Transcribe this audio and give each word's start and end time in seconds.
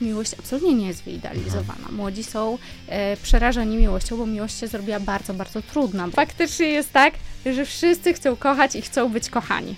Miłość 0.00 0.34
absolutnie 0.38 0.74
nie 0.74 0.86
jest 0.86 1.02
wyidealizowana. 1.04 1.88
Młodzi 1.92 2.24
są 2.24 2.58
e, 2.88 3.16
przerażeni 3.16 3.76
miłością, 3.76 4.16
bo 4.16 4.26
miłość 4.26 4.58
się 4.58 4.68
zrobiła 4.68 5.00
bardzo, 5.00 5.34
bardzo 5.34 5.62
trudna. 5.62 6.08
Faktycznie 6.08 6.66
jest 6.66 6.92
tak, 6.92 7.14
że 7.54 7.64
wszyscy 7.64 8.14
chcą 8.14 8.36
kochać 8.36 8.76
i 8.76 8.82
chcą 8.82 9.08
być 9.08 9.30
kochani. 9.30 9.76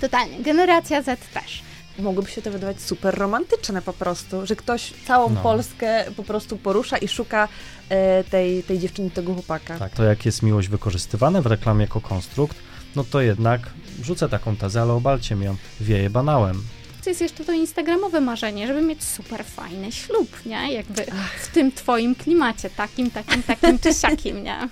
Totalnie. 0.00 0.42
Generacja 0.42 1.02
Z 1.02 1.20
też. 1.34 1.62
Mogłoby 1.98 2.30
się 2.30 2.42
to 2.42 2.50
wydawać 2.50 2.80
super 2.82 3.18
romantyczne 3.18 3.82
po 3.82 3.92
prostu, 3.92 4.46
że 4.46 4.56
ktoś 4.56 4.92
całą 5.06 5.30
No. 5.30 5.40
Polskę 5.42 6.04
po 6.16 6.22
prostu 6.22 6.56
porusza 6.56 6.98
i 6.98 7.08
szuka 7.08 7.48
e, 7.88 8.24
tej, 8.24 8.62
tej 8.62 8.78
dziewczyny, 8.78 9.10
tego 9.10 9.34
chłopaka. 9.34 9.78
Tak, 9.78 9.94
to 9.94 10.04
jak 10.04 10.26
jest 10.26 10.42
miłość 10.42 10.68
wykorzystywana 10.68 11.42
w 11.42 11.46
reklamie 11.46 11.80
jako 11.82 12.00
konstrukt, 12.00 12.56
no 12.96 13.04
to 13.04 13.20
jednak 13.20 13.60
rzucę 14.02 14.28
taką 14.28 14.56
tezę, 14.56 14.82
ale 14.82 14.92
obalcie 14.92 15.36
mi 15.36 15.44
ją, 15.44 15.56
wieje 15.80 16.10
banałem. 16.10 16.62
To 17.04 17.10
jest 17.10 17.20
jeszcze 17.20 17.44
to 17.44 17.52
instagramowe 17.52 18.20
marzenie, 18.20 18.66
żeby 18.66 18.82
mieć 18.82 19.04
super 19.04 19.44
fajny 19.44 19.92
ślub, 19.92 20.28
nie? 20.46 20.72
Jakby 20.72 21.04
w 21.42 21.48
tym 21.48 21.72
twoim 21.72 22.14
klimacie, 22.14 22.70
takim, 22.70 23.10
takim, 23.10 23.42
takim 23.42 23.78
czy 23.78 23.94
siakim, 23.94 24.44
nie? 24.44 24.68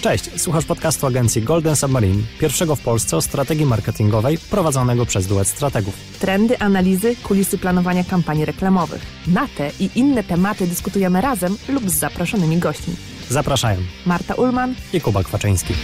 Cześć, 0.00 0.24
słuchasz 0.36 0.64
podcastu 0.64 1.06
agencji 1.06 1.42
Golden 1.42 1.76
Submarine, 1.76 2.22
pierwszego 2.38 2.76
w 2.76 2.80
Polsce 2.80 3.16
o 3.16 3.22
strategii 3.22 3.66
marketingowej 3.66 4.38
prowadzonego 4.38 5.06
przez 5.06 5.26
duet 5.26 5.48
strategów. 5.48 5.94
Trendy, 6.20 6.58
analizy, 6.58 7.16
kulisy 7.16 7.58
planowania 7.58 8.04
kampanii 8.04 8.44
reklamowych. 8.44 9.06
Na 9.26 9.48
te 9.56 9.70
i 9.80 9.90
inne 9.94 10.24
tematy 10.24 10.66
dyskutujemy 10.66 11.20
razem 11.20 11.56
lub 11.68 11.90
z 11.90 11.94
zaproszonymi 11.94 12.58
gośćmi. 12.58 12.94
Zapraszają 13.28 13.78
Marta 14.06 14.34
Ulman, 14.34 14.74
i 14.92 15.00
Kuba 15.00 15.22
Kwaczyński. 15.22 15.74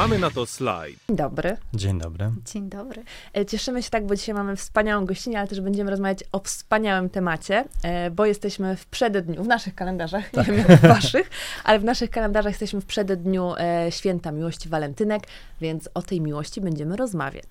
Mamy 0.00 0.18
na 0.18 0.30
to 0.30 0.46
slajd. 0.46 0.98
Dzień 1.08 1.16
dobry. 1.16 1.56
Dzień 1.74 1.98
dobry. 1.98 2.30
Dzień 2.52 2.68
dobry. 2.68 3.02
E, 3.36 3.46
Cieszymy 3.46 3.82
się 3.82 3.90
tak, 3.90 4.06
bo 4.06 4.16
dzisiaj 4.16 4.34
mamy 4.34 4.56
wspaniałą 4.56 5.06
gościnę, 5.06 5.38
ale 5.38 5.48
też 5.48 5.60
będziemy 5.60 5.90
rozmawiać 5.90 6.24
o 6.32 6.38
wspaniałym 6.38 7.10
temacie, 7.10 7.64
e, 7.82 8.10
bo 8.10 8.26
jesteśmy 8.26 8.76
w 8.76 8.86
przededniu, 8.86 9.44
w 9.44 9.46
naszych 9.46 9.74
kalendarzach, 9.74 10.32
nie 10.32 10.42
wiem 10.42 10.56
jak 10.56 10.80
w 10.80 10.86
waszych, 10.88 11.30
ale 11.64 11.78
w 11.78 11.84
naszych 11.84 12.10
kalendarzach 12.10 12.52
jesteśmy 12.52 12.80
w 12.80 12.86
przededniu 12.86 13.54
e, 13.58 13.92
święta 13.92 14.32
miłości 14.32 14.68
walentynek, 14.68 15.22
więc 15.60 15.88
o 15.94 16.02
tej 16.02 16.20
miłości 16.20 16.60
będziemy 16.60 16.96
rozmawiać. 16.96 17.46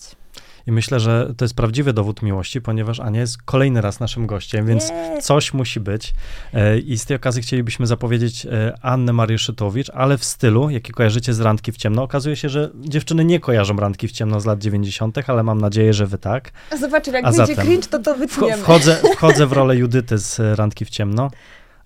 I 0.70 0.72
myślę, 0.72 1.00
że 1.00 1.34
to 1.38 1.46
jest 1.46 1.56
prawdziwy 1.56 1.94
dowód 1.94 2.22
miłości, 2.22 2.62
ponieważ 2.62 3.00
Ania 3.00 3.20
jest 3.22 3.42
kolejny 3.44 3.82
raz 3.82 4.00
naszym 4.00 4.28
gościem, 4.28 4.66
więc 4.66 4.92
coś 5.22 5.54
musi 5.54 5.80
być. 5.80 6.14
E, 6.54 6.80
I 6.80 6.98
z 6.98 7.06
tej 7.06 7.18
okazji 7.18 7.42
chcielibyśmy 7.42 7.88
zapowiedzieć 7.88 8.46
e, 8.46 8.74
Annę 8.82 9.14
Marię 9.14 9.38
Szytowicz, 9.38 9.90
ale 9.90 10.18
w 10.18 10.24
stylu, 10.24 10.70
jaki 10.70 10.92
kojarzycie 10.92 11.34
z 11.34 11.40
Randki 11.40 11.72
w 11.72 11.78
ciemno. 11.78 12.04
Okazuje 12.04 12.36
się, 12.36 12.50
że 12.50 12.72
dziewczyny 12.76 13.26
nie 13.26 13.40
kojarzą 13.40 13.76
Randki 13.76 14.08
w 14.08 14.12
ciemno 14.12 14.40
z 14.40 14.46
lat 14.46 14.60
90., 14.60 15.30
ale 15.30 15.44
mam 15.44 15.62
nadzieję, 15.62 15.94
że 15.94 16.08
wy 16.08 16.18
tak. 16.18 16.52
Zobaczymy, 16.80 17.18
jak 17.18 17.26
A 17.26 17.32
wyjdzie 17.32 17.46
zatem 17.46 17.66
cringe, 17.66 17.88
to 17.88 18.00
to 18.00 18.16
wytniemy. 18.16 18.58
wchodzę, 18.58 18.98
wchodzę 19.16 19.48
w 19.48 19.52
rolę 19.52 19.78
Judyty 19.78 20.18
z 20.18 20.40
e, 20.40 20.56
Randki 20.56 20.86
w 20.86 20.90
ciemno. 20.90 21.32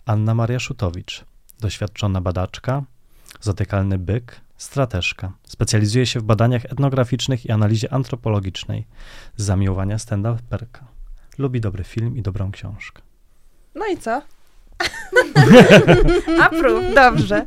Anna 0.06 0.36
Maria 0.36 0.60
Szutowicz, 0.60 1.26
doświadczona 1.60 2.22
badaczka, 2.22 2.84
zatykalny 3.42 3.98
byk, 3.98 4.42
strateżka. 4.64 5.34
Specjalizuje 5.48 6.06
się 6.06 6.20
w 6.20 6.24
badaniach 6.24 6.66
etnograficznych 6.66 7.46
i 7.46 7.52
analizie 7.52 7.94
antropologicznej. 7.94 8.88
Z 9.38 9.44
zamiłowania 9.44 9.98
stand-uperka. 9.98 10.84
Lubi 11.38 11.62
dobry 11.62 11.84
film 11.84 12.18
i 12.18 12.22
dobrą 12.22 12.52
książkę. 12.52 13.02
No 13.76 13.88
i 13.88 13.98
co? 13.98 14.22
Approve, 16.46 16.94
dobrze. 16.96 17.46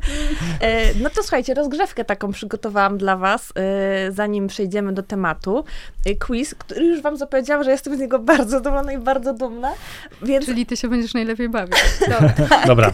E, 0.61 0.93
no 0.93 1.09
to 1.09 1.21
słuchajcie, 1.21 1.53
rozgrzewkę 1.53 2.05
taką 2.05 2.31
przygotowałam 2.31 2.97
dla 2.97 3.17
was, 3.17 3.53
e, 3.55 4.11
zanim 4.11 4.47
przejdziemy 4.47 4.93
do 4.93 5.03
tematu. 5.03 5.63
E, 6.05 6.15
quiz, 6.15 6.55
który 6.55 6.85
już 6.85 7.01
wam 7.01 7.17
zapowiedziałam, 7.17 7.63
że 7.63 7.71
jestem 7.71 7.97
z 7.97 7.99
niego 7.99 8.19
bardzo 8.19 8.49
zadowolona 8.49 8.93
i 8.93 8.97
bardzo 8.97 9.33
dumna, 9.33 9.73
więc, 10.21 10.45
Czyli 10.45 10.65
ty 10.65 10.77
się 10.77 10.87
będziesz 10.87 11.13
najlepiej 11.13 11.49
bawić. 11.49 11.77
Dobra. 12.09 12.33
Dobra, 12.67 12.91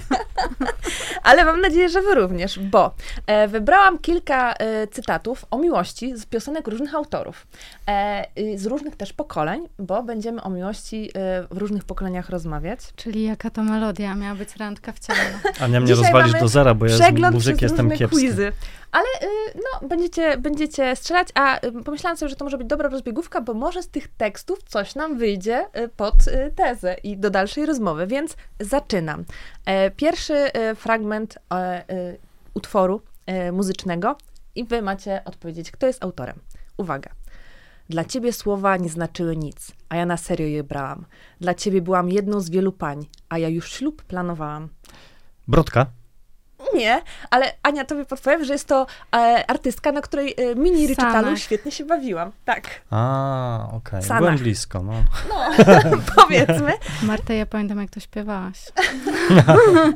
ale 1.23 1.45
mam 1.45 1.61
nadzieję, 1.61 1.89
że 1.89 2.01
wy 2.01 2.15
również, 2.15 2.59
bo 2.59 2.95
wybrałam 3.47 3.99
kilka 3.99 4.53
cytatów 4.91 5.45
o 5.51 5.57
miłości 5.57 6.17
z 6.17 6.25
piosenek 6.25 6.67
różnych 6.67 6.95
autorów, 6.95 7.47
z 8.55 8.65
różnych 8.65 8.95
też 8.95 9.13
pokoleń, 9.13 9.67
bo 9.79 10.03
będziemy 10.03 10.41
o 10.41 10.49
miłości 10.49 11.11
w 11.51 11.57
różnych 11.57 11.83
pokoleniach 11.83 12.29
rozmawiać. 12.29 12.79
Czyli 12.95 13.23
jaka 13.23 13.49
to 13.49 13.63
melodia 13.63 14.15
miała 14.15 14.32
być 14.35 14.55
randka 14.55 14.91
w 14.91 14.99
ciemno. 14.99 15.39
Ania 15.59 15.79
mnie 15.79 15.89
Dzisiaj 15.89 16.03
rozwalisz 16.03 16.39
do 16.39 16.47
zera, 16.47 16.73
bo 16.73 16.85
ja 16.85 16.97
z 16.97 17.31
muzyki 17.31 17.65
jestem 17.65 17.91
kiepski. 17.91 18.19
quizy. 18.19 18.51
Ale 18.91 19.05
y, 19.05 19.55
no, 19.55 19.87
będziecie, 19.87 20.37
będziecie 20.37 20.95
strzelać, 20.95 21.27
a 21.33 21.65
y, 21.65 21.83
pomyślałam 21.83 22.17
sobie, 22.17 22.29
że 22.29 22.35
to 22.35 22.45
może 22.45 22.57
być 22.57 22.67
dobra 22.67 22.89
rozbiegówka, 22.89 23.41
bo 23.41 23.53
może 23.53 23.83
z 23.83 23.87
tych 23.87 24.07
tekstów 24.07 24.59
coś 24.63 24.95
nam 24.95 25.17
wyjdzie 25.17 25.65
y, 25.77 25.89
pod 25.89 26.15
tezę 26.55 26.95
i 27.03 27.17
do 27.17 27.29
dalszej 27.29 27.65
rozmowy, 27.65 28.07
więc 28.07 28.35
zaczynam. 28.59 29.23
E, 29.65 29.91
Pierwszy 29.91 30.49
fragment 30.75 31.37
e, 31.53 31.83
utworu 32.53 33.01
e, 33.25 33.51
muzycznego 33.51 34.17
i 34.55 34.63
wy 34.63 34.81
macie 34.81 35.21
odpowiedzieć, 35.25 35.71
kto 35.71 35.87
jest 35.87 36.03
autorem. 36.03 36.39
Uwaga. 36.77 37.09
Dla 37.89 38.05
ciebie 38.05 38.33
słowa 38.33 38.77
nie 38.77 38.89
znaczyły 38.89 39.37
nic, 39.37 39.71
a 39.89 39.95
ja 39.95 40.05
na 40.05 40.17
serio 40.17 40.47
je 40.47 40.63
brałam. 40.63 41.05
Dla 41.39 41.53
ciebie 41.53 41.81
byłam 41.81 42.09
jedną 42.09 42.39
z 42.39 42.49
wielu 42.49 42.71
pań, 42.71 43.05
a 43.29 43.37
ja 43.37 43.49
już 43.49 43.71
ślub 43.71 44.03
planowałam. 44.03 44.69
Brodka? 45.47 45.85
Nie, 46.75 47.01
ale 47.29 47.53
Ania, 47.63 47.85
tobie 47.85 48.05
podpowiem, 48.05 48.45
że 48.45 48.53
jest 48.53 48.67
to 48.67 48.87
e, 49.15 49.43
artystka, 49.47 49.91
na 49.91 50.01
której 50.01 50.33
e, 50.37 50.55
mini 50.55 50.87
recitalu 50.87 51.37
świetnie 51.37 51.71
się 51.71 51.85
bawiłam. 51.85 52.31
Tak, 52.45 52.81
A, 52.91 53.67
okej. 53.73 54.03
Sanach. 54.03 54.19
Byłem 54.19 54.37
blisko, 54.37 54.83
no. 54.83 54.93
no, 55.29 55.49
powiedzmy. 56.15 56.73
Marta, 57.03 57.33
ja 57.33 57.45
pamiętam, 57.45 57.81
jak 57.81 57.89
to 57.89 57.99
śpiewałaś. 57.99 58.59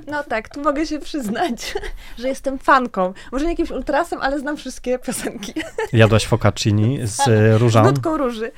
No 0.08 0.24
tak, 0.24 0.50
tu 0.50 0.62
mogę 0.62 0.86
się 0.86 1.00
przyznać, 1.00 1.74
że 2.18 2.28
jestem 2.28 2.60
fanką. 2.60 3.14
Może 3.32 3.46
nie 3.46 3.52
jakimś 3.52 3.72
ultrasem, 3.72 4.20
ale 4.22 4.40
znam 4.40 4.58
wszystkie 4.58 5.00
piosenki. 5.00 5.54
Jadłaś 5.94 6.26
focacini 6.26 7.00
z 7.08 7.20
e, 7.20 7.24
Z 7.24 7.62
różą? 7.62 7.84
nutką 7.84 8.18
róży. 8.18 8.52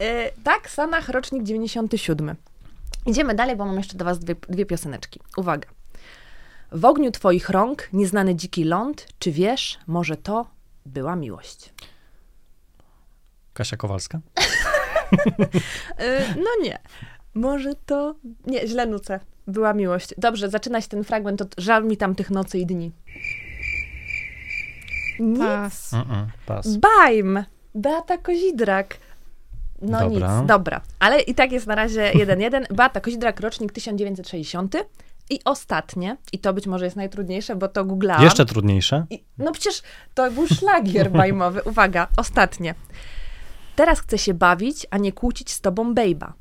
E, 0.00 0.30
tak, 0.44 0.70
Sanach, 0.70 1.08
rocznik 1.08 1.42
97. 1.42 2.36
Idziemy 3.06 3.34
dalej, 3.34 3.56
bo 3.56 3.64
mam 3.64 3.76
jeszcze 3.76 3.96
do 3.96 4.04
was 4.04 4.18
dwie, 4.18 4.34
dwie 4.48 4.66
pioseneczki. 4.66 5.20
Uwaga. 5.36 5.68
W 6.74 6.84
ogniu 6.84 7.10
twoich 7.10 7.48
rąk, 7.48 7.88
nieznany 7.92 8.34
dziki 8.34 8.64
ląd, 8.64 9.08
czy 9.18 9.32
wiesz, 9.32 9.78
może 9.86 10.16
to 10.16 10.46
była 10.86 11.16
miłość? 11.16 11.72
Kasia 13.52 13.76
Kowalska? 13.76 14.20
Y, 16.00 16.34
no 16.36 16.50
nie. 16.62 16.78
Może 17.34 17.74
to... 17.86 18.14
Nie, 18.46 18.68
źle 18.68 18.86
nucę. 18.86 19.20
Była 19.46 19.74
miłość. 19.74 20.14
Dobrze, 20.18 20.50
zaczyna 20.50 20.80
się 20.80 20.88
ten 20.88 21.04
fragment 21.04 21.42
od 21.42 21.54
żal 21.58 21.84
mi 21.84 21.96
tam 21.96 22.14
tych 22.14 22.30
nocy 22.30 22.58
i 22.58 22.66
dni. 22.66 22.92
Nic. 25.20 25.38
Pas. 25.38 25.90
Pas. 26.46 26.76
Bajm. 26.76 27.44
Beata 27.74 28.18
Kozidrak. 28.18 28.96
No 29.82 30.00
Dobra. 30.00 30.38
nic, 30.40 30.48
dobra. 30.48 30.80
Ale 30.98 31.20
i 31.20 31.34
tak 31.34 31.52
jest 31.52 31.66
na 31.66 31.74
razie 31.74 32.12
1-1. 32.14 32.74
Beata 32.74 33.00
Kozidrak, 33.00 33.40
rocznik 33.40 33.72
1960. 33.72 34.76
I 35.32 35.40
ostatnie, 35.44 36.16
i 36.32 36.38
to 36.38 36.52
być 36.52 36.66
może 36.66 36.84
jest 36.84 36.96
najtrudniejsze, 36.96 37.56
bo 37.56 37.68
to 37.68 37.84
googlałam. 37.84 38.24
Jeszcze 38.24 38.46
trudniejsze? 38.46 39.06
I, 39.10 39.24
no 39.38 39.52
przecież 39.52 39.82
to 40.14 40.30
był 40.30 40.46
szlagier 40.46 41.10
bajmowy. 41.20 41.62
Uwaga, 41.62 42.08
ostatnie. 42.16 42.74
Teraz 43.76 44.00
chcę 44.00 44.18
się 44.18 44.34
bawić, 44.34 44.86
a 44.90 44.98
nie 44.98 45.12
kłócić 45.12 45.50
z 45.50 45.60
tobą 45.60 45.94
bejba. 45.94 46.32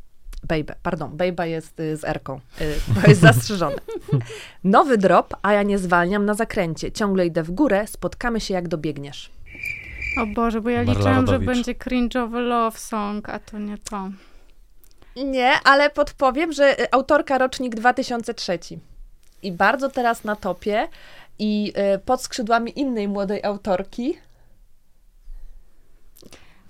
Bejbę, 0.44 0.76
pardon, 0.84 1.18
bejba 1.18 1.46
jest 1.46 1.80
y, 1.80 1.98
z 1.98 2.04
erką. 2.04 2.40
Y, 2.62 3.02
to 3.02 3.10
jest 3.10 3.22
zastrzeżone. 3.22 3.76
Nowy 4.64 4.98
drop, 4.98 5.34
a 5.42 5.54
ja 5.54 5.64
nie 5.64 5.78
zwalniam 5.78 6.26
na 6.26 6.34
zakręcie. 6.34 6.92
Ciągle 6.92 7.26
idę 7.26 7.44
w 7.44 7.52
górę, 7.52 7.88
spotkamy 7.88 8.40
się 8.40 8.54
jak 8.54 8.68
dobiegniesz. 8.68 9.32
O 10.22 10.26
Boże, 10.26 10.62
bo 10.62 10.70
ja 10.70 10.78
Marla 10.78 10.94
liczyłam, 10.94 11.28
że 11.28 11.34
Rodowicz. 11.34 11.48
będzie 11.48 11.74
cringe'owy 11.74 12.40
love 12.40 12.78
song, 12.80 13.30
a 13.30 13.40
to 13.40 13.60
nie 13.60 13.78
to. 13.78 14.10
Nie, 15.16 15.54
ale 15.64 15.90
podpowiem, 15.90 16.54
że 16.54 16.82
y, 16.82 16.92
autorka 16.92 17.38
rocznik 17.38 17.76
2003. 17.76 18.60
I 19.44 19.52
bardzo 19.52 19.90
teraz 19.90 20.24
na 20.24 20.36
topie 20.36 20.88
i 21.40 21.74
y, 21.96 22.00
pod 22.00 22.22
skrzydłami 22.22 22.80
innej 22.80 23.08
młodej 23.08 23.44
autorki. 23.44 24.18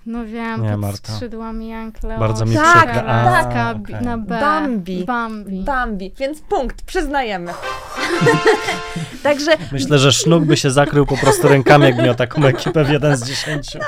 No 0.06 0.26
wiem, 0.26 0.62
Nie, 0.62 0.78
pod 0.78 0.96
skrzydłami 0.96 1.72
Bardzo 2.18 2.44
mi 2.44 2.54
Tak, 2.56 2.90
przykro. 2.90 3.08
A, 3.08 3.24
Laska, 3.30 3.74
okej. 3.82 4.04
na 4.04 4.18
B. 4.18 4.40
Bambi. 4.40 5.04
Bambi. 5.04 5.64
Bambi, 5.64 6.12
więc 6.18 6.40
punkt, 6.40 6.82
przyznajemy. 6.82 7.52
Także 9.22 9.50
Myślę, 9.72 9.98
że 9.98 10.12
Sznuk 10.12 10.44
by 10.44 10.56
się 10.56 10.70
zakrył 10.70 11.06
po 11.06 11.16
prostu 11.16 11.48
rękami, 11.48 11.84
jakby 11.84 12.02
miał 12.02 12.14
taką 12.14 12.44
ekipę 12.44 12.84
w 12.84 12.90
jeden 12.90 13.16
z 13.16 13.24
dziesięciu. 13.24 13.78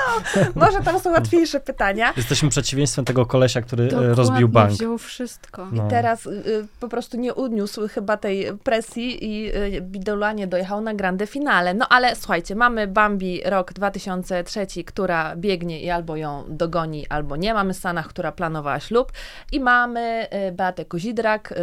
może 0.55 0.79
tam 0.79 0.99
są 0.99 1.11
łatwiejsze 1.11 1.59
pytania. 1.59 2.13
Jesteśmy 2.17 2.49
przeciwieństwem 2.49 3.05
tego 3.05 3.25
kolesia, 3.25 3.61
który 3.61 3.83
e, 3.83 3.87
Dokładnie, 3.87 4.13
rozbił 4.15 4.49
bank. 4.49 4.71
wziął 4.71 4.97
wszystko. 4.97 5.67
No. 5.71 5.87
Teraz 5.87 6.25
y, 6.25 6.29
y, 6.29 6.67
po 6.79 6.87
prostu 6.87 7.17
nie 7.17 7.33
uniósł 7.33 7.87
chyba 7.87 8.17
tej 8.17 8.57
presji 8.63 9.25
i 9.25 9.55
y, 9.55 9.81
Bidolanie 9.81 10.47
dojechał 10.47 10.81
na 10.81 10.93
grande 10.93 11.27
finale. 11.27 11.73
No 11.73 11.85
ale 11.89 12.15
słuchajcie, 12.15 12.55
mamy 12.55 12.87
Bambi 12.87 13.41
rok 13.45 13.73
2003, 13.73 14.67
która 14.85 15.35
biegnie 15.35 15.81
i 15.81 15.89
albo 15.89 16.04
ją 16.15 16.43
dogoni, 16.49 17.07
albo 17.07 17.35
nie. 17.35 17.53
Mamy 17.53 17.73
Sanach, 17.73 18.07
która 18.07 18.31
planowała 18.31 18.79
ślub 18.79 19.11
i 19.51 19.59
mamy 19.59 20.27
y, 20.49 20.51
Beatę 20.51 20.85
Kozidrak, 20.85 21.51
y, 21.51 21.55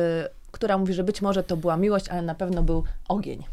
która 0.52 0.78
mówi, 0.78 0.94
że 0.94 1.04
być 1.04 1.22
może 1.22 1.42
to 1.42 1.56
była 1.56 1.76
miłość, 1.76 2.08
ale 2.08 2.22
na 2.22 2.34
pewno 2.34 2.62
był 2.62 2.84
ogień. 3.08 3.44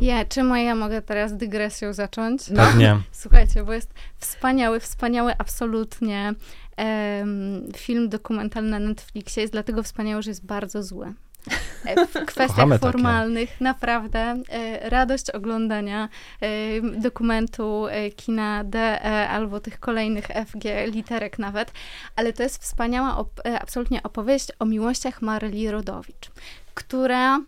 Ja, 0.00 0.24
czemu 0.24 0.56
ja 0.56 0.74
mogę 0.74 1.02
teraz 1.02 1.36
dygresją 1.36 1.92
zacząć? 1.92 2.42
Pewnie. 2.56 2.96
Słuchajcie, 3.12 3.64
bo 3.64 3.72
jest 3.72 3.94
wspaniały, 4.18 4.80
wspaniały 4.80 5.32
absolutnie 5.38 6.34
em, 6.76 7.62
film 7.76 8.08
dokumentalny 8.08 8.70
na 8.70 8.78
Netflixie. 8.78 9.40
Jest 9.40 9.52
dlatego 9.52 9.82
wspaniały, 9.82 10.22
że 10.22 10.30
jest 10.30 10.46
bardzo 10.46 10.82
zły. 10.82 11.14
E, 11.86 12.06
W 12.06 12.12
kwestiach 12.12 12.46
Kochamy 12.48 12.78
takie. 12.78 12.92
formalnych 12.92 13.60
naprawdę 13.60 14.18
e, 14.50 14.90
radość 14.90 15.30
oglądania 15.30 16.08
e, 16.40 16.46
dokumentu 17.00 17.86
kina 18.16 18.64
DE 18.64 19.28
albo 19.28 19.60
tych 19.60 19.80
kolejnych 19.80 20.26
FG 20.26 20.64
literek 20.86 21.38
nawet, 21.38 21.72
ale 22.16 22.32
to 22.32 22.42
jest 22.42 22.62
wspaniała 22.62 23.16
op- 23.18 23.40
absolutnie 23.60 24.02
opowieść 24.02 24.48
o 24.58 24.64
miłościach 24.64 25.22
Maryli 25.22 25.70
Rodowicz, 25.70 26.30
która 26.74 27.40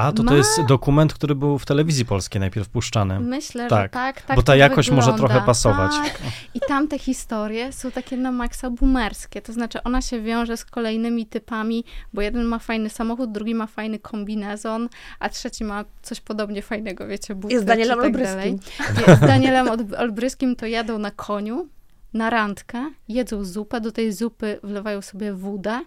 A, 0.00 0.12
to 0.12 0.22
to 0.22 0.30
Ma- 0.30 0.34
jest 0.36 0.62
dokument, 0.68 1.14
który 1.14 1.34
był 1.34 1.58
w 1.58 1.66
telewizji 1.66 2.04
polskiej 2.04 2.40
najpierw 2.40 2.68
puszczany. 2.68 3.20
Myślę, 3.20 3.68
Tak, 3.68 3.82
że 3.82 3.88
tak, 3.88 4.22
tak 4.22 4.36
bo 4.36 4.42
ta 4.42 4.52
to 4.52 4.56
jakość 4.56 4.90
może 4.90 5.12
wygląda. 5.12 5.34
trochę 5.34 5.46
pasować. 5.46 5.92
Tak. 5.92 6.18
I 6.54 6.60
tam 6.68 6.88
te 6.88 6.98
historie 6.98 7.72
są 7.72 7.90
takie 7.90 8.16
na 8.16 8.32
maksa 8.32 8.70
boomerskie. 8.70 9.42
To 9.42 9.52
znaczy, 9.52 9.82
ona 9.82 10.02
się 10.02 10.20
wiąże 10.22 10.56
z 10.56 10.64
kolejnymi 10.64 11.26
typami, 11.26 11.84
bo 12.12 12.22
jeden 12.22 12.44
ma 12.44 12.58
fajny 12.58 12.90
samochód, 12.90 13.32
drugi 13.32 13.54
ma 13.54 13.66
fajny 13.66 13.98
kombinezon, 13.98 14.88
a 15.20 15.28
trzeci 15.28 15.64
ma 15.64 15.84
coś 16.02 16.20
podobnie 16.20 16.62
fajnego, 16.62 17.06
wiecie, 17.06 17.34
buty 17.34 17.54
Jest 17.54 17.64
z 17.64 17.66
Danielem 17.66 17.96
tak 17.98 18.06
Olbryskim. 18.06 18.36
dalej. 18.36 19.16
Z 19.16 19.20
Danielem 19.20 19.68
Olbryskim 19.98 20.56
to 20.56 20.66
jadą 20.66 20.98
na 20.98 21.10
koniu, 21.10 21.68
na 22.14 22.30
randkę, 22.30 22.90
jedzą 23.08 23.44
zupę, 23.44 23.80
do 23.80 23.92
tej 23.92 24.12
zupy 24.12 24.60
wlewają 24.62 25.02
sobie 25.02 25.32
wódę. 25.34 25.80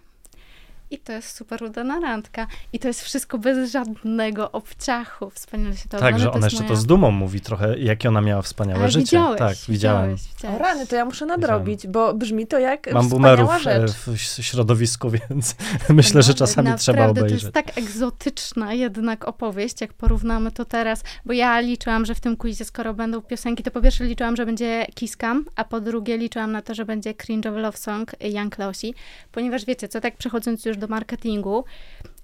I 0.93 0.97
to 0.97 1.11
jest 1.13 1.35
super 1.35 1.63
udana 1.63 1.99
randka. 1.99 2.47
I 2.73 2.79
to 2.79 2.87
jest 2.87 3.01
wszystko 3.03 3.37
bez 3.37 3.71
żadnego 3.71 4.51
obciachu. 4.51 5.29
Wspaniale 5.29 5.77
się 5.77 5.89
to 5.89 5.97
Tak, 5.97 6.01
ogląda. 6.15 6.19
że 6.23 6.31
ona 6.31 6.45
jeszcze 6.45 6.59
moja- 6.63 6.69
to 6.69 6.75
z 6.75 6.85
dumą 6.85 7.11
mówi 7.11 7.41
trochę, 7.41 7.79
jakie 7.79 8.09
ona 8.09 8.21
miała 8.21 8.41
wspaniałe 8.41 8.79
ale 8.79 8.91
życie. 8.91 9.05
Widziałeś, 9.05 9.39
tak, 9.39 9.57
widziałem. 9.69 10.01
Widziałeś, 10.15 10.21
O 10.21 10.35
widziałeś. 10.35 10.59
rany, 10.61 10.87
to 10.87 10.95
ja 10.95 11.05
muszę 11.05 11.25
nadrobić, 11.25 11.87
bo 11.87 12.13
brzmi 12.13 12.47
to 12.47 12.59
jak 12.59 12.93
Mam 12.93 13.05
wspaniała 13.05 13.37
boomerów 13.37 13.55
e, 13.67 13.87
rzecz. 13.87 13.91
w 13.91 14.17
środowisku, 14.43 15.09
więc 15.29 15.55
myślę, 15.89 16.23
że 16.23 16.33
czasami 16.33 16.73
trzeba 16.77 16.97
naprawdę 16.99 17.21
obejrzeć. 17.21 17.41
To 17.41 17.45
jest 17.45 17.53
tak 17.53 17.77
egzotyczna 17.77 18.73
jednak 18.73 19.27
opowieść, 19.27 19.81
jak 19.81 19.93
porównamy 19.93 20.51
to 20.51 20.65
teraz, 20.65 21.03
bo 21.25 21.33
ja 21.33 21.59
liczyłam, 21.59 22.05
że 22.05 22.15
w 22.15 22.19
tym 22.19 22.37
quizie, 22.37 22.65
skoro 22.65 22.93
będą 22.93 23.21
piosenki, 23.21 23.63
to 23.63 23.71
po 23.71 23.81
pierwsze 23.81 24.03
liczyłam, 24.03 24.35
że 24.35 24.45
będzie 24.45 24.85
Kiss 24.95 25.17
Cam, 25.17 25.45
a 25.55 25.63
po 25.63 25.81
drugie 25.81 26.17
liczyłam 26.17 26.51
na 26.51 26.61
to, 26.61 26.75
że 26.75 26.85
będzie 26.85 27.13
Cringe'owy 27.13 27.57
Love 27.57 27.77
Song 27.77 28.11
Young 28.21 28.55
Klausi, 28.55 28.93
ponieważ 29.31 29.65
wiecie 29.65 29.87
co, 29.87 30.01
tak 30.01 30.17
przechodząc 30.17 30.65
już 30.65 30.77
do 30.77 30.82
marketingu, 30.87 31.65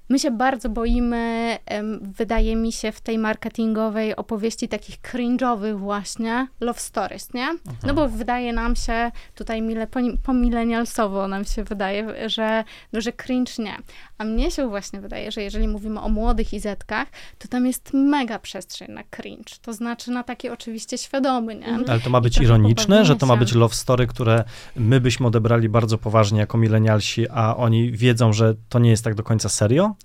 My 0.10 0.20
się 0.20 0.32
bardzo 0.32 0.70
boimy, 0.70 1.58
wydaje 2.02 2.56
mi 2.56 2.72
się, 2.72 2.92
w 2.92 3.02
tej 3.02 3.18
marketingowej 3.18 4.16
opowieści 4.16 4.68
takich 4.68 5.02
cringe'owych 5.02 5.78
właśnie 5.78 6.48
love 6.60 6.80
stories, 6.80 7.34
nie? 7.34 7.48
No 7.84 7.94
bo 7.94 8.10
wydaje 8.10 8.54
nam 8.54 8.76
się, 8.76 9.12
tutaj 9.36 9.62
mile, 9.62 9.88
po, 9.88 10.00
po 10.24 10.34
millennialsowo 10.34 11.28
nam 11.28 11.46
się 11.46 11.64
wydaje, 11.64 12.30
że, 12.30 12.64
no, 12.94 13.02
że 13.02 13.12
cringe 13.12 13.52
nie. 13.60 13.78
A 14.18 14.24
mnie 14.24 14.52
się 14.52 14.70
właśnie 14.70 15.02
wydaje, 15.02 15.32
że 15.32 15.42
jeżeli 15.42 15.68
mówimy 15.68 16.02
o 16.02 16.10
młodych 16.10 16.54
izetkach, 16.54 17.08
to 17.38 17.48
tam 17.48 17.66
jest 17.66 17.94
mega 17.94 18.40
przestrzeń 18.40 18.92
na 18.92 19.04
cringe. 19.04 19.56
To 19.62 19.74
znaczy 19.74 20.12
na 20.12 20.24
taki 20.24 20.50
oczywiście 20.50 20.98
świadomy, 20.98 21.56
nie? 21.56 21.80
Ale 21.88 22.00
to 22.00 22.10
ma 22.10 22.22
być 22.22 22.38
ironiczne, 22.38 23.06
że 23.06 23.16
to 23.16 23.26
ma 23.26 23.38
być 23.38 23.54
love 23.54 23.76
story, 23.76 24.08
które 24.08 24.44
my 24.76 25.02
byśmy 25.02 25.28
odebrali 25.28 25.70
bardzo 25.70 25.98
poważnie 25.98 26.40
jako 26.40 26.58
milenialsi, 26.58 27.30
a 27.30 27.56
oni 27.56 27.92
wiedzą, 27.92 28.34
że 28.34 28.56
to 28.70 28.80
nie 28.80 28.90
jest 28.90 29.04
tak 29.04 29.16
do 29.16 29.24
końca 29.24 29.50
serio? 29.50 29.96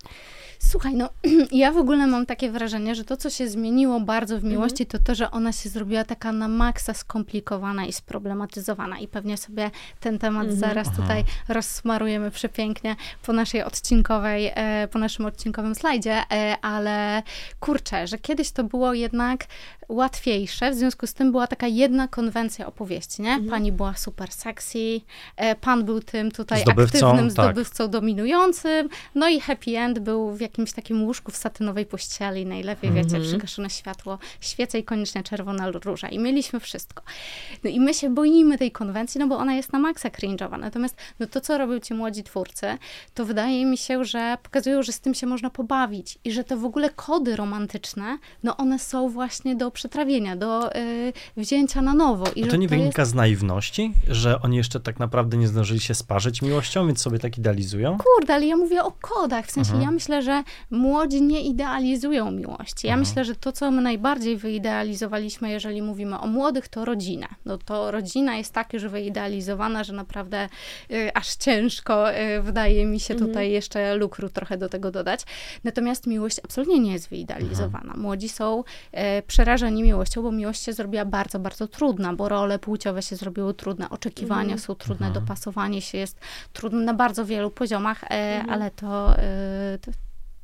Słuchaj, 0.58 0.94
no 0.94 1.10
ja 1.52 1.72
w 1.72 1.76
ogóle 1.76 2.06
mam 2.06 2.26
takie 2.26 2.50
wrażenie, 2.50 2.94
że 2.94 3.04
to, 3.04 3.16
co 3.16 3.30
się 3.30 3.48
zmieniło 3.48 4.00
bardzo 4.00 4.38
w 4.38 4.44
miłości, 4.44 4.86
to 4.86 4.98
to, 4.98 5.14
że 5.14 5.30
ona 5.30 5.52
się 5.52 5.68
zrobiła 5.68 6.04
taka 6.04 6.32
na 6.32 6.48
maksa 6.48 6.94
skomplikowana 6.94 7.86
i 7.86 7.92
sproblematyzowana. 7.92 8.98
I 8.98 9.08
pewnie 9.08 9.36
sobie 9.36 9.70
ten 10.00 10.18
temat 10.18 10.52
zaraz 10.52 10.96
tutaj 10.96 11.24
rozsmarujemy 11.48 12.30
przepięknie 12.30 12.96
po 13.26 13.32
naszej 13.32 13.62
odcinkowej, 13.62 14.52
e, 14.54 14.88
po 14.88 14.98
naszym 14.98 15.26
odcinkowym 15.26 15.74
slajdzie, 15.74 16.22
e, 16.32 16.56
ale 16.62 17.22
kurczę, 17.60 18.06
że 18.06 18.18
kiedyś 18.18 18.50
to 18.50 18.64
było 18.64 18.94
jednak 18.94 19.46
łatwiejsze, 19.88 20.70
w 20.70 20.74
związku 20.74 21.06
z 21.06 21.14
tym 21.14 21.30
była 21.30 21.46
taka 21.46 21.66
jedna 21.66 22.08
konwencja 22.08 22.66
opowieści, 22.66 23.22
nie? 23.22 23.40
Pani 23.50 23.72
była 23.72 23.94
super 23.94 24.32
sexy, 24.32 25.00
e, 25.36 25.56
pan 25.56 25.84
był 25.84 26.00
tym 26.00 26.30
tutaj 26.30 26.62
Zdobywcą, 26.62 27.08
aktywnym 27.08 27.34
tak. 27.34 27.46
zdobywcą 27.46 27.88
dominującym, 27.88 28.88
no 29.14 29.28
i 29.28 29.40
happy 29.40 29.78
end 29.78 29.98
był 29.98 30.34
w 30.34 30.40
jakimś 30.40 30.72
takim 30.72 31.04
łóżku 31.04 31.32
w 31.32 31.36
satynowej 31.36 31.86
pościeli, 31.86 32.46
najlepiej, 32.46 32.92
wiecie, 32.92 33.20
przygaszone 33.20 33.70
światło, 33.70 34.18
świece 34.40 34.78
i 34.78 34.84
koniecznie 34.84 35.22
czerwona 35.22 35.70
róża. 35.70 36.08
I 36.08 36.18
mieliśmy 36.18 36.60
wszystko. 36.60 37.02
No 37.64 37.70
i 37.70 37.80
my 37.80 37.94
się 37.94 38.10
boimy 38.14 38.58
tej 38.58 38.72
konwencji, 38.72 39.18
no 39.18 39.26
bo 39.26 39.38
ona 39.38 39.54
jest 39.54 39.72
na 39.72 39.78
maksa 39.78 40.08
cringe'owa. 40.08 40.58
Natomiast 40.58 40.96
no 41.20 41.26
to, 41.26 41.40
co 41.40 41.58
robią 41.58 41.80
ci 41.80 41.94
młodzi 41.94 42.22
twórcy, 42.22 42.66
to 43.14 43.24
wydaje 43.24 43.66
mi 43.66 43.78
się, 43.78 44.04
że 44.04 44.38
pokazują, 44.42 44.82
że 44.82 44.92
z 44.92 45.00
tym 45.00 45.14
się 45.14 45.26
można 45.26 45.50
pobawić 45.50 46.18
i 46.24 46.32
że 46.32 46.44
te 46.44 46.56
w 46.56 46.64
ogóle 46.64 46.90
kody 46.90 47.36
romantyczne, 47.36 48.18
no 48.42 48.56
one 48.56 48.78
są 48.78 49.08
właśnie 49.08 49.56
do 49.56 49.66
przetrawienia, 49.74 50.36
do 50.36 50.76
y, 50.76 51.12
wzięcia 51.36 51.82
na 51.82 51.94
nowo. 51.94 52.24
I 52.36 52.44
A 52.44 52.46
to 52.46 52.56
nie 52.56 52.62
jest- 52.62 52.74
wynika 52.74 53.04
z 53.04 53.14
naiwności, 53.14 53.92
że 54.08 54.40
oni 54.42 54.56
jeszcze 54.56 54.80
tak 54.80 54.98
naprawdę 54.98 55.36
nie 55.36 55.48
zdążyli 55.48 55.80
się 55.80 55.94
sparzyć 55.94 56.42
miłością, 56.42 56.86
więc 56.86 57.00
sobie 57.00 57.18
tak 57.18 57.38
idealizują? 57.38 57.98
Kurde, 57.98 58.34
ale 58.34 58.46
ja 58.46 58.56
mówię 58.56 58.82
o 58.82 58.92
kodach. 59.00 59.46
W 59.46 59.50
sensie 59.50 59.70
Mhm. 59.70 59.82
ja 59.82 59.90
myślę, 59.90 60.22
że 60.22 60.42
młodzi 60.70 61.22
nie 61.22 61.40
idealizują 61.40 62.30
miłości. 62.30 62.86
Ja 62.86 62.92
Mhm. 62.94 63.00
myślę, 63.08 63.24
że 63.24 63.34
to, 63.34 63.52
co 63.52 63.70
my 63.70 63.82
najbardziej 63.82 64.36
wyidealizowaliśmy, 64.36 65.50
jeżeli 65.50 65.82
mówimy 65.82 66.18
o 66.20 66.26
młodych, 66.26 66.68
to 66.68 66.84
rodzina. 66.84 67.26
No 67.44 67.58
to 67.58 67.90
rodzina 67.90 68.36
jest 68.36 68.52
tak 68.52 68.72
już 68.72 68.86
wyidealizowana, 68.86 69.84
że 69.84 69.92
naprawdę 69.92 70.48
y, 70.90 71.10
aż 71.14 71.36
ciężko 71.36 72.12
y, 72.12 72.42
wydaje 72.42 72.86
mi 72.86 73.00
się 73.00 73.14
tutaj 73.14 73.50
jeszcze 73.50 73.94
lukru 73.96 74.28
trochę 74.28 74.56
do 74.58 74.68
tego 74.68 74.90
dodać. 74.90 75.20
Natomiast 75.64 76.06
miłość 76.06 76.40
absolutnie 76.44 76.80
nie 76.80 76.92
jest 76.92 77.08
wyidealizowana. 77.08 77.94
Młodzi 77.96 78.28
są 78.28 78.60
y, 79.18 79.22
przerażeni 79.26 79.63
miłością, 79.70 80.22
bo 80.22 80.32
miłość 80.32 80.62
się 80.62 80.72
zrobiła 80.72 81.04
bardzo, 81.04 81.38
bardzo 81.38 81.68
trudna, 81.68 82.12
bo 82.14 82.28
role 82.28 82.58
płciowe 82.58 83.02
się 83.02 83.16
zrobiły 83.16 83.54
trudne, 83.54 83.90
oczekiwania 83.90 84.58
są 84.58 84.74
trudne, 84.74 85.10
dopasowanie 85.10 85.82
się 85.82 85.98
jest 85.98 86.20
trudne 86.52 86.80
na 86.80 86.94
bardzo 86.94 87.24
wielu 87.24 87.50
poziomach, 87.50 88.04
e, 88.04 88.44
ale 88.48 88.70
to, 88.70 89.18
e, 89.18 89.78
to, 89.80 89.90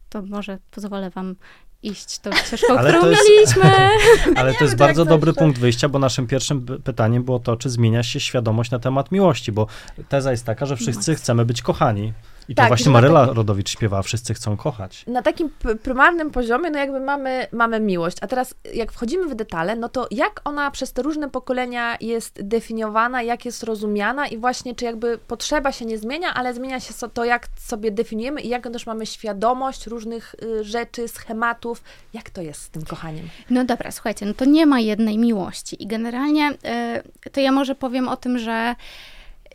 to 0.09 0.23
może 0.23 0.59
pozwolę 0.71 1.11
wam 1.11 1.37
iść 1.83 2.19
tą 2.19 2.33
ścieżką, 2.47 2.79
Ale 2.79 2.91
którą 2.91 3.01
to 3.01 3.11
jest- 3.11 3.23
mieliśmy. 3.29 3.71
Ale 4.41 4.55
to 4.55 4.65
jest 4.65 4.77
bardzo 4.77 5.05
dobry 5.05 5.33
punkt 5.33 5.59
wyjścia, 5.59 5.89
bo 5.89 5.99
naszym 5.99 6.27
pierwszym 6.27 6.67
pytaniem 6.85 7.25
było 7.25 7.39
to, 7.39 7.57
czy 7.57 7.71
zmienia 7.71 8.03
się 8.03 8.21
świadomość 8.21 8.71
na 8.71 8.79
temat 8.79 9.13
miłości, 9.13 9.53
bo 9.53 9.67
teza 10.09 10.31
jest 10.31 10.47
taka, 10.47 10.67
że 10.67 10.77
wszyscy 10.77 11.15
chcemy 11.15 11.45
być 11.45 11.63
kochani. 11.63 12.13
I 12.51 12.55
to 12.55 12.63
Tak, 12.63 12.69
właśnie 12.69 12.93
Maryla 12.93 13.27
Rodowicz 13.27 13.71
śpiewała, 13.71 14.03
wszyscy 14.03 14.35
chcą 14.35 14.57
kochać. 14.57 15.05
na 15.07 15.23
takim 15.23 15.51
prymarnym 15.83 16.31
poziomie, 16.31 16.71
no 16.71 16.79
jakby 16.79 17.01
mamy, 17.01 17.47
mamy 17.53 17.81
miłość. 17.81 18.17
A 18.21 18.27
teraz, 18.27 18.55
jak 18.75 18.93
wchodzimy 18.93 19.29
w 19.29 19.35
detale, 19.35 19.77
no 19.77 19.89
to 19.89 20.07
jak 20.11 20.41
ona 20.45 20.71
przez 20.71 20.93
te 20.93 21.03
różne 21.03 21.31
pokolenia 21.31 21.97
jest 22.01 22.43
definiowana, 22.43 23.23
jak 23.23 23.45
jest 23.45 23.63
rozumiana 23.63 24.27
i 24.27 24.39
właśnie, 24.39 24.75
czy 24.75 24.85
jakby 24.85 25.19
potrzeba 25.19 25.73
się 25.73 25.85
nie 25.85 25.99
zmienia, 25.99 26.35
ale 26.35 26.55
zmienia 26.55 26.81
się 26.81 26.95
to, 27.15 27.25
jak 27.25 27.49
sobie 27.57 27.91
definiujemy 27.91 28.41
i 28.41 28.49
jak 28.49 28.71
też 28.73 28.87
mamy 28.87 29.07
świadomość 29.07 29.87
różnych 29.87 30.35
y, 30.43 30.65
rzeczy, 30.65 31.09
schematów. 31.09 31.83
Jak 32.15 32.31
to 32.31 32.43
jest 32.43 32.63
z 32.63 32.71
tym 32.71 32.85
kochaniem? 32.85 33.29
No 33.51 33.65
dobra, 33.65 33.91
słuchajcie, 33.91 34.27
no 34.27 34.35
to 34.35 34.45
nie 34.45 34.67
ma 34.67 34.81
jednej 34.81 35.19
miłości. 35.19 35.83
I 35.83 35.87
generalnie 35.87 36.51
e, 36.65 37.03
to 37.33 37.41
ja 37.41 37.53
może 37.53 37.75
powiem 37.75 38.09
o 38.09 38.17
tym, 38.17 38.39
że 38.39 38.75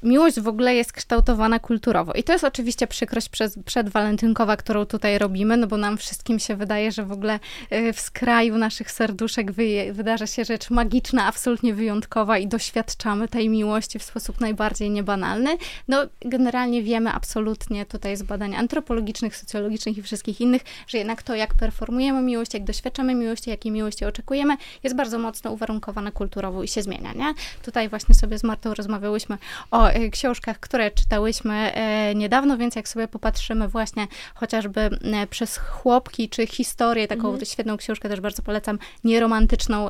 miłość 0.06 0.40
w 0.40 0.48
ogóle 0.48 0.76
jest 0.76 0.92
kształtowana 0.92 1.60
kulturowo. 1.60 2.14
I 2.14 2.24
to 2.24 2.34
jest 2.34 2.44
oczywiście 2.44 2.88
przykrość 2.88 3.30
przez, 3.30 3.60
przedwalentynkowa, 3.66 4.58
którą 4.58 4.86
tutaj 4.86 5.18
robimy, 5.18 5.58
no 5.58 5.68
bo 5.68 5.78
nam 5.78 5.98
wszystkim 5.98 6.40
się 6.40 6.56
wydaje, 6.56 6.92
że 6.92 7.04
w 7.04 7.12
ogóle 7.12 7.40
y, 7.74 7.94
w 7.94 8.00
skraju 8.00 8.58
naszych 8.58 8.92
serduszek 8.92 9.52
wy, 9.52 9.94
wydarza 9.94 10.28
się 10.28 10.46
rzecz 10.46 10.70
magiczna, 10.70 11.26
absolutnie 11.26 11.74
wyjątkowa 11.74 12.38
i 12.38 12.48
doświadczamy 12.48 13.28
tej 13.28 13.50
miłości 13.50 14.00
w 14.00 14.04
sposób 14.04 14.42
najbardziej 14.42 14.90
niebanalny. 14.90 15.58
No, 15.88 16.06
generalnie 16.22 16.84
wiemy 16.84 17.12
absolutnie 17.12 17.86
tutaj 17.86 18.18
z 18.18 18.24
badań 18.24 18.56
antropologicznych, 18.56 19.38
socjologicznych 19.38 19.98
i 19.98 20.02
wszystkich 20.02 20.42
innych, 20.42 20.62
że 20.88 20.98
jednak 20.98 21.24
to, 21.24 21.36
jak 21.36 21.54
performujemy 21.54 22.22
miłość, 22.22 22.54
jak 22.54 22.64
doświadczamy 22.64 23.16
miłości, 23.16 23.50
jakiej 23.50 23.72
miłości 23.72 24.06
oczekujemy, 24.06 24.58
jest 24.84 24.96
bardzo 24.96 25.20
mocno 25.20 25.52
uwarunkowane 25.52 26.12
kulturowo 26.12 26.64
i 26.64 26.68
się 26.68 26.82
zmienia, 26.82 27.14
nie? 27.14 27.34
Tutaj 27.64 27.90
właśnie 27.90 28.16
sobie 28.16 28.38
z 28.38 28.44
Martą 28.44 28.74
rozmawiałyśmy 28.74 29.38
o 29.72 29.95
książkach, 30.12 30.60
które 30.60 30.92
czytałyśmy 30.92 31.54
e, 31.54 32.16
niedawno, 32.16 32.58
więc 32.58 32.76
jak 32.76 32.88
sobie 32.88 33.08
popatrzymy 33.08 33.68
właśnie 33.68 34.08
chociażby 34.36 34.82
e, 34.82 35.28
przez 35.28 35.58
chłopki, 35.58 36.30
czy 36.30 36.48
historię, 36.48 37.08
taką 37.08 37.28
mhm. 37.28 37.46
świetną 37.46 37.78
książkę 37.78 38.10
też 38.10 38.22
bardzo 38.22 38.44
polecam, 38.44 38.80
nieromantyczną 39.04 39.88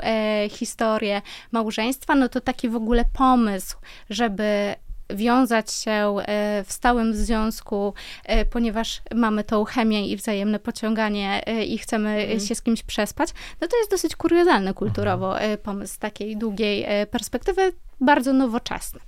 historię 0.49 1.21
małżeństwa, 1.51 2.15
no 2.15 2.29
to 2.29 2.41
taki 2.41 2.69
w 2.69 2.75
ogóle 2.75 3.05
pomysł, 3.13 3.77
żeby 4.09 4.75
wiązać 5.09 5.73
się 5.73 6.15
w 6.65 6.73
stałym 6.73 7.13
związku, 7.13 7.93
ponieważ 8.49 9.01
mamy 9.15 9.43
tą 9.43 9.65
chemię 9.65 10.07
i 10.07 10.15
wzajemne 10.17 10.59
pociąganie 10.59 11.43
i 11.67 11.77
chcemy 11.77 12.09
mhm. 12.09 12.39
się 12.39 12.55
z 12.55 12.61
kimś 12.61 12.83
przespać, 12.83 13.29
no 13.61 13.67
to 13.67 13.77
jest 13.77 13.91
dosyć 13.91 14.15
kuriozalny 14.15 14.73
kulturowo 14.73 15.35
pomysł 15.63 15.93
z 15.93 15.97
takiej 15.97 16.37
długiej 16.37 16.85
perspektywy, 17.11 17.73
bardzo 18.01 18.33
nowoczesny. 18.33 18.99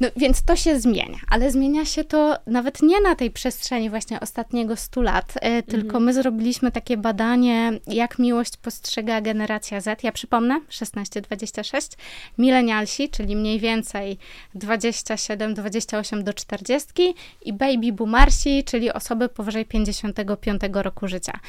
No 0.00 0.08
więc 0.16 0.42
to 0.42 0.56
się 0.56 0.80
zmienia, 0.80 1.18
ale 1.28 1.50
zmienia 1.50 1.84
się 1.84 2.04
to 2.04 2.36
nawet 2.46 2.82
nie 2.82 3.00
na 3.00 3.14
tej 3.14 3.30
przestrzeni 3.30 3.90
właśnie 3.90 4.20
ostatniego 4.20 4.76
100 4.76 5.02
lat, 5.02 5.34
e, 5.40 5.62
tylko 5.62 5.86
mhm. 5.86 6.04
my 6.04 6.14
zrobiliśmy 6.14 6.72
takie 6.72 6.96
badanie, 6.96 7.72
jak 7.86 8.18
miłość 8.18 8.56
postrzega 8.56 9.20
generacja 9.20 9.80
Z. 9.80 10.02
Ja 10.02 10.12
przypomnę, 10.12 10.60
16-26, 10.70 11.96
milenialsi, 12.38 13.08
czyli 13.08 13.36
mniej 13.36 13.60
więcej 13.60 14.18
27-28 14.56 16.22
do 16.22 16.32
40 16.32 17.14
i 17.44 17.52
baby 17.52 17.92
boomersi, 17.92 18.64
czyli 18.64 18.92
osoby 18.92 19.28
powyżej 19.28 19.64
55 19.64 20.60
roku 20.72 21.08
życia. 21.08 21.40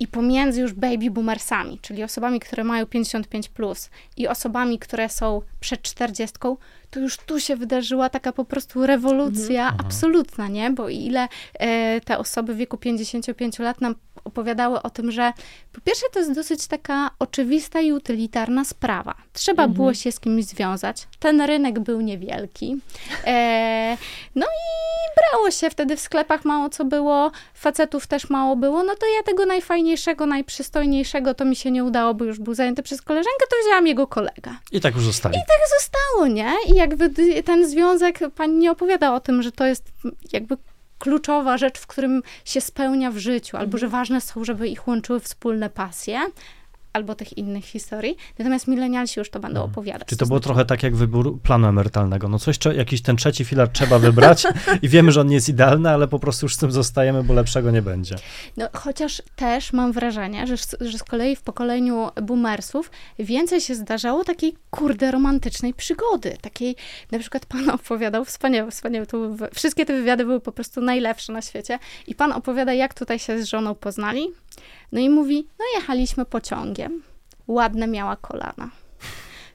I 0.00 0.06
pomiędzy 0.06 0.60
już 0.60 0.72
baby 0.72 1.10
boomersami, 1.10 1.78
czyli 1.82 2.04
osobami, 2.04 2.40
które 2.40 2.64
mają 2.64 2.86
55 2.86 3.48
plus 3.48 3.90
i 4.16 4.28
osobami, 4.28 4.78
które 4.78 5.08
są 5.08 5.42
przed 5.60 5.82
40, 5.82 6.38
to 6.92 7.00
już 7.00 7.16
tu 7.16 7.40
się 7.40 7.56
wydarzyła 7.56 8.08
taka 8.08 8.32
po 8.32 8.44
prostu 8.44 8.86
rewolucja 8.86 9.62
mhm. 9.62 9.86
absolutna, 9.86 10.48
nie? 10.48 10.70
Bo 10.70 10.88
ile 10.88 11.28
e, 11.54 12.00
te 12.00 12.18
osoby 12.18 12.54
w 12.54 12.56
wieku 12.56 12.78
55 12.78 13.58
lat 13.58 13.80
nam 13.80 13.94
opowiadały 14.24 14.82
o 14.82 14.90
tym, 14.90 15.10
że 15.10 15.32
po 15.72 15.80
pierwsze 15.80 16.06
to 16.12 16.18
jest 16.18 16.32
dosyć 16.32 16.66
taka 16.66 17.10
oczywista 17.18 17.80
i 17.80 17.92
utylitarna 17.92 18.64
sprawa. 18.64 19.14
Trzeba 19.32 19.62
mhm. 19.62 19.76
było 19.76 19.94
się 19.94 20.12
z 20.12 20.20
kimś 20.20 20.44
związać. 20.44 21.08
Ten 21.18 21.40
rynek 21.40 21.80
był 21.80 22.00
niewielki. 22.00 22.76
E, 23.26 23.96
no 24.34 24.46
i 24.46 24.62
brało 25.20 25.50
się 25.50 25.70
wtedy 25.70 25.96
w 25.96 26.00
sklepach 26.00 26.44
mało 26.44 26.68
co 26.68 26.84
było, 26.84 27.30
facetów 27.54 28.06
też 28.06 28.30
mało 28.30 28.56
było, 28.56 28.84
no 28.84 28.94
to 28.96 29.06
ja 29.16 29.22
tego 29.22 29.46
najfajniejszego, 29.46 30.26
najprzystojniejszego 30.26 31.34
to 31.34 31.44
mi 31.44 31.56
się 31.56 31.70
nie 31.70 31.84
udało, 31.84 32.14
bo 32.14 32.24
już 32.24 32.38
był 32.38 32.54
zajęty 32.54 32.82
przez 32.82 33.02
koleżankę, 33.02 33.46
to 33.50 33.56
wzięłam 33.64 33.86
jego 33.86 34.06
kolega. 34.06 34.58
I 34.72 34.80
tak 34.80 34.94
już 34.94 35.04
zostali. 35.04 35.34
I 35.34 35.40
tak 35.40 35.58
zostało, 35.80 36.26
nie? 36.26 36.52
I 36.66 36.74
jakby 36.74 37.10
ten 37.44 37.68
związek, 37.68 38.18
pani 38.36 38.54
nie 38.54 38.70
opowiada 38.70 39.14
o 39.14 39.20
tym, 39.20 39.42
że 39.42 39.52
to 39.52 39.66
jest 39.66 39.84
jakby 40.32 40.56
kluczowa 41.02 41.58
rzecz, 41.58 41.78
w 41.78 41.86
którym 41.86 42.22
się 42.44 42.60
spełnia 42.60 43.10
w 43.10 43.18
życiu, 43.18 43.56
albo 43.56 43.78
że 43.78 43.86
mhm. 43.86 44.00
ważne 44.00 44.20
są, 44.20 44.44
żeby 44.44 44.68
ich 44.68 44.88
łączyły 44.88 45.20
wspólne 45.20 45.70
pasje, 45.70 46.20
albo 46.92 47.14
tych 47.14 47.38
innych 47.38 47.64
historii. 47.64 48.16
Natomiast 48.38 48.68
milenialsi 48.68 49.20
już 49.20 49.30
to 49.30 49.40
będą 49.40 49.60
hmm. 49.60 49.72
opowiadać. 49.72 50.08
Czy 50.08 50.16
to, 50.16 50.20
to 50.20 50.26
było 50.26 50.38
znaczy... 50.38 50.44
trochę 50.44 50.64
tak 50.64 50.82
jak 50.82 50.96
wybór 50.96 51.40
planu 51.40 51.66
emerytalnego. 51.66 52.28
No 52.28 52.38
coś, 52.38 52.58
jakiś 52.76 53.02
ten 53.02 53.16
trzeci 53.16 53.44
filar 53.44 53.68
trzeba 53.68 53.98
wybrać 53.98 54.46
i 54.82 54.88
wiemy, 54.88 55.12
że 55.12 55.20
on 55.20 55.26
nie 55.26 55.34
jest 55.34 55.48
idealny, 55.48 55.90
ale 55.90 56.08
po 56.08 56.18
prostu 56.18 56.46
już 56.46 56.54
z 56.54 56.58
tym 56.58 56.72
zostajemy, 56.72 57.24
bo 57.24 57.34
lepszego 57.34 57.70
nie 57.70 57.82
będzie. 57.82 58.16
No 58.56 58.68
chociaż 58.72 59.22
też 59.36 59.72
mam 59.72 59.92
wrażenie, 59.92 60.46
że, 60.46 60.56
że 60.80 60.98
z 60.98 61.02
kolei 61.02 61.36
w 61.36 61.42
pokoleniu 61.42 62.08
boomersów 62.22 62.90
więcej 63.18 63.60
się 63.60 63.74
zdarzało 63.74 64.24
takiej 64.24 64.54
kurde 64.70 65.10
romantycznej 65.10 65.74
przygody. 65.74 66.36
Takiej, 66.40 66.76
na 67.10 67.18
przykład 67.18 67.46
pan 67.46 67.70
opowiadał, 67.70 68.24
wspaniałe, 68.24 68.70
wspaniałe, 68.70 69.06
to 69.06 69.18
wszystkie 69.54 69.86
te 69.86 69.92
wywiady 69.92 70.24
były 70.24 70.40
po 70.40 70.52
prostu 70.52 70.80
najlepsze 70.80 71.32
na 71.32 71.42
świecie 71.42 71.78
i 72.06 72.14
pan 72.14 72.32
opowiada, 72.32 72.72
jak 72.72 72.94
tutaj 72.94 73.18
się 73.18 73.42
z 73.42 73.48
żoną 73.48 73.74
poznali, 73.74 74.28
no 74.92 75.00
i 75.00 75.10
mówi, 75.10 75.46
no 75.58 75.64
jechaliśmy 75.74 76.24
pociągiem, 76.24 77.02
ładne 77.48 77.86
miała 77.86 78.16
kolana. 78.16 78.70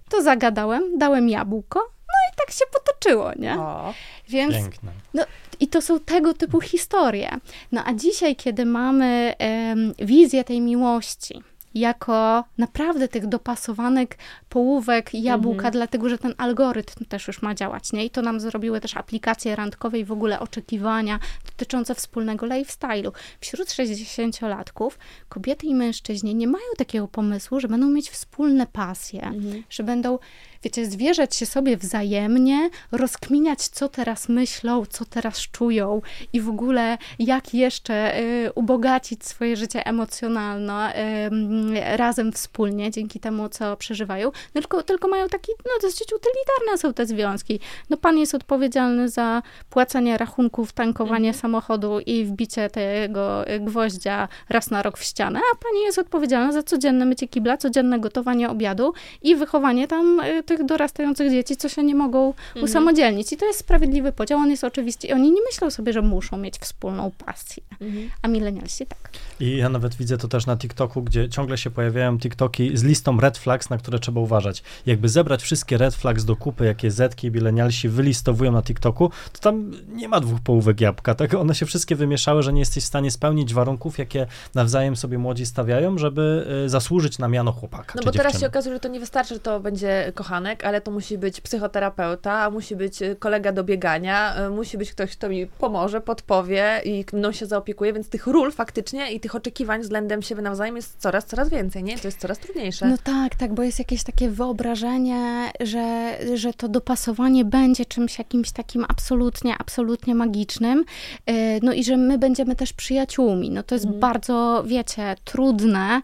To 0.10 0.24
zagadałem, 0.24 0.98
dałem 0.98 1.30
jabłko, 1.30 1.80
no 1.80 2.14
i 2.34 2.36
tak 2.38 2.52
się 2.52 2.66
potoczyło, 2.74 3.32
nie? 3.40 3.60
O, 3.60 3.94
Więc, 4.30 4.54
piękne. 4.56 4.92
No, 5.14 5.24
I 5.60 5.68
to 5.68 5.82
są 5.82 6.00
tego 6.00 6.34
typu 6.34 6.62
historie. 6.62 7.30
No 7.72 7.84
a 7.86 7.94
dzisiaj, 7.94 8.36
kiedy 8.36 8.66
mamy 8.66 9.34
um, 9.40 9.94
wizję 10.00 10.44
tej 10.44 10.62
miłości, 10.62 11.44
jako 11.80 12.44
naprawdę 12.58 13.08
tych 13.08 13.28
dopasowanych 13.28 14.10
połówek 14.50 15.14
jabłka, 15.14 15.56
mhm. 15.56 15.72
dlatego 15.72 16.10
że 16.10 16.18
ten 16.18 16.34
algorytm 16.38 17.06
też 17.06 17.28
już 17.28 17.42
ma 17.42 17.56
działać, 17.56 17.94
nie? 17.94 18.06
I 18.06 18.10
to 18.10 18.22
nam 18.22 18.40
zrobiły 18.40 18.82
też 18.82 18.98
aplikacje 18.98 19.56
randkowe 19.56 20.00
i 20.00 20.06
w 20.06 20.12
ogóle 20.12 20.40
oczekiwania 20.40 21.20
dotyczące 21.46 21.96
wspólnego 21.96 22.46
lifestyle'u. 22.46 23.12
Wśród 23.40 23.68
60-latków 23.68 24.90
kobiety 25.30 25.68
i 25.68 25.76
mężczyźni 25.76 26.36
nie 26.36 26.48
mają 26.48 26.66
takiego 26.78 27.08
pomysłu, 27.08 27.60
że 27.60 27.68
będą 27.68 27.88
mieć 27.90 28.10
wspólne 28.10 28.68
pasje, 28.68 29.24
mhm. 29.24 29.64
że 29.70 29.84
będą 29.84 30.20
wiecie, 30.64 30.86
zwierzać 30.86 31.36
się 31.36 31.46
sobie 31.46 31.78
wzajemnie, 31.78 32.70
rozkminiać, 32.92 33.68
co 33.68 33.90
teraz 33.90 34.30
myślą, 34.30 34.86
co 34.86 35.06
teraz 35.06 35.40
czują 35.40 36.02
i 36.34 36.42
w 36.42 36.50
ogóle 36.50 36.98
jak 37.20 37.54
jeszcze 37.54 38.20
y, 38.20 38.52
ubogacić 38.56 39.26
swoje 39.26 39.56
życie 39.56 39.86
emocjonalne 39.86 40.94
y, 40.96 41.98
razem 41.98 42.32
wspólnie, 42.32 42.92
dzięki 42.92 43.20
temu, 43.20 43.50
co 43.50 43.78
przeżywają. 43.78 44.32
No, 44.56 44.62
tylko, 44.62 44.84
tylko 44.84 45.08
mają 45.08 45.28
taki, 45.28 45.52
no 45.66 45.72
dosyć 45.82 46.14
utylitarne 46.14 46.78
są 46.78 46.94
te 46.94 47.06
związki. 47.06 47.60
No 47.90 47.98
pan 47.98 48.18
jest 48.18 48.36
odpowiedzialny 48.36 49.10
za 49.10 49.42
płacenie 49.70 50.18
rachunków, 50.18 50.74
tankowanie 50.74 51.30
mhm. 51.30 51.42
samochodu 51.42 52.00
i 52.00 52.26
wbicie 52.26 52.70
tego 52.70 53.46
gwoździa 53.60 54.28
raz 54.50 54.72
na 54.72 54.84
rok 54.84 54.98
w 54.98 55.04
ścianę, 55.04 55.40
a 55.54 55.56
pani 55.56 55.82
jest 55.82 56.00
odpowiedzialna 56.00 56.52
za 56.52 56.64
codzienne 56.64 57.06
mycie 57.06 57.28
kibla, 57.28 57.58
codzienne 57.58 58.00
gotowanie 58.00 58.50
obiadu 58.50 58.94
i 59.22 59.36
wychowanie 59.36 59.88
tam 59.88 60.20
y, 60.20 60.44
tych 60.48 60.66
dorastających 60.66 61.32
dzieci, 61.32 61.58
co 61.58 61.70
się 61.70 61.84
nie 61.84 61.96
mogą 61.96 62.28
mhm. 62.28 62.66
usamodzielnić. 62.66 63.34
I 63.34 63.38
to 63.38 63.46
jest 63.46 63.60
sprawiedliwy 63.60 64.12
podział. 64.12 64.40
On 64.40 64.50
jest 64.50 64.64
oczywiście, 64.64 65.08
i 65.08 65.14
oni 65.14 65.32
nie 65.32 65.42
myślą 65.42 65.72
sobie, 65.72 65.94
że 65.94 66.02
muszą 66.02 66.38
mieć 66.38 66.58
wspólną 66.58 67.12
pasję. 67.26 67.64
Mhm. 67.82 68.10
A 68.22 68.28
milenialsi 68.28 68.86
tak. 68.86 69.10
I 69.40 69.58
ja 69.58 69.70
nawet 69.70 69.96
widzę 69.96 70.18
to 70.18 70.28
też 70.28 70.46
na 70.46 70.58
TikToku, 70.58 71.02
gdzie 71.02 71.30
ciągle 71.30 71.58
się 71.58 71.70
pojawiają 71.70 72.20
TikToki 72.20 72.78
z 72.78 72.84
listą 72.84 73.20
red 73.20 73.38
flags, 73.38 73.70
na 73.70 73.78
które 73.78 74.00
trzeba 74.00 74.22
uważać. 74.22 74.64
Jakby 74.86 75.10
zebrać 75.10 75.44
wszystkie 75.44 75.78
red 75.78 75.96
flags 75.96 76.26
do 76.26 76.36
kupy, 76.36 76.66
jakie 76.66 76.92
zetki 76.92 77.28
i 77.28 77.32
milenialsi 77.32 77.90
wylistowują 77.90 78.52
na 78.52 78.62
TikToku, 78.62 79.12
to 79.34 79.40
tam 79.40 79.72
nie 79.88 80.08
ma 80.08 80.20
dwóch 80.20 80.40
połówek 80.42 80.82
jabłka, 80.82 81.16
tak? 81.16 81.34
One 81.34 81.56
się 81.56 81.66
wszystkie 81.66 81.96
wymieszały, 81.96 82.44
że 82.44 82.54
nie 82.54 82.60
jesteś 82.60 82.84
w 82.84 82.88
stanie 82.88 83.12
spełnić 83.12 83.54
warunków, 83.54 83.98
jakie 83.98 84.28
nawzajem 84.56 84.96
sobie 84.96 85.18
młodzi 85.18 85.46
stawiają, 85.46 85.98
żeby 85.98 86.48
y, 86.66 86.70
zasłużyć 86.70 87.20
na 87.20 87.28
miano 87.28 87.52
chłopaka. 87.52 87.94
No 87.96 88.02
bo 88.06 88.12
teraz 88.12 88.40
się 88.40 88.48
okazuje, 88.48 88.76
że 88.76 88.80
to 88.80 88.88
nie 88.88 89.00
wystarczy, 89.00 89.34
że 89.34 89.40
to 89.40 89.60
będzie 89.60 90.12
kochany 90.16 90.37
koleżanek, 90.38 90.66
ale 90.66 90.82
to 90.82 90.92
musi 90.92 91.18
być 91.18 91.42
psychoterapeuta, 91.42 92.50
musi 92.50 92.76
być 92.76 93.02
y, 93.02 93.16
kolega 93.16 93.52
do 93.52 93.64
biegania, 93.64 94.46
y, 94.48 94.50
musi 94.50 94.78
być 94.78 94.92
ktoś, 94.92 95.12
kto 95.12 95.30
mi 95.30 95.48
pomoże, 95.48 96.02
podpowie 96.02 96.82
i 96.86 97.06
mną 97.14 97.32
się 97.32 97.46
zaopiekuje, 97.46 97.94
więc 97.94 98.10
tych 98.10 98.28
ról 98.28 98.52
faktycznie 98.52 99.12
i 99.12 99.20
tych 99.20 99.36
oczekiwań 99.36 99.82
względem 99.82 100.22
siebie 100.22 100.42
nawzajem 100.42 100.76
jest 100.76 100.96
coraz, 101.00 101.26
coraz 101.26 101.50
więcej, 101.50 101.84
nie? 101.84 101.98
To 101.98 102.08
jest 102.08 102.20
coraz 102.20 102.40
trudniejsze. 102.40 102.88
No 102.88 102.98
tak, 103.04 103.36
tak, 103.36 103.54
bo 103.54 103.64
jest 103.64 103.80
jakieś 103.80 104.04
takie 104.04 104.30
wyobrażenie, 104.30 105.52
że, 105.60 106.18
że 106.34 106.54
to 106.54 106.68
dopasowanie 106.68 107.46
będzie 107.46 107.86
czymś 107.86 108.18
jakimś 108.18 108.52
takim 108.52 108.86
absolutnie, 108.88 109.56
absolutnie 109.60 110.16
magicznym, 110.16 110.86
y, 111.30 111.60
no 111.64 111.74
i 111.74 111.84
że 111.84 111.98
my 111.98 112.18
będziemy 112.18 112.56
też 112.56 112.74
przyjaciółmi. 112.74 113.50
No 113.50 113.64
to 113.64 113.76
jest 113.76 113.86
mm. 113.86 114.00
bardzo, 114.00 114.64
wiecie, 114.68 115.16
trudne, 115.24 116.02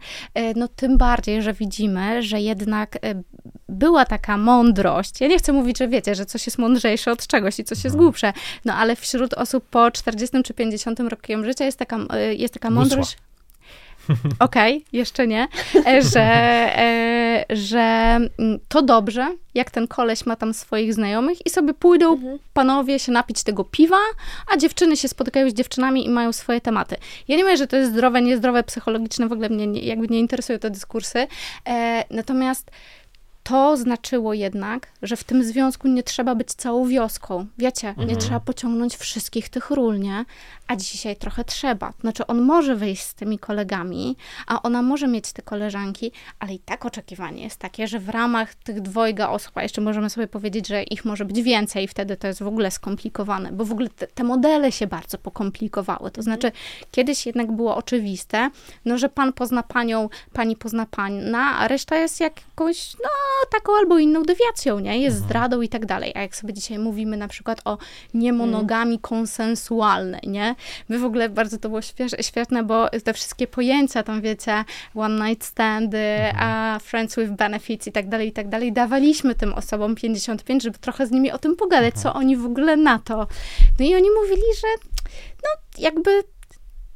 no 0.55 0.67
tym 0.67 0.97
bardziej, 0.97 1.41
że 1.41 1.53
widzimy, 1.53 2.23
że 2.23 2.41
jednak 2.41 2.99
była 3.73 4.05
taka 4.23 4.37
mądrość. 4.37 5.21
Ja 5.21 5.27
nie 5.27 5.37
chcę 5.37 5.53
mówić, 5.53 5.77
że 5.77 5.87
wiecie, 5.87 6.15
że 6.15 6.25
coś 6.25 6.45
jest 6.45 6.57
mądrzejsze 6.57 7.11
od 7.11 7.27
czegoś 7.27 7.59
i 7.59 7.63
coś 7.63 7.77
jest 7.77 7.95
mhm. 7.95 8.03
głupsze, 8.03 8.33
no 8.65 8.73
ale 8.73 8.95
wśród 8.95 9.33
osób 9.33 9.65
po 9.69 9.91
40 9.91 10.43
czy 10.43 10.53
50 10.53 10.99
rokiem 10.99 11.45
życia 11.45 11.65
jest 11.65 11.79
taka, 11.79 11.97
y, 11.97 12.35
jest 12.35 12.53
taka 12.53 12.69
mądrość. 12.69 13.17
okej, 14.39 14.77
okay, 14.77 14.87
jeszcze 14.93 15.27
nie, 15.27 15.47
e, 15.85 16.01
że, 16.01 16.21
e, 16.21 17.45
że 17.49 17.79
mm, 18.39 18.59
to 18.67 18.81
dobrze, 18.81 19.35
jak 19.53 19.71
ten 19.71 19.87
koleś 19.87 20.25
ma 20.25 20.35
tam 20.35 20.53
swoich 20.53 20.93
znajomych 20.93 21.45
i 21.45 21.49
sobie 21.49 21.73
pójdą 21.73 22.13
mhm. 22.13 22.39
panowie 22.53 22.99
się 22.99 23.11
napić 23.11 23.43
tego 23.43 23.63
piwa, 23.63 23.99
a 24.53 24.57
dziewczyny 24.57 24.97
się 24.97 25.07
spotykają 25.07 25.49
z 25.49 25.53
dziewczynami 25.53 26.05
i 26.05 26.09
mają 26.09 26.33
swoje 26.33 26.61
tematy. 26.61 26.95
Ja 27.27 27.37
nie 27.37 27.43
mówię, 27.43 27.57
że 27.57 27.67
to 27.67 27.77
jest 27.77 27.91
zdrowe, 27.91 28.21
niezdrowe, 28.21 28.63
psychologiczne, 28.63 29.27
w 29.27 29.31
ogóle 29.31 29.49
mnie 29.49 29.67
nie, 29.67 29.81
jakby 29.81 30.07
nie 30.07 30.19
interesują 30.19 30.59
te 30.59 30.69
dyskursy, 30.69 31.27
e, 31.67 32.03
natomiast 32.09 32.71
to 33.43 33.77
znaczyło 33.77 34.33
jednak, 34.33 34.87
że 35.01 35.15
w 35.15 35.23
tym 35.23 35.43
związku 35.43 35.87
nie 35.87 36.03
trzeba 36.03 36.35
być 36.35 36.53
całą 36.53 36.87
wioską. 36.87 37.45
Wiecie, 37.57 37.89
mhm. 37.89 38.07
nie 38.07 38.17
trzeba 38.17 38.39
pociągnąć 38.39 38.95
wszystkich 38.95 39.49
tych 39.49 39.69
ról, 39.69 39.99
nie? 39.99 40.25
A 40.67 40.75
dzisiaj 40.75 41.15
trochę 41.15 41.43
trzeba. 41.43 41.93
Znaczy, 42.01 42.27
on 42.27 42.41
może 42.41 42.75
wyjść 42.75 43.03
z 43.03 43.13
tymi 43.13 43.39
kolegami, 43.39 44.17
a 44.47 44.61
ona 44.61 44.81
może 44.81 45.07
mieć 45.07 45.33
te 45.33 45.41
koleżanki, 45.41 46.11
ale 46.39 46.53
i 46.53 46.59
tak 46.59 46.85
oczekiwanie 46.85 47.43
jest 47.43 47.59
takie, 47.59 47.87
że 47.87 47.99
w 47.99 48.09
ramach 48.09 48.55
tych 48.55 48.81
dwojga 48.81 49.29
osób, 49.29 49.57
a 49.57 49.63
jeszcze 49.63 49.81
możemy 49.81 50.09
sobie 50.09 50.27
powiedzieć, 50.27 50.67
że 50.67 50.83
ich 50.83 51.05
może 51.05 51.25
być 51.25 51.41
więcej, 51.41 51.83
i 51.83 51.87
wtedy 51.87 52.17
to 52.17 52.27
jest 52.27 52.43
w 52.43 52.47
ogóle 52.47 52.71
skomplikowane, 52.71 53.51
bo 53.51 53.65
w 53.65 53.71
ogóle 53.71 53.89
te, 53.89 54.07
te 54.07 54.23
modele 54.23 54.71
się 54.71 54.87
bardzo 54.87 55.17
pokomplikowały. 55.17 56.11
To 56.11 56.21
znaczy, 56.21 56.51
kiedyś 56.91 57.25
jednak 57.25 57.51
było 57.51 57.75
oczywiste, 57.75 58.49
no, 58.85 58.97
że 58.97 59.09
pan 59.09 59.33
pozna 59.33 59.63
panią, 59.63 60.09
pani 60.33 60.55
pozna 60.55 60.85
pana, 60.85 61.57
a 61.57 61.67
reszta 61.67 61.95
jest 61.95 62.19
jakąś, 62.19 62.93
no, 63.03 63.09
taką 63.51 63.77
albo 63.77 63.99
inną 63.99 64.23
dewiacją, 64.23 64.79
nie? 64.79 65.01
Jest 65.01 65.17
mhm. 65.17 65.29
zdradą 65.29 65.61
i 65.61 65.69
tak 65.69 65.85
dalej. 65.85 66.11
A 66.15 66.21
jak 66.21 66.35
sobie 66.35 66.53
dzisiaj 66.53 66.79
mówimy 66.79 67.17
na 67.17 67.27
przykład 67.27 67.61
o 67.65 67.77
niemonogami 68.13 68.99
konsensualnej, 68.99 70.21
nie? 70.27 70.55
My 70.89 70.99
w 70.99 71.05
ogóle 71.05 71.29
bardzo 71.29 71.57
to 71.57 71.69
było 71.69 71.81
świetne, 72.21 72.63
bo 72.63 72.89
te 73.03 73.13
wszystkie 73.13 73.47
pojęcia 73.47 74.03
tam, 74.03 74.21
wiecie, 74.21 74.63
one 74.95 75.29
night 75.29 75.45
standy, 75.45 75.97
mhm. 75.97 76.49
a 76.49 76.79
friends 76.79 77.15
with 77.15 77.31
benefits 77.31 77.87
i 77.87 77.91
tak 77.91 78.09
dalej, 78.09 78.27
i 78.27 78.31
tak 78.31 78.49
dalej, 78.49 78.73
dawaliśmy 78.73 79.35
tym 79.35 79.53
osobom 79.53 79.95
55, 79.95 80.63
żeby 80.63 80.79
trochę 80.79 81.07
z 81.07 81.11
nimi 81.11 81.31
o 81.31 81.37
tym 81.37 81.55
pogadać, 81.55 81.93
co 81.93 82.09
mhm. 82.09 82.25
oni 82.25 82.37
w 82.37 82.45
ogóle 82.45 82.77
na 82.77 82.99
to. 82.99 83.27
No 83.79 83.85
i 83.85 83.95
oni 83.95 84.07
mówili, 84.21 84.43
że 84.61 84.67
no 85.43 85.49
jakby 85.77 86.23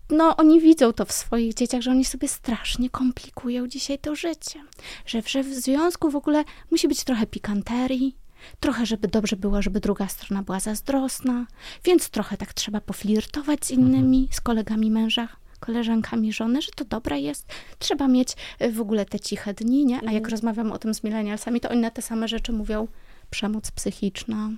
no, 0.10 0.38
oni 0.38 0.62
widzą 0.62 0.94
to 0.94 1.06
w 1.06 1.12
swoich 1.12 1.54
dzieciach, 1.54 1.82
że 1.82 1.92
oni 1.92 2.06
sobie 2.06 2.28
strasznie 2.28 2.90
komplikują 2.90 3.68
dzisiaj 3.68 4.00
to 4.00 4.16
życie. 4.16 4.64
Że, 5.06 5.22
że 5.26 5.44
w 5.44 5.54
związku 5.54 6.10
w 6.10 6.16
ogóle 6.16 6.44
musi 6.72 6.88
być 6.88 7.04
trochę 7.04 7.28
pikanterii, 7.28 8.18
trochę, 8.60 8.86
żeby 8.86 9.08
dobrze 9.08 9.36
było, 9.36 9.62
żeby 9.62 9.80
druga 9.80 10.08
strona 10.08 10.44
była 10.44 10.60
zazdrosna, 10.60 11.46
więc 11.84 12.10
trochę 12.10 12.38
tak 12.38 12.54
trzeba 12.54 12.82
poflirtować 12.82 13.66
z 13.66 13.72
innymi, 13.72 14.18
mhm. 14.18 14.36
z 14.36 14.42
kolegami 14.42 14.92
męża, 14.92 15.28
koleżankami 15.60 16.34
żony, 16.34 16.62
że 16.62 16.72
to 16.72 16.86
dobre 16.86 17.20
jest. 17.20 17.46
Trzeba 17.80 18.08
mieć 18.08 18.36
y, 18.62 18.72
w 18.72 18.82
ogóle 18.82 19.06
te 19.06 19.20
ciche 19.20 19.54
dni, 19.54 19.86
nie? 19.86 19.96
A 19.98 20.06
jak 20.06 20.08
mhm. 20.14 20.32
rozmawiam 20.32 20.72
o 20.72 20.78
tym 20.78 20.94
z 20.94 21.04
milenialsami, 21.04 21.60
to 21.60 21.70
oni 21.70 21.82
na 21.82 21.92
te 21.92 22.02
same 22.02 22.28
rzeczy 22.28 22.52
mówią 22.52 22.88
przemoc 23.30 23.72
psychiczna, 23.72 24.50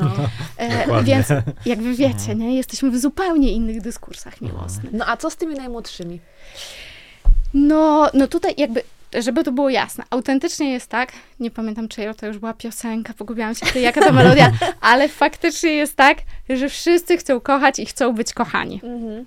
no. 0.00 0.10
E, 0.56 1.02
więc 1.04 1.26
jakby 1.66 1.94
wiecie, 1.94 2.32
mhm. 2.32 2.38
nie? 2.38 2.56
jesteśmy 2.56 2.90
w 2.90 2.98
zupełnie 2.98 3.52
innych 3.52 3.80
dyskursach 3.80 4.40
miłosnych. 4.40 4.92
No 4.92 5.04
a 5.08 5.16
co 5.16 5.30
z 5.30 5.36
tymi 5.36 5.54
najmłodszymi? 5.54 6.20
No, 7.54 8.10
no 8.14 8.28
tutaj 8.28 8.54
jakby 8.56 8.82
żeby 9.22 9.44
to 9.44 9.52
było 9.52 9.70
jasne, 9.70 10.04
autentycznie 10.10 10.72
jest 10.72 10.86
tak, 10.86 11.12
nie 11.40 11.50
pamiętam 11.50 11.88
czyja 11.88 12.14
to 12.14 12.26
już 12.26 12.38
była 12.38 12.54
piosenka, 12.54 13.14
pogubiłam 13.14 13.54
się, 13.54 13.80
jaka 13.80 14.00
to 14.00 14.12
melodia, 14.12 14.52
ale 14.80 15.08
faktycznie 15.08 15.70
jest 15.70 15.96
tak, 15.96 16.18
że 16.48 16.68
wszyscy 16.68 17.16
chcą 17.16 17.40
kochać 17.40 17.78
i 17.78 17.86
chcą 17.86 18.12
być 18.12 18.32
kochani. 18.32 18.80
Mhm. 18.84 19.24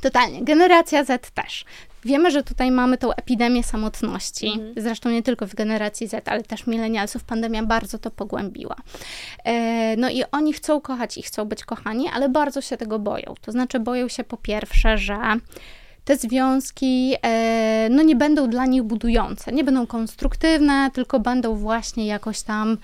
Totalnie. 0.00 0.44
Generacja 0.44 1.04
Z 1.04 1.30
też. 1.30 1.64
Wiemy, 2.06 2.30
że 2.30 2.42
tutaj 2.42 2.70
mamy 2.70 2.98
tą 2.98 3.12
epidemię 3.12 3.62
samotności. 3.62 4.46
Mhm. 4.46 4.74
Zresztą 4.76 5.10
nie 5.10 5.22
tylko 5.22 5.46
w 5.46 5.54
generacji 5.54 6.06
Z, 6.08 6.28
ale 6.28 6.42
też 6.42 6.66
milenialsów. 6.66 7.24
Pandemia 7.24 7.62
bardzo 7.62 7.98
to 7.98 8.10
pogłębiła. 8.10 8.76
E, 9.44 9.96
no 9.96 10.10
i 10.10 10.24
oni 10.32 10.52
chcą 10.52 10.80
kochać 10.80 11.18
i 11.18 11.22
chcą 11.22 11.44
być 11.44 11.64
kochani, 11.64 12.08
ale 12.14 12.28
bardzo 12.28 12.60
się 12.60 12.76
tego 12.76 12.98
boją. 12.98 13.34
To 13.40 13.52
znaczy 13.52 13.80
boją 13.80 14.08
się 14.08 14.24
po 14.24 14.36
pierwsze, 14.36 14.98
że 14.98 15.16
te 16.06 16.16
związki 16.16 17.14
e, 17.22 17.88
no 17.90 18.02
nie 18.02 18.16
będą 18.16 18.50
dla 18.50 18.66
nich 18.66 18.82
budujące, 18.82 19.52
nie 19.52 19.64
będą 19.64 19.86
konstruktywne, 19.86 20.90
tylko 20.94 21.20
będą 21.20 21.54
właśnie 21.54 22.06
jakoś 22.06 22.42
tam 22.42 22.78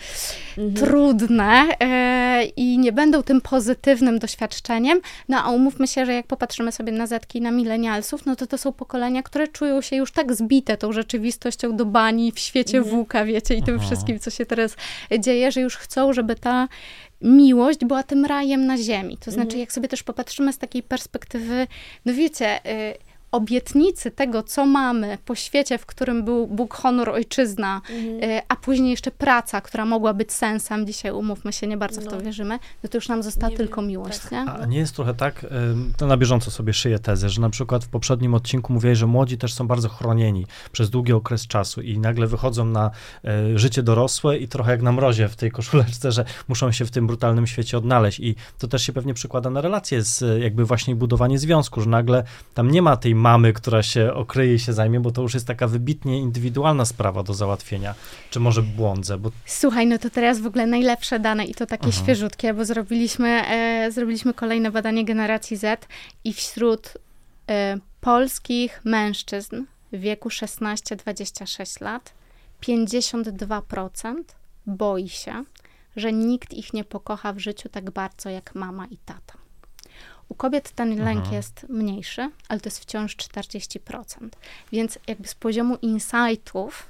mhm. 0.59 0.75
trudne 0.75 1.67
e, 1.81 2.45
i 2.45 2.79
nie 2.79 2.93
będą 2.93 3.23
tym 3.23 3.41
pozytywnym 3.41 4.19
doświadczeniem. 4.19 5.00
No 5.29 5.45
a 5.45 5.50
umówmy 5.50 5.88
się, 5.88 6.07
że 6.07 6.14
jak 6.14 6.26
popatrzymy 6.26 6.73
sobie 6.73 6.93
na 6.93 7.07
zetki 7.07 7.41
na 7.41 7.50
milenialsów, 7.50 8.26
no 8.26 8.37
to 8.37 8.47
to 8.47 8.59
są 8.59 8.73
pokolenia, 8.73 9.23
które 9.23 9.49
czują 9.49 9.81
się 9.81 9.97
już 9.97 10.12
tak 10.12 10.35
zbite 10.35 10.76
tą 10.76 10.93
rzeczywistością 10.93 11.76
do 11.76 11.87
bani 11.87 12.33
w 12.33 12.38
świecie 12.38 12.79
mhm. 12.79 12.97
włóka, 12.97 13.25
wiecie, 13.25 13.55
i 13.55 13.62
tym 13.62 13.76
Aha. 13.76 13.87
wszystkim, 13.87 14.19
co 14.19 14.31
się 14.31 14.47
teraz 14.47 14.76
dzieje, 15.19 15.52
że 15.52 15.61
już 15.61 15.76
chcą, 15.76 16.12
żeby 16.12 16.35
ta 16.35 16.69
miłość 17.21 17.85
była 17.85 18.02
tym 18.02 18.25
rajem 18.25 18.67
na 18.67 18.79
ziemi. 18.79 19.17
To 19.17 19.31
znaczy, 19.31 19.47
mhm. 19.47 19.61
jak 19.61 19.73
sobie 19.73 19.88
też 19.88 20.02
popatrzymy 20.02 20.52
z 20.52 20.59
takiej 20.59 20.83
perspektywy, 20.83 21.67
no 22.05 22.14
wiecie, 22.14 22.67
y, 22.67 23.12
obietnicy 23.32 24.10
tego, 24.10 24.42
co 24.42 24.66
mamy 24.66 25.18
po 25.24 25.34
świecie, 25.34 25.78
w 25.78 25.86
którym 25.86 26.24
był 26.24 26.46
Bóg, 26.46 26.74
honor, 26.74 27.10
ojczyzna, 27.10 27.80
mhm. 27.90 28.30
Y, 28.30 28.40
a 28.48 28.56
później 28.56 28.90
jeszcze 28.90 29.10
praca, 29.10 29.60
która 29.60 29.84
mogła 29.84 30.14
być 30.14 30.32
sensem, 30.32 30.86
dzisiaj 30.86 31.12
umówmy 31.12 31.52
się, 31.52 31.66
nie 31.66 31.76
bardzo 31.76 32.00
no. 32.00 32.06
w 32.06 32.10
to 32.10 32.16
no. 32.16 32.22
wierzymy, 32.22 32.58
no 32.82 32.88
to 32.88 32.96
już 32.96 33.08
nam 33.08 33.22
została 33.22 33.50
nie 33.50 33.56
tylko 33.56 33.80
wiem, 33.80 33.88
miłość, 33.88 34.18
tak. 34.18 34.32
nie? 34.32 34.40
A 34.40 34.66
nie 34.66 34.78
jest 34.78 34.96
trochę 34.96 35.14
tak, 35.14 35.46
to 35.96 36.06
na 36.06 36.16
bieżąco 36.16 36.50
sobie 36.50 36.72
szyję 36.72 36.98
tezę, 36.98 37.30
że 37.30 37.40
na 37.40 37.50
przykład 37.50 37.84
w 37.84 37.88
poprzednim 37.88 38.34
odcinku 38.34 38.73
mówiłeś, 38.73 38.99
że 38.99 39.06
młodzi 39.06 39.38
też 39.38 39.54
są 39.54 39.66
bardzo 39.66 39.88
chronieni 39.88 40.47
przez 40.73 40.90
długi 40.90 41.12
okres 41.12 41.47
czasu 41.47 41.80
i 41.80 41.99
nagle 41.99 42.26
wychodzą 42.26 42.64
na 42.64 42.90
e, 43.25 43.58
życie 43.58 43.82
dorosłe 43.82 44.38
i 44.38 44.49
trochę 44.49 44.71
jak 44.71 44.82
na 44.82 44.92
mrozie 44.92 45.28
w 45.28 45.36
tej 45.36 45.50
koszuleczce, 45.50 46.12
że 46.12 46.25
muszą 46.49 46.73
się 46.73 46.84
w 46.84 46.90
tym 46.90 47.06
brutalnym 47.06 47.47
świecie 47.47 47.78
odnaleźć 47.78 48.21
i 48.21 48.34
to 48.58 48.68
też 48.68 48.82
się 48.82 48.92
pewnie 48.92 49.14
przykłada 49.14 49.50
na 49.50 49.60
relacje 49.60 50.02
z 50.02 50.42
jakby 50.42 50.64
właśnie 50.64 50.97
budowanie 50.97 51.38
związku, 51.38 51.80
że 51.80 51.90
nagle 51.90 52.25
tam 52.54 52.71
nie 52.71 52.82
ma 52.82 52.97
tej 52.97 53.14
mamy, 53.23 53.52
która 53.52 53.82
się 53.82 54.15
okryje 54.15 54.54
i 54.54 54.58
się 54.58 54.73
zajmie, 54.73 55.00
bo 55.00 55.11
to 55.11 55.23
już 55.23 55.35
jest 55.35 55.47
taka 55.47 55.69
wybitnie 55.69 56.19
indywidualna 56.19 56.85
sprawa 56.85 57.23
do 57.23 57.35
załatwienia. 57.35 57.95
Czy 58.30 58.41
może 58.41 58.63
błądzę? 58.63 59.19
Bo... 59.19 59.30
Słuchaj, 59.47 59.87
no 59.87 59.99
to 59.99 60.11
teraz 60.11 60.41
w 60.41 60.47
ogóle 60.47 60.67
najlepsze 60.67 61.21
dane 61.21 61.45
i 61.45 61.54
to 61.54 61.67
takie 61.67 61.87
mhm. 61.87 62.04
świeżutkie, 62.04 62.54
bo 62.54 62.65
zrobiliśmy, 62.65 63.28
e, 63.28 63.91
zrobiliśmy 63.93 64.35
kolejne 64.35 64.71
badanie 64.71 65.04
generacji 65.04 65.56
Z 65.56 65.87
i 66.25 66.32
wśród 66.32 66.95
e, 67.50 67.78
polskich 68.00 68.80
mężczyzn 68.85 69.65
w 69.93 70.00
wieku 70.00 70.28
16-26 70.28 71.82
lat 71.82 72.15
52% 72.63 74.15
boi 74.67 75.08
się, 75.08 75.45
że 75.97 76.13
nikt 76.13 76.54
ich 76.54 76.73
nie 76.73 76.85
pokocha 76.85 77.32
w 77.32 77.39
życiu 77.39 77.69
tak 77.69 77.91
bardzo 77.91 78.30
jak 78.30 78.54
mama 78.54 78.87
i 78.87 78.97
tata. 78.97 79.42
U 80.32 80.34
kobiet 80.34 80.71
ten 80.71 81.04
lęk 81.04 81.18
mhm. 81.18 81.34
jest 81.34 81.66
mniejszy, 81.68 82.30
ale 82.49 82.60
to 82.60 82.66
jest 82.66 82.78
wciąż 82.80 83.16
40%. 83.16 83.78
Więc 84.73 84.99
jakby 85.06 85.28
z 85.28 85.34
poziomu 85.34 85.76
insightów, 85.82 86.86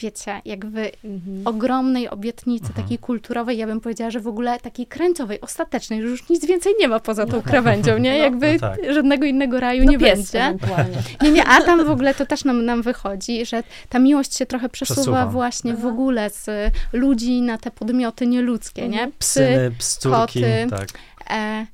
wiecie, 0.00 0.40
jakby 0.44 0.90
mhm. 1.04 1.46
ogromnej 1.46 2.08
obietnicy 2.08 2.66
mhm. 2.66 2.84
takiej 2.84 2.98
kulturowej, 2.98 3.58
ja 3.58 3.66
bym 3.66 3.80
powiedziała, 3.80 4.10
że 4.10 4.20
w 4.20 4.26
ogóle 4.28 4.60
takiej 4.60 4.86
krańcowej, 4.86 5.40
ostatecznej, 5.40 6.02
że 6.02 6.08
już 6.08 6.28
nic 6.28 6.46
więcej 6.46 6.74
nie 6.80 6.88
ma 6.88 7.00
poza 7.00 7.26
tą 7.26 7.36
no. 7.36 7.42
krawędzią, 7.42 7.98
nie? 7.98 8.10
No, 8.10 8.16
jakby 8.16 8.52
no 8.52 8.58
tak. 8.58 8.78
żadnego 8.94 9.26
innego 9.26 9.60
raju 9.60 9.84
no 9.84 9.90
nie 9.90 9.98
będzie. 9.98 10.56
Nie, 11.22 11.30
nie, 11.30 11.44
a 11.44 11.62
tam 11.62 11.84
w 11.84 11.90
ogóle 11.90 12.14
to 12.14 12.26
też 12.26 12.44
nam, 12.44 12.64
nam 12.64 12.82
wychodzi, 12.82 13.46
że 13.46 13.62
ta 13.88 13.98
miłość 13.98 14.36
się 14.36 14.46
trochę 14.46 14.68
przesuwa, 14.68 15.02
przesuwa. 15.02 15.26
właśnie 15.26 15.74
w 15.74 15.86
ogóle 15.86 16.30
z 16.30 16.50
ludzi 16.92 17.42
na 17.42 17.58
te 17.58 17.70
podmioty 17.70 18.26
nieludzkie, 18.26 18.82
nie? 18.82 18.98
Mhm. 19.02 19.12
Psy, 19.18 19.40
Psyny, 19.40 19.70
psturki, 19.78 20.40
koty. 20.40 20.66
Tak. 20.70 20.88
E, 21.30 21.66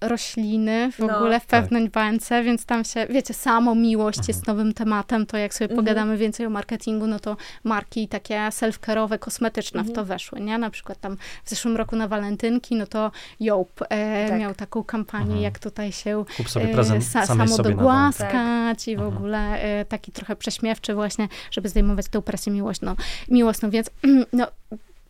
rośliny 0.00 0.92
w 0.92 0.98
no, 0.98 1.16
ogóle 1.16 1.40
w 1.40 1.46
pewnej 1.46 1.82
tak. 1.82 1.92
bańce, 1.92 2.42
więc 2.42 2.64
tam 2.66 2.84
się, 2.84 3.06
wiecie, 3.10 3.34
samo 3.34 3.74
miłość 3.74 4.18
mhm. 4.18 4.28
jest 4.28 4.46
nowym 4.46 4.72
tematem, 4.72 5.26
to 5.26 5.36
jak 5.36 5.54
sobie 5.54 5.70
mhm. 5.70 5.76
pogadamy 5.76 6.16
więcej 6.16 6.46
o 6.46 6.50
marketingu, 6.50 7.06
no 7.06 7.20
to 7.20 7.36
marki 7.64 8.08
takie 8.08 8.34
self-care'owe, 8.34 9.18
kosmetyczne 9.18 9.80
mhm. 9.80 9.94
w 9.94 9.96
to 9.96 10.04
weszły, 10.04 10.40
nie? 10.40 10.58
Na 10.58 10.70
przykład 10.70 11.00
tam 11.00 11.16
w 11.44 11.50
zeszłym 11.50 11.76
roku 11.76 11.96
na 11.96 12.08
walentynki, 12.08 12.76
no 12.76 12.86
to 12.86 13.10
Joop 13.40 13.82
e, 13.88 14.28
tak. 14.28 14.40
miał 14.40 14.54
taką 14.54 14.84
kampanię, 14.84 15.24
mhm. 15.24 15.42
jak 15.42 15.58
tutaj 15.58 15.92
się 15.92 16.24
Kup 16.36 16.48
sobie 16.48 16.68
prezent 16.68 17.04
e, 17.04 17.06
sa, 17.06 17.26
samo 17.26 17.58
dogłaskać 17.58 18.78
tak. 18.78 18.88
i 18.88 18.96
w 18.96 19.00
mhm. 19.00 19.16
ogóle 19.16 19.60
e, 19.60 19.84
taki 19.84 20.12
trochę 20.12 20.36
prześmiewczy 20.36 20.94
właśnie, 20.94 21.28
żeby 21.50 21.68
zdejmować 21.68 22.08
tę 22.08 22.22
presję 22.22 22.52
miłosną, 22.52 22.94
miłosną, 23.28 23.70
więc 23.70 23.90
no 24.32 24.46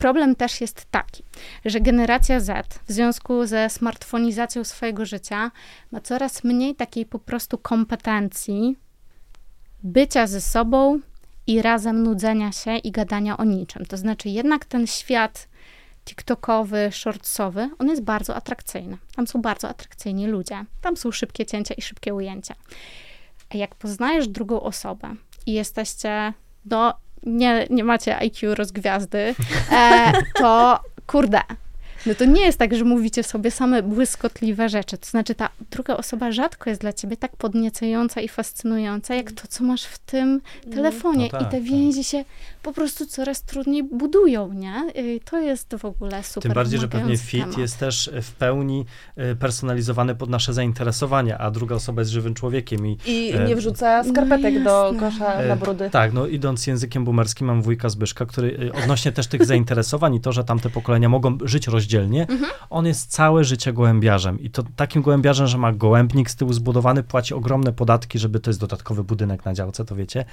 Problem 0.07 0.37
też 0.37 0.61
jest 0.61 0.87
taki, 0.91 1.23
że 1.65 1.81
generacja 1.81 2.41
Z 2.41 2.81
w 2.89 2.93
związku 2.93 3.47
ze 3.47 3.71
smartfonizacją 3.71 4.65
swojego 4.65 5.07
życia 5.07 5.51
ma 5.93 6.01
coraz 6.01 6.45
mniej 6.45 6.75
takiej 6.75 7.07
po 7.07 7.19
prostu 7.19 7.59
kompetencji 7.59 8.77
bycia 9.83 10.27
ze 10.27 10.41
sobą 10.41 11.01
i 11.47 11.63
razem 11.63 12.03
nudzenia 12.03 12.53
się 12.53 12.77
i 12.77 12.91
gadania 12.91 13.37
o 13.37 13.45
niczym. 13.45 13.87
To 13.87 13.97
znaczy, 13.97 14.29
jednak 14.29 14.65
ten 14.65 14.87
świat 14.87 15.49
TikTokowy, 16.05 16.89
shortsowy, 16.93 17.71
on 17.79 17.89
jest 17.89 18.03
bardzo 18.03 18.37
atrakcyjny. 18.37 18.99
Tam 19.17 19.27
są 19.27 19.43
bardzo 19.43 19.69
atrakcyjni 19.69 20.27
ludzie. 20.27 20.65
Tam 20.81 20.97
są 20.97 21.13
szybkie 21.13 21.47
cięcia 21.47 21.75
i 21.75 21.83
szybkie 21.83 22.15
ujęcia. 22.15 22.55
A 23.51 23.57
jak 23.57 23.75
poznajesz 23.75 24.29
drugą 24.29 24.61
osobę 24.61 25.15
i 25.47 25.53
jesteście, 25.53 26.33
no, 26.65 27.06
nie, 27.27 27.67
nie 27.71 27.85
macie 27.85 28.19
IQ 28.19 28.55
rozgwiazdy, 28.55 29.35
e, 29.73 30.13
to 30.39 30.81
kurde, 31.07 31.41
no 32.07 32.15
to 32.15 32.25
nie 32.25 32.41
jest 32.43 32.59
tak, 32.59 32.77
że 32.77 32.85
mówicie 32.85 33.23
sobie 33.23 33.51
same 33.51 33.83
błyskotliwe 33.83 34.69
rzeczy. 34.69 34.99
To 34.99 35.07
znaczy, 35.07 35.35
ta 35.35 35.49
druga 35.71 35.97
osoba 35.97 36.33
rzadko 36.33 36.71
jest 36.71 36.81
dla 36.83 36.93
ciebie 36.93 37.17
tak 37.17 37.37
podniecająca 37.37 38.21
i 38.21 38.29
fascynująca, 38.29 39.15
jak 39.15 39.33
to, 39.33 39.43
co 39.49 39.65
masz 39.65 39.85
w 39.85 39.99
tym 39.99 40.41
telefonie. 40.75 41.25
No 41.33 41.39
tak, 41.39 41.43
I 41.43 41.45
te 41.45 41.51
tak. 41.51 41.63
więzi 41.63 42.05
się 42.05 42.25
po 42.63 42.73
prostu 42.73 43.07
coraz 43.07 43.43
trudniej 43.43 43.83
budują, 43.83 44.53
nie? 44.53 44.83
Y, 44.97 45.21
To 45.25 45.41
jest 45.41 45.75
w 45.79 45.85
ogóle 45.85 46.23
super 46.23 46.43
Tym 46.43 46.53
bardziej, 46.53 46.81
że 46.81 46.89
pewnie 46.89 47.17
fit 47.19 47.41
temat. 47.41 47.59
jest 47.59 47.79
też 47.79 48.11
w 48.23 48.33
pełni 48.33 48.85
e, 49.17 49.35
personalizowany 49.35 50.15
pod 50.15 50.31
nasze 50.31 50.53
zainteresowania, 50.55 51.39
a 51.39 51.51
druga 51.51 51.75
osoba 51.75 52.01
jest 52.03 52.11
żywym 52.13 52.35
człowiekiem 52.35 52.87
i 52.87 52.99
I 53.07 53.33
E, 53.35 53.45
nie 53.45 53.57
wrzuca 53.57 54.05
skarpetek 54.05 54.55
no 54.55 54.65
do 54.93 55.01
kosza 55.01 55.43
na 55.49 55.57
brudy. 55.57 55.91
Tak, 55.91 56.13
no 56.13 56.27
idąc 56.27 56.67
językiem 56.67 57.05
boomerskim, 57.05 57.47
mam 57.47 57.63
wujka 57.63 57.89
Zbyszka, 57.89 58.27
który 58.27 58.73
odnośnie 58.83 59.13
też 59.13 59.27
tych 59.27 59.45
zainteresowań 59.47 60.15
i 60.15 60.21
to, 60.21 60.33
że 60.33 60.45
tamte 60.45 60.71
pokolenia 60.71 61.09
mogą 61.09 61.39
żyć 61.45 61.69
Mhm. 62.03 62.51
on 62.71 62.87
jest 62.87 63.11
całe 63.11 63.45
życie 63.45 63.73
gołębiarzem 63.73 64.41
i 64.41 64.51
to 64.51 64.63
takim 64.77 65.03
gołębiarzem, 65.03 65.47
że 65.47 65.59
ma 65.59 65.73
gołębnik 65.73 66.31
z 66.31 66.37
tyłu 66.37 66.53
zbudowany, 66.53 67.03
płaci 67.03 67.35
ogromne 67.35 67.73
podatki, 67.73 68.19
żeby 68.19 68.41
to 68.41 68.51
jest 68.51 68.61
dodatkowy 68.61 69.05
budynek 69.05 69.45
na 69.45 69.55
działce, 69.55 69.85
to 69.85 69.97
wiecie. 69.97 70.25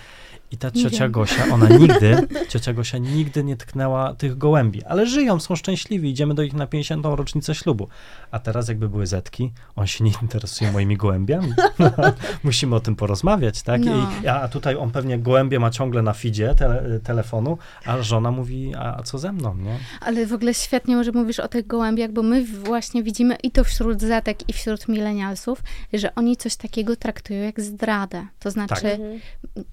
I 0.54 0.58
ta 0.58 0.72
ciocia. 0.72 1.10
Gosia, 1.10 1.54
ona 1.54 1.68
nigdy, 1.68 2.28
ciocia 2.52 2.74
Gosia 2.74 2.98
nigdy 2.98 3.44
nie 3.44 3.58
tknęła 3.58 4.14
tych 4.14 4.38
gołębi, 4.38 4.84
ale 4.84 5.08
żyją, 5.08 5.40
są 5.40 5.56
szczęśliwi, 5.56 6.10
idziemy 6.10 6.34
do 6.34 6.44
ich 6.44 6.54
na 6.54 6.68
50. 6.68 7.06
rocznicę 7.06 7.56
ślubu. 7.56 7.88
A 8.32 8.40
teraz 8.40 8.68
jakby 8.68 8.90
były 8.90 9.08
zetki, 9.08 9.52
on 9.76 9.88
się 9.88 10.04
nie 10.04 10.12
interesuje 10.22 10.72
moimi 10.72 10.98
gołębiami. 10.98 11.54
Musimy 12.44 12.76
o 12.76 12.80
tym 12.80 12.96
porozmawiać, 12.96 13.62
tak? 13.62 13.82
No. 13.82 14.12
I, 14.24 14.28
a 14.28 14.48
tutaj 14.48 14.76
on 14.76 14.92
pewnie 14.92 15.20
gołębie 15.20 15.60
ma 15.60 15.70
ciągle 15.70 16.02
na 16.02 16.14
feedzie 16.14 16.56
tele, 16.56 17.00
telefonu, 17.00 17.58
a 17.86 18.02
żona 18.02 18.32
mówi, 18.32 18.76
a, 18.76 18.98
a 18.98 19.04
co 19.04 19.18
ze 19.18 19.32
mną, 19.32 19.56
nie? 19.58 19.78
Ale 20.02 20.26
w 20.26 20.34
ogóle 20.34 20.54
świetnie, 20.54 21.04
że 21.04 21.12
mówisz 21.12 21.40
o 21.40 21.48
tych 21.48 21.68
gołębiach, 21.68 22.12
bo 22.12 22.24
my 22.24 22.46
właśnie 22.46 23.04
widzimy 23.04 23.36
i 23.44 23.52
to 23.52 23.64
wśród 23.64 24.02
zetek, 24.02 24.50
i 24.50 24.54
wśród 24.54 24.88
milenialsów, 24.88 25.64
że 25.94 26.16
oni 26.16 26.38
coś 26.38 26.56
takiego 26.56 26.96
traktują 26.96 27.44
jak 27.44 27.62
zdradę. 27.62 28.28
To 28.40 28.52
znaczy, 28.52 28.82
Tak. 28.82 28.94
Mhm. 28.94 29.20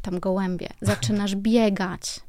tam 0.02 0.20
gołębie, 0.20 0.69
zaczynasz 0.80 1.36
biegać. 1.36 2.20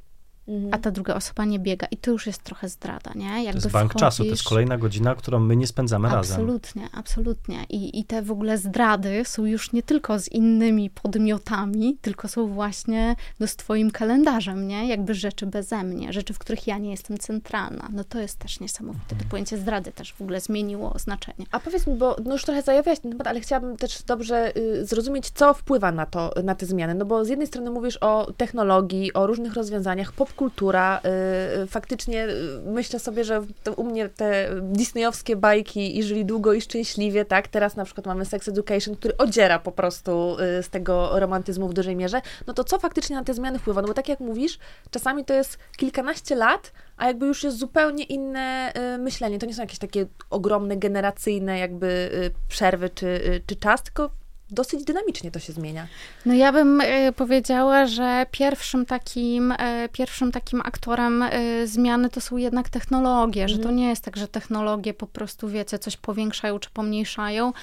A 0.71 0.77
ta 0.77 0.91
druga 0.91 1.15
osoba 1.15 1.45
nie 1.45 1.60
biega. 1.60 1.88
I 1.91 1.97
to 1.97 2.12
już 2.12 2.27
jest 2.27 2.43
trochę 2.43 2.69
zdrada, 2.69 3.12
nie? 3.15 3.30
To 3.30 3.38
Jakby 3.38 3.58
jest 3.58 3.71
bank 3.71 3.95
czasu, 3.95 4.23
to 4.23 4.30
jest 4.30 4.41
wchodzisz- 4.41 4.49
kolejna 4.49 4.77
godzina, 4.77 5.15
którą 5.15 5.39
my 5.39 5.56
nie 5.56 5.67
spędzamy 5.67 6.10
razem. 6.10 6.36
Absolutnie, 6.36 6.89
absolutnie. 6.93 7.63
I, 7.69 7.99
I 7.99 8.06
te 8.06 8.21
w 8.21 8.32
ogóle 8.32 8.58
zdrady 8.58 9.21
są 9.25 9.45
już 9.45 9.73
nie 9.73 9.84
tylko 9.84 10.19
z 10.19 10.27
innymi 10.27 10.89
podmiotami, 10.89 11.97
tylko 12.01 12.27
są 12.27 12.47
właśnie 12.47 13.15
no, 13.39 13.47
z 13.47 13.56
twoim 13.56 13.91
kalendarzem, 13.91 14.67
nie? 14.67 14.88
Jakby 14.88 15.13
rzeczy 15.13 15.45
beze 15.45 15.84
mnie, 15.84 16.13
rzeczy, 16.13 16.34
w 16.34 16.39
których 16.39 16.67
ja 16.67 16.77
nie 16.77 16.91
jestem 16.91 17.17
centralna. 17.17 17.89
No 17.91 18.04
to 18.04 18.19
jest 18.19 18.39
też 18.39 18.60
niesamowite. 18.60 19.15
To 19.15 19.25
pojęcie 19.30 19.58
zdrady 19.58 19.91
też 19.91 20.13
w 20.13 20.21
ogóle 20.21 20.41
zmieniło 20.41 20.93
znaczenie. 20.99 21.45
A 21.51 21.60
powiedz 21.60 21.88
mi, 21.88 21.95
bo 21.95 22.15
no 22.25 22.34
już 22.34 22.43
trochę 22.45 22.62
zajawiałaś 22.62 22.99
ten 22.99 23.12
temat, 23.12 23.27
ale 23.27 23.39
chciałabym 23.39 23.77
też 23.77 24.04
dobrze 24.04 24.58
y, 24.58 24.86
zrozumieć, 24.86 25.30
co 25.30 25.54
wpływa 25.54 25.91
na 25.91 26.06
to, 26.06 26.34
na 26.43 26.56
te 26.56 26.65
zmiany. 26.65 26.95
No 26.95 27.06
bo 27.06 27.25
z 27.25 27.30
jednej 27.30 27.47
strony 27.47 27.71
mówisz 27.71 27.97
o 28.01 28.34
technologii, 28.38 29.13
o 29.13 29.27
różnych 29.27 29.54
rozwiązaniach, 29.54 30.13
popkultura. 30.31 31.01
Y, 31.05 31.61
y, 31.61 31.67
faktycznie 31.67 32.27
y, 32.27 32.61
myślę 32.65 32.99
sobie, 32.99 33.23
że 33.23 33.41
u 33.75 33.83
mnie 33.83 34.09
te 34.09 34.49
disneyowskie 34.61 35.35
bajki 35.35 35.97
i 35.97 36.03
żyli 36.03 36.25
długo 36.25 36.53
i 36.53 36.61
szczęśliwie, 36.61 37.25
tak? 37.25 37.47
Teraz 37.47 37.75
na 37.75 37.85
przykład 37.85 38.05
mamy 38.05 38.25
Sex 38.25 38.47
Education, 38.47 38.95
który 38.95 39.17
odziera 39.17 39.59
po 39.59 39.71
prostu 39.71 40.37
z 40.61 40.69
tego 40.69 41.19
romantyzmu 41.19 41.67
w 41.67 41.73
dużej 41.73 41.95
mierze. 41.95 42.21
No 42.47 42.53
to 42.53 42.63
co 42.63 42.79
faktycznie 42.79 43.15
na 43.15 43.23
te 43.23 43.33
zmiany 43.33 43.59
wpływa? 43.59 43.81
No 43.81 43.87
bo 43.87 43.93
tak 43.93 44.09
jak 44.09 44.19
mówisz, 44.19 44.59
czasami 44.91 45.25
to 45.25 45.33
jest 45.33 45.57
kilkanaście 45.77 46.35
lat, 46.35 46.71
a 46.97 47.07
jakby 47.07 47.25
już 47.25 47.43
jest 47.43 47.57
zupełnie 47.57 48.03
inne 48.03 48.73
myślenie. 48.99 49.39
To 49.39 49.45
nie 49.45 49.53
są 49.53 49.61
jakieś 49.61 49.79
takie 49.79 50.05
ogromne, 50.29 50.77
generacyjne 50.77 51.59
jakby 51.59 52.11
przerwy 52.47 52.89
czy, 52.89 53.41
czy 53.47 53.55
czas, 53.55 53.83
tylko 53.83 54.20
dosyć 54.51 54.83
dynamicznie 54.83 55.31
to 55.31 55.39
się 55.39 55.53
zmienia. 55.53 55.87
No 56.25 56.33
ja 56.33 56.51
bym 56.51 56.81
e, 56.81 57.11
powiedziała, 57.11 57.85
że 57.85 58.25
pierwszym 58.31 58.85
takim, 58.85 59.51
e, 59.51 59.89
pierwszym 59.91 60.31
takim 60.31 60.61
aktorem 60.61 61.21
e, 61.23 61.31
zmiany 61.67 62.09
to 62.09 62.21
są 62.21 62.37
jednak 62.37 62.69
technologie, 62.69 63.47
że 63.49 63.55
to 63.55 63.61
Mhm. 63.61 63.75
nie 63.75 63.89
jest 63.89 64.03
tak, 64.03 64.17
że 64.17 64.27
technologie 64.27 64.93
po 64.93 65.07
prostu, 65.07 65.49
wiecie, 65.49 65.79
coś 65.79 65.97
powiększają 65.97 66.59
czy 66.59 66.69
pomniejszają, 66.69 67.53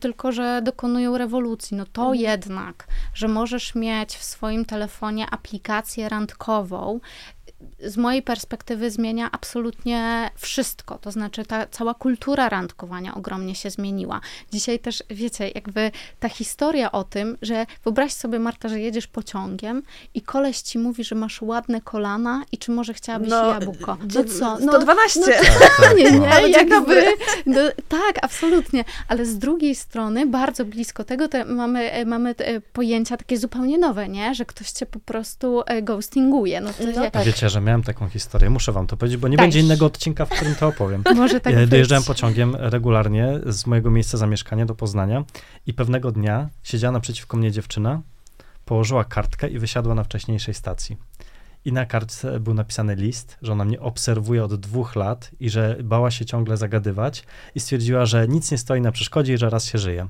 tylko 0.00 0.32
że 0.32 0.60
dokonują 0.62 1.18
rewolucji. 1.18 1.76
No 1.76 1.84
to 1.92 2.02
Mhm. 2.02 2.20
jednak, 2.20 2.86
że 3.14 3.28
możesz 3.28 3.74
mieć 3.74 4.16
w 4.16 4.24
swoim 4.24 4.64
telefonie 4.64 5.26
aplikację 5.30 6.08
randkową, 6.08 7.00
z 7.80 7.96
mojej 7.96 8.22
perspektywy 8.22 8.90
zmienia 8.90 9.28
absolutnie 9.32 10.30
wszystko. 10.36 10.98
To 10.98 11.10
znaczy, 11.10 11.44
ta 11.44 11.66
cała 11.66 11.94
kultura 11.94 12.48
randkowania 12.48 13.14
ogromnie 13.14 13.54
się 13.54 13.70
zmieniła. 13.70 14.20
Dzisiaj 14.52 14.78
też, 14.78 15.02
wiecie, 15.10 15.48
jakby 15.54 15.90
ta 16.20 16.28
historia 16.28 16.92
o 16.92 17.04
tym, 17.04 17.38
że 17.42 17.66
wyobraź 17.84 18.12
sobie, 18.12 18.38
Marta, 18.38 18.68
że 18.68 18.80
jedziesz 18.80 19.06
pociągiem 19.06 19.82
i 20.14 20.22
koleś 20.22 20.60
ci 20.60 20.78
mówi, 20.78 21.04
że 21.04 21.14
masz 21.14 21.42
ładne 21.42 21.80
kolana 21.80 22.42
i 22.52 22.58
czy 22.58 22.70
może 22.70 22.94
chciałabyś 22.94 23.30
jabłko. 23.30 23.96
No 24.14 24.24
co? 24.24 24.58
No, 24.58 24.72
112. 24.72 25.20
nie, 25.96 26.10
nie, 26.10 26.28
Ale 26.30 26.50
dzień 26.50 26.68
jakby, 26.70 27.06
no, 27.46 27.60
tak, 27.88 28.18
absolutnie, 28.22 28.84
ale 29.08 29.26
z 29.26 29.38
drugiej 29.38 29.74
strony 29.74 30.26
bardzo 30.26 30.64
blisko 30.64 31.04
tego 31.04 31.28
te 31.28 31.44
mamy, 31.44 31.92
e, 31.92 32.04
mamy 32.04 32.34
e, 32.38 32.60
pojęcia 32.60 33.16
takie 33.16 33.38
zupełnie 33.38 33.78
nowe, 33.78 34.08
nie? 34.08 34.34
Że 34.34 34.44
ktoś 34.44 34.70
cię 34.70 34.86
po 34.86 35.00
prostu 35.00 35.62
e, 35.66 35.82
ghostinguje. 35.82 36.60
No 36.60 36.70
to 36.72 36.84
No 36.96 37.10
tak. 37.10 37.24
Wiecie, 37.24 37.45
że 37.48 37.60
miałem 37.60 37.82
taką 37.82 38.08
historię, 38.08 38.50
muszę 38.50 38.72
wam 38.72 38.86
to 38.86 38.96
powiedzieć, 38.96 39.20
bo 39.20 39.28
nie 39.28 39.36
będzie 39.36 39.60
innego 39.60 39.86
odcinka, 39.86 40.26
w 40.26 40.28
którym 40.28 40.54
to 40.54 40.68
opowiem. 40.68 41.02
może 41.16 41.40
tak 41.40 41.54
E, 41.54 41.56
być. 41.56 41.70
Dojeżdżałem 41.70 42.04
pociągiem 42.04 42.56
regularnie 42.58 43.40
z 43.46 43.66
mojego 43.66 43.90
miejsca 43.90 44.18
zamieszkania 44.18 44.66
do 44.66 44.74
Poznania 44.74 45.24
i 45.66 45.74
pewnego 45.74 46.12
dnia 46.12 46.48
siedziała 46.62 46.92
naprzeciwko 46.92 47.36
mnie 47.36 47.52
dziewczyna, 47.52 48.00
położyła 48.64 49.04
kartkę 49.04 49.48
i 49.48 49.58
wysiadła 49.58 49.94
na 49.94 50.04
wcześniejszej 50.04 50.54
stacji. 50.54 50.96
I 51.64 51.72
na 51.72 51.86
kartce 51.86 52.40
był 52.40 52.54
napisany 52.54 52.94
list, 52.94 53.36
że 53.42 53.52
ona 53.52 53.64
mnie 53.64 53.80
obserwuje 53.80 54.44
od 54.44 54.54
dwóch 54.54 54.96
lat 54.96 55.30
i 55.40 55.50
że 55.50 55.76
bała 55.84 56.10
się 56.10 56.24
ciągle 56.24 56.56
zagadywać 56.56 57.24
i 57.54 57.60
stwierdziła, 57.60 58.06
że 58.06 58.28
nic 58.28 58.50
nie 58.50 58.58
stoi 58.58 58.80
na 58.80 58.92
przeszkodzie 58.92 59.34
i 59.34 59.38
że 59.38 59.50
raz 59.50 59.64
się 59.64 59.78
żyje. 59.78 60.08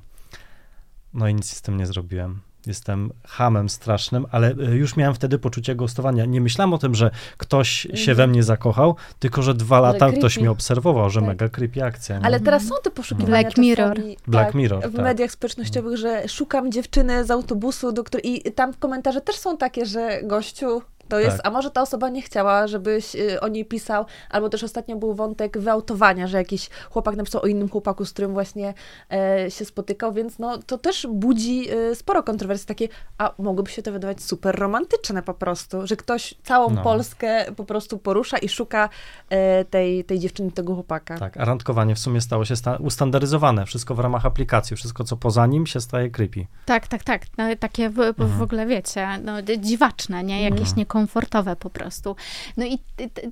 No 1.13 1.27
i 1.27 1.35
nic 1.35 1.53
z 1.53 1.61
tym 1.61 1.77
nie 1.77 1.85
zrobiłem. 1.85 2.39
Jestem 2.67 3.11
hamem 3.27 3.69
strasznym, 3.69 4.25
ale 4.31 4.47
e, 4.47 4.75
już 4.75 4.95
miałem 4.95 5.15
wtedy 5.15 5.39
poczucie 5.39 5.75
ghostowania. 5.75 6.25
Nie 6.25 6.41
myślałem 6.41 6.73
o 6.73 6.77
tym, 6.77 6.95
że 6.95 7.11
ktoś 7.37 7.69
się 7.93 8.11
Mhm. 8.11 8.17
we 8.17 8.27
mnie 8.27 8.43
zakochał, 8.43 8.95
tylko 9.19 9.41
że 9.41 9.53
dwa 9.53 9.77
Ale 9.77 9.87
lata 9.87 10.11
ktoś 10.11 10.19
creepy. 10.33 10.39
mnie 10.39 10.51
obserwował, 10.51 11.09
że 11.09 11.19
Tak. 11.19 11.27
mega 11.29 11.49
creepy 11.49 11.83
akcja. 11.83 12.19
nie? 12.19 12.25
Ale 12.25 12.39
teraz 12.39 12.63
są 12.67 12.75
te 12.83 12.91
poszukiwania 12.91 13.41
Black 13.41 13.57
Mirror. 13.57 13.95
czasami, 13.95 14.17
Black 14.27 14.45
tak, 14.47 14.55
Mirror, 14.55 14.79
w 14.89 14.95
tak. 14.95 15.03
mediach 15.03 15.31
społecznościowych, 15.31 15.97
że 15.97 16.27
szukam 16.27 16.71
dziewczyny 16.71 17.25
z 17.25 17.31
autobusu, 17.31 17.91
do 17.91 18.03
której... 18.03 18.47
i 18.47 18.51
tam 18.51 18.73
komentarze 18.73 19.21
też 19.21 19.35
są 19.35 19.57
takie, 19.57 19.85
że 19.85 20.19
gościu, 20.23 20.81
to 21.09 21.19
jest, 21.19 21.37
Tak. 21.37 21.47
a 21.47 21.49
może 21.49 21.71
ta 21.71 21.81
osoba 21.81 22.09
nie 22.09 22.21
chciała, 22.21 22.67
żebyś 22.67 23.15
y, 23.15 23.39
o 23.41 23.47
niej 23.47 23.65
pisał, 23.65 24.05
albo 24.29 24.49
też 24.49 24.63
ostatnio 24.63 24.95
był 24.95 25.13
wątek 25.13 25.57
wyautowania, 25.57 26.27
że 26.27 26.37
jakiś 26.37 26.69
chłopak 26.89 27.15
napisał 27.15 27.41
o 27.41 27.47
innym 27.47 27.69
chłopaku, 27.69 28.05
z 28.05 28.13
którym 28.13 28.33
właśnie 28.33 28.73
e, 29.11 29.51
się 29.51 29.65
spotykał, 29.65 30.13
więc 30.13 30.39
no 30.39 30.57
to 30.57 30.77
też 30.77 31.07
budzi 31.11 31.71
y, 31.73 31.95
sporo 31.95 32.23
kontrowersji 32.23 32.67
takie, 32.67 32.87
a 33.17 33.33
mogłoby 33.37 33.71
się 33.71 33.81
to 33.81 33.91
wydawać 33.91 34.21
super 34.23 34.59
romantyczne 34.59 35.23
po 35.23 35.33
prostu, 35.33 35.87
że 35.87 35.95
ktoś 35.95 36.35
całą 36.43 36.69
No. 36.69 36.83
Polskę 36.83 37.45
po 37.55 37.63
prostu 37.65 37.97
porusza 37.97 38.37
i 38.37 38.49
szuka 38.49 38.89
e, 39.29 39.65
tej, 39.65 40.03
tej 40.03 40.19
dziewczyny, 40.19 40.51
tego 40.51 40.73
chłopaka. 40.75 41.17
Tak, 41.17 41.37
a 41.37 41.45
randkowanie 41.45 41.95
w 41.95 41.99
sumie 41.99 42.21
stało 42.21 42.45
się 42.45 42.55
sta- 42.55 42.75
ustandaryzowane. 42.77 43.65
Wszystko 43.65 43.95
w 43.95 43.99
ramach 43.99 44.25
aplikacji, 44.25 44.75
wszystko 44.77 45.03
co 45.03 45.17
poza 45.17 45.45
nim 45.47 45.67
się 45.67 45.81
staje 45.81 46.09
creepy. 46.09 46.45
Tak, 46.65 46.87
tak, 46.87 47.03
tak. 47.03 47.21
No, 47.37 47.43
takie 47.59 47.89
w, 47.89 47.93
w, 47.93 47.97
w 48.17 48.21
Mhm. 48.21 48.41
ogóle, 48.41 48.65
wiecie, 48.65 49.07
no, 49.23 49.33
dziwaczne, 49.59 50.23
nie? 50.23 50.41
Jakieś 50.43 50.59
Mhm. 50.61 50.77
Niekomfortowe 50.97 51.55
po 51.55 51.69
prostu. 51.69 52.15
No 52.57 52.65
i 52.65 52.79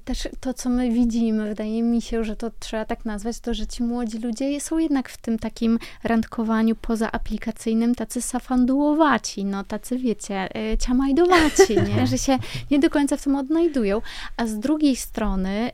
też 0.06 0.28
to, 0.40 0.54
co 0.54 0.70
my 0.70 0.92
widzimy, 0.92 1.50
wydaje 1.50 1.84
mi 1.84 2.02
się, 2.02 2.24
że 2.24 2.36
to 2.36 2.52
trzeba 2.60 2.86
tak 2.86 3.06
nazwać, 3.06 3.40
to, 3.40 3.54
że 3.54 3.68
ci 3.68 3.84
młodzi 3.84 4.18
ludzie 4.20 4.62
są 4.62 4.78
jednak 4.78 5.10
w 5.10 5.18
tym 5.18 5.40
takim 5.40 5.80
randkowaniu 6.04 6.76
pozaaplikacyjnym 6.76 7.96
tacy 7.96 8.22
safandułowaci, 8.22 9.46
no 9.46 9.64
tacy, 9.64 9.98
wiecie, 9.98 10.50
y, 10.74 10.78
ciamajdowaci, 10.78 11.76
nie? 11.96 12.08
Że 12.08 12.18
się 12.18 12.40
nie 12.72 12.80
do 12.80 12.90
końca 12.90 13.18
w 13.18 13.24
tym 13.24 13.36
odnajdują. 13.36 14.02
A 14.38 14.48
z 14.48 14.60
drugiej 14.60 14.96
strony, 14.96 15.72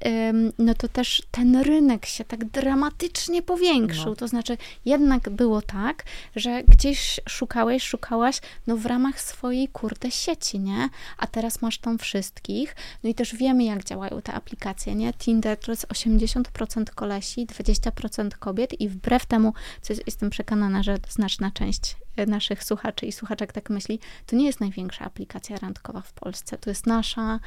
no 0.57 0.73
to 0.73 0.87
też 0.87 1.23
ten 1.31 1.55
rynek 1.55 2.05
się 2.05 2.23
tak 2.25 2.45
dramatycznie 2.45 3.41
powiększył. 3.41 4.05
No. 4.05 4.15
To 4.15 4.27
znaczy, 4.27 4.57
jednak 4.85 5.29
było 5.29 5.61
tak, 5.61 6.03
że 6.35 6.63
gdzieś 6.63 7.19
szukałeś, 7.29 7.83
szukałaś, 7.83 8.41
no 8.67 8.77
w 8.77 8.85
ramach 8.85 9.21
swojej 9.21 9.67
kurde 9.67 10.11
sieci, 10.11 10.59
nie? 10.59 10.89
A 11.17 11.27
teraz 11.27 11.61
masz 11.61 11.77
tam 11.81 11.97
wszystkich. 11.97 12.75
No 13.03 13.09
i 13.09 13.15
też 13.15 13.35
wiemy, 13.35 13.63
jak 13.63 13.83
działają 13.83 14.21
te 14.21 14.33
aplikacje, 14.33 14.95
nie? 14.95 15.13
Tinder 15.13 15.57
to 15.57 15.71
jest 15.71 15.87
80% 15.87 16.83
kolesi, 16.95 17.47
20% 17.47 18.29
kobiet 18.29 18.81
i 18.81 18.89
wbrew 18.89 19.25
temu, 19.25 19.53
co 19.81 19.93
jest, 19.93 20.03
jestem 20.05 20.29
przekonana, 20.29 20.83
że 20.83 20.97
znaczna 21.09 21.51
część 21.51 21.95
naszych 22.27 22.63
słuchaczy 22.63 23.05
i 23.05 23.11
słuchaczek 23.11 23.53
tak 23.53 23.69
myśli, 23.69 23.99
to 24.25 24.35
nie 24.35 24.45
jest 24.45 24.59
największa 24.59 25.05
aplikacja 25.05 25.57
randkowa 25.57 26.01
w 26.01 26.13
Polsce. 26.13 26.57
To 26.57 26.69
jest 26.69 26.87
nasza 26.87 27.39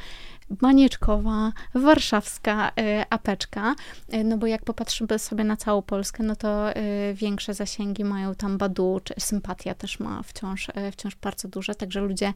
manieczkowa, 0.61 1.52
warszawska 1.74 2.68
y, 2.68 3.04
apeczka, 3.11 3.74
y, 4.14 4.24
no 4.24 4.38
bo 4.38 4.46
jak 4.46 4.64
popatrzymy 4.64 5.18
sobie 5.18 5.44
na 5.44 5.57
całą 5.57 5.83
Polskę, 5.83 6.22
no 6.22 6.37
to 6.37 6.76
y, 6.76 7.14
większe 7.14 7.54
zasięgi 7.54 8.04
mają 8.04 8.35
tam 8.35 8.59
Badu, 8.59 9.00
czy 9.04 9.14
Sympatia 9.18 9.74
też 9.74 10.00
ma 10.00 10.22
wciąż, 10.22 10.70
wciąż 10.92 11.16
bardzo 11.16 11.48
duże, 11.48 11.74
także 11.74 12.00
ludzie 12.00 12.33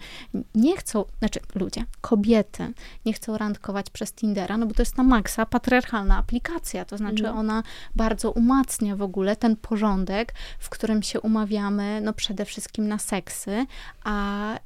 nie 0.54 0.76
chcą, 0.76 1.04
znaczy 1.18 1.40
ludzie, 1.54 1.84
kobiety 2.00 2.72
nie 3.06 3.12
chcą 3.12 3.38
randkować 3.38 3.90
przez 3.90 4.12
Tindera, 4.12 4.56
no 4.56 4.66
bo 4.66 4.74
to 4.74 4.82
jest 4.82 4.96
na 4.96 5.04
maksa 5.04 5.46
patriarchalna 5.46 6.16
aplikacja, 6.16 6.84
to 6.84 6.96
znaczy 6.96 7.18
mhm. 7.18 7.38
ona 7.38 7.62
bardzo 7.96 8.30
umacnia 8.30 8.96
w 8.96 9.02
ogóle 9.02 9.36
ten 9.36 9.56
porządek, 9.56 10.34
w 10.58 10.68
którym 10.68 11.02
się 11.02 11.20
umawiamy, 11.20 12.00
no 12.00 12.12
przede 12.12 12.44
wszystkim 12.44 12.88
na 12.88 12.98
seksy, 12.98 13.66
a 14.04 14.58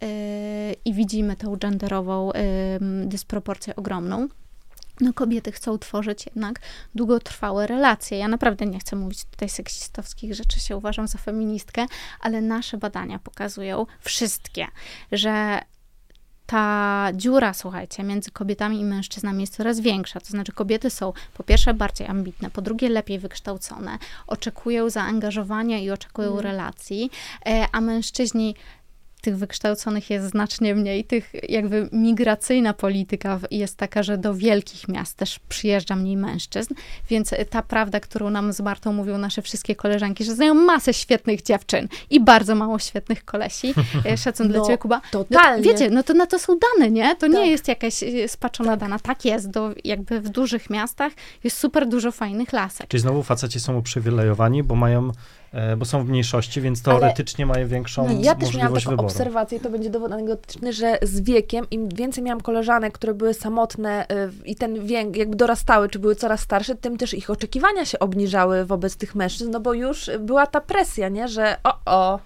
i 0.85 0.95
widzimy 0.95 1.37
tą 1.37 1.57
genderową 1.57 2.31
dysproporcję 3.05 3.32
proporcję 3.33 3.77
ogromną. 3.77 4.29
No, 5.01 5.13
kobiety 5.13 5.53
chcą 5.53 5.79
tworzyć 5.79 6.27
jednak 6.27 6.61
długotrwałe 6.95 7.67
relacje. 7.67 8.19
Ja 8.19 8.29
naprawdę 8.29 8.67
nie 8.67 8.79
chcę 8.79 8.97
mówić 8.97 9.25
tutaj 9.25 9.49
seksistowskich 9.49 10.35
rzeczy, 10.35 10.61
się 10.61 10.77
uważam 10.77 11.09
za 11.09 11.19
feministkę, 11.19 11.87
ale 12.21 12.41
nasze 12.41 12.79
badania 12.79 13.19
pokazują 13.19 13.87
wszystkie, 14.01 14.67
że 15.13 15.61
ta 16.47 17.09
dziura, 17.15 17.55
słuchajcie, 17.55 18.03
między 18.03 18.31
kobietami 18.31 18.81
i 18.81 18.85
mężczyznami 18.85 19.41
jest 19.41 19.57
coraz 19.57 19.81
większa. 19.81 20.21
To 20.21 20.27
znaczy, 20.27 20.53
kobiety 20.53 20.91
są 20.91 21.13
po 21.35 21.45
pierwsze 21.45 21.75
bardziej 21.75 22.07
ambitne, 22.07 22.51
po 22.51 22.63
drugie 22.63 22.89
lepiej 22.89 23.19
wykształcone, 23.19 23.99
oczekują 24.27 24.91
zaangażowania 24.91 25.79
i 25.79 25.91
oczekują 25.91 26.31
mm. 26.31 26.41
relacji, 26.41 27.11
e, 27.47 27.67
a 27.73 27.81
mężczyźni 27.81 28.55
tych 29.23 29.37
wykształconych 29.37 30.11
jest 30.11 30.31
znacznie 30.31 30.75
mniej. 30.75 31.05
Tych 31.05 31.33
jakby 31.49 31.89
migracyjna 31.93 32.73
polityka 32.73 33.41
jest 33.51 33.77
taka, 33.77 34.03
że 34.03 34.19
do 34.19 34.35
wielkich 34.35 34.89
miast 34.89 35.17
też 35.17 35.39
przyjeżdża 35.49 35.97
mniej 35.97 36.17
mężczyzn, 36.17 36.75
więc 37.11 37.31
ta 37.51 37.63
prawda, 37.63 38.01
którą 38.01 38.31
nam 38.31 38.53
z 38.53 38.61
Martą 38.61 38.93
mówią 38.93 39.19
nasze 39.19 39.43
wszystkie 39.43 39.75
koleżanki, 39.75 40.25
że 40.25 40.35
znają 40.35 40.55
masę 40.55 40.95
świetnych 40.95 41.43
dziewczyn 41.43 41.89
i 42.11 42.21
bardzo 42.21 42.55
mało 42.55 42.79
świetnych 42.79 43.25
kolesi. 43.25 43.75
E, 44.07 44.17
szacun 44.23 44.47
no, 44.47 44.53
dla 44.53 44.63
ciebie, 44.63 44.79
Kuba. 44.79 44.97
No, 44.97 45.25
totalnie. 45.25 45.67
No, 45.67 45.73
wiecie, 45.73 45.91
no 45.91 46.03
to 46.03 46.15
na 46.15 46.27
to 46.27 46.39
są 46.39 46.59
dane, 46.59 46.91
nie? 46.91 47.15
To 47.15 47.21
tak. 47.21 47.31
nie 47.31 47.51
jest 47.51 47.69
jakaś 47.69 48.03
e, 48.03 48.29
spaczona 48.29 48.71
tak. 48.71 48.81
dana. 48.81 48.99
Tak 48.99 49.25
jest, 49.25 49.51
do, 49.51 49.71
jakby 49.85 50.21
w 50.21 50.29
dużych 50.29 50.71
miastach 50.71 51.13
jest 51.45 51.59
super 51.59 51.89
dużo 51.89 52.13
fajnych 52.13 52.53
lasek. 52.53 52.89
Czyli 52.89 53.01
znowu 53.01 53.23
faceci 53.23 53.61
są 53.61 53.79
uprzywilejowani, 53.79 54.63
bo 54.63 54.75
mają 54.75 55.03
E, 55.09 55.13
bo 55.77 55.85
są 55.85 56.05
w 56.05 56.09
mniejszości, 56.09 56.61
więc 56.61 56.83
teoretycznie 56.83 57.45
Ale 57.45 57.55
mają 57.55 57.69
większą 57.69 58.09
no, 58.09 58.21
ja 58.21 58.35
też 58.35 58.55
miałam 58.55 58.75
taką 58.75 58.91
wyboru. 58.91 59.09
obserwację, 59.09 59.61
to 59.61 59.71
będzie 59.71 59.91
dowód 59.91 60.13
anegdotyczny, 60.13 60.73
że 60.73 60.99
z 61.03 61.21
wiekiem, 61.21 61.67
im 61.71 61.89
więcej 61.89 62.25
miałam 62.25 62.41
koleżanek, 62.41 62.93
które 62.93 63.15
były 63.15 63.35
samotne 63.35 64.07
y, 64.45 64.49
i 64.49 64.57
ten 64.57 64.87
wiek 64.87 65.17
jakby 65.17 65.37
dorastały, 65.37 65.89
czy 65.89 65.99
były 65.99 66.15
coraz 66.15 66.41
starsze, 66.41 66.75
tym 66.75 66.97
też 66.97 67.15
ich 67.15 67.31
oczekiwania 67.31 67.85
się 67.85 67.99
obniżały 67.99 68.65
wobec 68.65 68.97
tych 68.97 69.15
mężczyzn, 69.15 69.51
no 69.51 69.61
bo 69.61 69.75
już 69.75 70.11
była 70.21 70.47
ta 70.47 70.61
presja, 70.61 71.09
nie, 71.09 71.29
że 71.29 71.57
o, 71.65 71.79
o, 71.87 72.19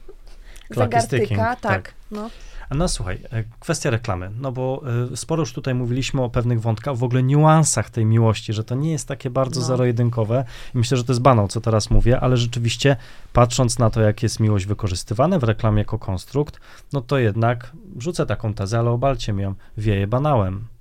zagartyka, 0.70 1.36
tak, 1.36 1.60
tak. 1.60 1.94
No. 2.10 2.30
No 2.70 2.88
słuchaj, 2.88 3.18
e, 3.30 3.44
kwestia 3.60 3.90
reklamy, 3.90 4.30
no 4.40 4.52
bo 4.52 4.82
e, 5.12 5.16
sporo 5.16 5.42
już 5.42 5.52
tutaj 5.52 5.74
mówiliśmy 5.74 6.22
o 6.22 6.30
pewnych 6.30 6.60
wątkach, 6.60 6.96
w 6.96 7.04
ogóle 7.04 7.22
niuansach 7.22 7.90
tej 7.90 8.04
miłości, 8.04 8.52
że 8.52 8.64
to 8.64 8.74
nie 8.74 8.92
jest 8.92 9.08
takie 9.08 9.30
bardzo 9.30 9.60
no. 9.60 9.66
zero-jedynkowe 9.66 10.44
i 10.74 10.78
myślę, 10.78 10.96
że 10.96 11.04
to 11.04 11.12
jest 11.12 11.22
banał, 11.22 11.48
co 11.48 11.60
teraz 11.60 11.90
mówię, 11.90 12.20
ale 12.20 12.36
rzeczywiście 12.36 12.96
patrząc 13.32 13.78
na 13.78 13.90
to, 13.90 14.00
jak 14.00 14.22
jest 14.22 14.40
miłość 14.40 14.66
wykorzystywana 14.66 15.38
w 15.38 15.44
reklamie 15.44 15.78
jako 15.78 15.98
konstrukt, 15.98 16.60
no 16.92 17.00
to 17.00 17.18
jednak 17.18 17.72
rzucę 17.98 18.26
taką 18.26 18.54
tezę, 18.54 18.78
ale 18.78 18.90
obalcie 18.90 19.32
mi 19.32 19.42
ją, 19.42 19.54
wieje 19.76 20.06
banałem. 20.06 20.75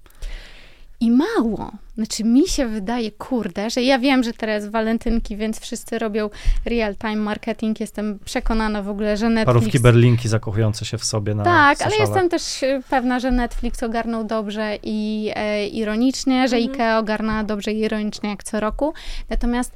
I 0.99 1.11
mało. 1.11 1.71
Znaczy, 1.95 2.23
mi 2.23 2.47
się 2.47 2.67
wydaje, 2.67 3.11
kurde, 3.11 3.69
że 3.69 3.81
ja 3.81 3.99
wiem, 3.99 4.23
że 4.23 4.33
teraz 4.33 4.67
walentynki, 4.67 5.37
więc 5.37 5.59
wszyscy 5.59 5.99
robią 5.99 6.29
real-time 6.65 7.15
marketing. 7.15 7.79
Jestem 7.79 8.19
przekonana 8.25 8.81
w 8.81 8.89
ogóle, 8.89 9.17
że 9.17 9.29
Netflix... 9.29 9.45
Parówki 9.45 9.79
berlinki 9.79 10.29
zakochujące 10.29 10.85
się 10.85 10.97
w 10.97 11.03
sobie 11.05 11.35
na 11.35 11.43
Tak, 11.43 11.81
ale 11.81 11.95
jestem 11.95 12.29
też 12.29 12.63
e, 12.63 12.81
pewna, 12.89 13.19
że 13.19 13.31
Netflix 13.31 13.83
ogarnął 13.83 14.23
dobrze 14.23 14.77
i 14.83 15.31
e, 15.35 15.67
ironicznie, 15.67 16.47
że 16.47 16.55
mhm. 16.57 16.73
IKEA 16.73 16.99
ogarnęła 16.99 17.43
dobrze 17.43 17.71
i 17.71 17.79
ironicznie 17.79 18.29
jak 18.29 18.43
co 18.43 18.59
roku. 18.59 18.93
Natomiast 19.29 19.75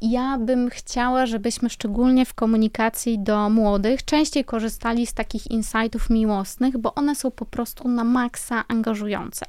ja 0.00 0.38
bym 0.38 0.70
chciała, 0.70 1.26
żebyśmy 1.26 1.70
szczególnie 1.70 2.26
w 2.26 2.34
komunikacji 2.34 3.18
do 3.18 3.50
młodych 3.50 4.04
częściej 4.04 4.44
korzystali 4.44 5.06
z 5.06 5.14
takich 5.14 5.50
insightów 5.50 6.10
miłosnych, 6.10 6.78
bo 6.78 6.94
one 6.94 7.14
są 7.14 7.30
po 7.30 7.44
prostu 7.44 7.88
na 7.88 8.04
maksa 8.04 8.64
angażujące. 8.68 9.46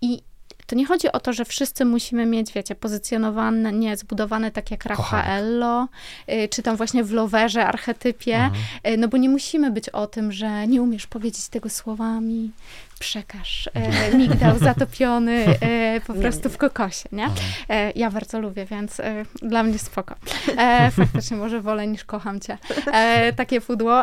I 0.00 0.22
to 0.66 0.76
nie 0.76 0.86
chodzi 0.86 1.12
o 1.12 1.20
to, 1.20 1.32
że 1.32 1.44
wszyscy 1.44 1.84
musimy 1.84 2.26
mieć, 2.26 2.52
wiecie, 2.52 2.74
pozycjonowane, 2.74 3.72
nie, 3.72 3.96
zbudowane 3.96 4.50
tak 4.50 4.70
jak 4.70 4.84
Raffaello, 4.84 5.88
y, 6.32 6.48
czy 6.48 6.62
tam 6.62 6.76
właśnie 6.76 7.04
w 7.04 7.12
Loverze 7.12 7.66
archetypie, 7.66 8.36
mhm. 8.36 8.62
Y, 8.86 8.96
no 8.96 9.08
bo 9.08 9.16
nie 9.16 9.28
musimy 9.28 9.70
być 9.70 9.88
o 9.88 10.06
tym, 10.06 10.32
że 10.32 10.66
nie 10.66 10.82
umiesz 10.82 11.06
powiedzieć 11.06 11.48
tego 11.48 11.70
słowami, 11.70 12.50
przekaż 12.98 13.70
e, 13.74 14.16
migdał 14.16 14.58
zatopiony 14.58 15.46
e, 15.60 16.00
po 16.06 16.14
prostu 16.14 16.50
w 16.50 16.56
kokosie, 16.56 17.08
nie? 17.12 17.28
E, 17.68 17.90
ja 17.90 18.10
bardzo 18.10 18.40
lubię, 18.40 18.64
więc 18.64 19.00
e, 19.00 19.24
dla 19.42 19.62
mnie 19.62 19.78
spoko. 19.78 20.14
E, 20.58 20.90
faktycznie 21.00 21.36
może 21.36 21.60
wolę 21.60 21.86
niż 21.86 22.04
kocham 22.04 22.40
cię. 22.40 22.58
E, 22.92 23.32
takie 23.32 23.60
pudło. 23.60 24.02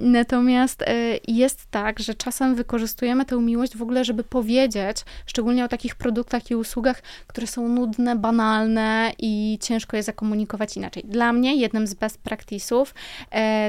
natomiast 0.00 0.84
jest 1.28 1.70
tak, 1.70 1.98
że 1.98 2.14
czasem 2.14 2.54
wykorzystujemy 2.54 3.24
tę 3.24 3.36
miłość 3.36 3.76
w 3.76 3.82
ogóle, 3.82 4.04
żeby 4.04 4.24
powiedzieć, 4.24 4.96
szczególnie 5.26 5.64
o 5.64 5.68
takich 5.68 5.96
produktach 5.96 6.50
i 6.50 6.54
usługach, 6.54 7.02
które 7.26 7.46
są 7.46 7.68
nudne, 7.68 8.16
banalne 8.16 9.12
i 9.18 9.58
ciężko 9.60 9.96
je 9.96 10.02
zakomunikować 10.02 10.76
inaczej. 10.76 11.02
Dla 11.06 11.32
mnie 11.32 11.56
jednym 11.56 11.86
z 11.86 11.94
best 11.94 12.18
practice'ów 12.24 12.86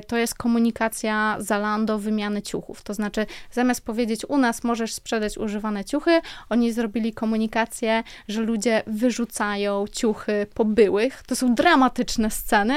to 0.07 0.17
jest 0.17 0.35
komunikacja 0.35 1.35
Zalando 1.39 1.99
wymiany 1.99 2.41
ciuchów. 2.41 2.83
To 2.83 2.93
znaczy, 2.93 3.25
zamiast 3.51 3.85
powiedzieć 3.85 4.25
u 4.27 4.37
nas 4.37 4.48
nas 4.49 4.63
możesz 4.63 4.93
sprzedać 4.93 5.37
używane 5.37 5.85
ciuchy. 5.85 6.21
Oni 6.49 6.73
zrobili 6.73 7.13
komunikację, 7.13 8.03
że 8.27 8.41
ludzie 8.41 8.83
wyrzucają 8.87 9.85
ciuchy 9.87 10.47
po 10.53 10.65
byłych. 10.65 11.23
To 11.23 11.35
są 11.35 11.55
dramatyczne 11.55 12.31
sceny, 12.31 12.73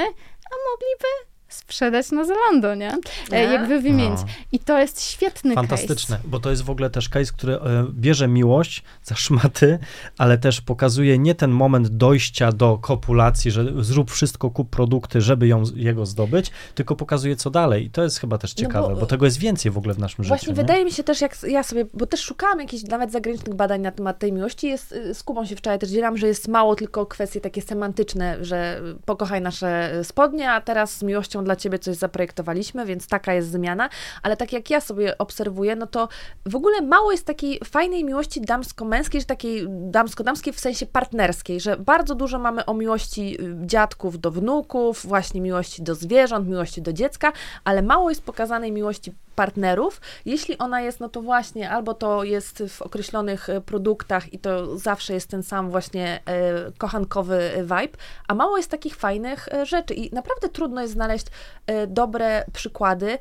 a 0.51 0.55
mogliby 0.69 1.32
sprzedać 1.53 2.11
na 2.11 2.25
Zalando, 2.25 2.75
nie? 2.75 2.97
E, 3.31 3.43
jakby 3.43 3.81
wymienić. 3.81 4.19
No. 4.19 4.27
I 4.51 4.59
to 4.59 4.79
jest 4.79 5.01
świetny 5.01 5.55
Fantastyczne, 5.55 6.15
case. 6.15 6.27
bo 6.27 6.39
to 6.39 6.49
jest 6.49 6.61
w 6.61 6.69
ogóle 6.69 6.89
też 6.89 7.09
case, 7.09 7.33
który 7.33 7.53
e, 7.53 7.85
bierze 7.89 8.27
miłość 8.27 8.83
za 9.03 9.15
szmaty, 9.15 9.79
ale 10.17 10.37
też 10.37 10.61
pokazuje 10.61 11.17
nie 11.17 11.35
ten 11.35 11.51
moment 11.51 11.87
dojścia 11.87 12.51
do 12.51 12.77
kopulacji, 12.77 13.51
że 13.51 13.83
zrób 13.83 14.11
wszystko, 14.11 14.51
kup 14.51 14.69
produkty, 14.69 15.21
żeby 15.21 15.47
ją, 15.47 15.63
jego 15.75 16.05
zdobyć, 16.05 16.51
tylko 16.75 16.95
pokazuje 16.95 17.35
co 17.35 17.49
dalej. 17.49 17.85
I 17.85 17.89
to 17.89 18.03
jest 18.03 18.19
chyba 18.19 18.37
też 18.37 18.53
ciekawe, 18.53 18.87
no 18.87 18.95
bo, 18.95 19.01
bo, 19.01 19.05
tego 19.05 19.25
jest 19.25 19.37
więcej 19.37 19.71
w 19.71 19.77
ogóle 19.77 19.93
w 19.93 19.99
naszym 19.99 20.25
właśnie 20.25 20.37
życiu. 20.37 20.45
Właśnie 20.45 20.63
wydaje 20.63 20.85
mi 20.85 20.91
się 20.91 21.03
też, 21.03 21.21
jak 21.21 21.43
ja 21.43 21.63
sobie, 21.63 21.85
bo 21.93 22.05
też 22.05 22.19
szukałam 22.19 22.59
jakichś 22.59 22.83
nawet 22.83 23.11
zagranicznych 23.11 23.55
badań 23.55 23.81
na 23.81 23.91
temat 23.91 24.19
tej 24.19 24.33
miłości, 24.33 24.67
jest, 24.67 24.91
y, 24.91 25.13
z 25.13 25.23
Kubą 25.23 25.45
się 25.45 25.55
wczoraj 25.55 25.79
też 25.79 25.89
dzielam, 25.89 26.17
że 26.17 26.27
jest 26.27 26.47
mało 26.47 26.75
tylko 26.75 27.05
kwestie 27.05 27.41
takie 27.41 27.61
semantyczne, 27.61 28.37
że 28.45 28.81
pokochaj 29.05 29.41
nasze 29.41 29.99
spodnie, 30.03 30.51
a 30.51 30.61
teraz 30.61 30.97
z 30.97 31.03
miłością 31.03 31.42
dla 31.43 31.55
ciebie 31.55 31.79
coś 31.79 31.95
zaprojektowaliśmy, 31.95 32.85
więc 32.85 33.07
taka 33.07 33.33
jest 33.33 33.51
zmiana, 33.51 33.89
ale 34.23 34.37
tak 34.37 34.53
jak 34.53 34.69
ja 34.69 34.81
sobie 34.81 35.17
obserwuję, 35.17 35.75
no 35.75 35.87
to 35.87 36.07
w 36.45 36.55
ogóle 36.55 36.81
mało 36.81 37.11
jest 37.11 37.25
takiej 37.25 37.59
fajnej 37.65 38.03
miłości 38.03 38.41
damsko-męskiej, 38.41 39.21
że 39.21 39.27
takiej 39.27 39.67
damsko-damskiej 39.69 40.53
w 40.53 40.59
sensie 40.59 40.85
partnerskiej, 40.85 41.59
że 41.59 41.77
bardzo 41.77 42.15
dużo 42.15 42.39
mamy 42.39 42.65
o 42.65 42.73
miłości 42.73 43.37
y, 43.41 43.67
dziadków 43.67 44.19
do 44.19 44.31
wnuków, 44.31 45.05
właśnie 45.05 45.41
miłości 45.41 45.83
do 45.83 45.95
zwierząt, 45.95 46.47
miłości 46.47 46.81
do 46.81 46.93
dziecka, 46.93 47.31
ale 47.63 47.81
mało 47.81 48.09
jest 48.09 48.23
pokazanej 48.23 48.71
miłości 48.71 49.13
partnerów. 49.35 50.01
Jeśli 50.25 50.57
ona 50.57 50.81
jest, 50.81 50.99
no 50.99 51.09
to 51.09 51.21
właśnie 51.21 51.69
albo 51.69 51.93
to 51.93 52.23
jest 52.23 52.63
w 52.69 52.81
określonych 52.81 53.49
e, 53.49 53.61
produktach 53.61 54.33
i 54.33 54.39
to 54.39 54.77
zawsze 54.77 55.13
jest 55.13 55.29
ten 55.29 55.43
sam 55.43 55.69
właśnie 55.69 56.19
e, 56.25 56.71
kochankowy 56.77 57.51
vibe, 57.61 57.97
a 58.27 58.33
mało 58.33 58.57
jest 58.57 58.71
takich 58.71 58.95
fajnych 58.95 59.53
e, 59.53 59.65
rzeczy 59.65 59.93
i 59.93 60.13
naprawdę 60.13 60.49
trudno 60.49 60.81
jest 60.81 60.93
znaleźć 60.93 61.25
dobre 61.87 62.45
przykłady. 62.53 63.17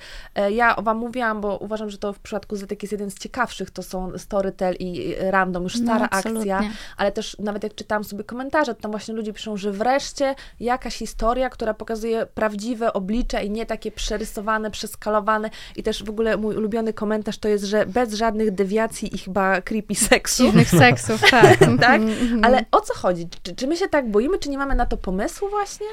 Ja 0.50 0.74
Wam 0.74 0.96
mówiłam, 0.96 1.40
bo 1.40 1.58
uważam, 1.58 1.90
że 1.90 1.98
to 1.98 2.12
w 2.12 2.18
przypadku 2.18 2.56
Zetek 2.56 2.82
jest 2.82 2.92
jeden 2.92 3.10
z 3.10 3.18
ciekawszych, 3.18 3.70
to 3.70 3.82
są 3.82 4.18
Storytel 4.18 4.76
i 4.78 5.14
Random, 5.20 5.62
już 5.62 5.76
stara 5.76 6.08
no, 6.12 6.18
akcja, 6.18 6.62
ale 6.96 7.12
też 7.12 7.36
nawet 7.38 7.62
jak 7.62 7.74
czytałam 7.74 8.04
sobie 8.04 8.24
komentarze, 8.24 8.74
to 8.74 8.80
tam 8.80 8.90
właśnie 8.90 9.14
ludzie 9.14 9.32
piszą, 9.32 9.56
że 9.56 9.72
wreszcie 9.72 10.34
jakaś 10.60 10.96
historia, 10.96 11.50
która 11.50 11.74
pokazuje 11.74 12.26
prawdziwe 12.26 12.92
oblicze 12.92 13.44
i 13.44 13.50
nie 13.50 13.66
takie 13.66 13.92
przerysowane, 13.92 14.70
przeskalowane 14.70 15.50
i 15.76 15.82
też 15.82 16.01
też 16.02 16.06
w 16.06 16.10
ogóle 16.10 16.36
mój 16.36 16.56
ulubiony 16.56 16.92
komentarz 16.92 17.38
to 17.38 17.48
jest, 17.48 17.64
że 17.64 17.86
bez 17.86 18.14
żadnych 18.14 18.50
dewiacji 18.50 19.14
i 19.14 19.18
chyba 19.18 19.60
creepy 19.60 19.94
seksu. 19.94 20.44
Dziwnych 20.44 20.70
seksów, 20.70 21.20
tak. 21.30 21.58
tak? 21.80 22.02
Mhm. 22.02 22.44
Ale 22.44 22.64
o 22.70 22.80
co 22.80 22.94
chodzi? 22.94 23.28
Czy, 23.42 23.54
czy 23.54 23.66
my 23.66 23.76
się 23.76 23.88
tak 23.88 24.10
boimy, 24.10 24.38
czy 24.38 24.50
nie 24.50 24.58
mamy 24.58 24.74
na 24.74 24.86
to 24.86 24.96
pomysłu 24.96 25.48
właśnie? 25.48 25.86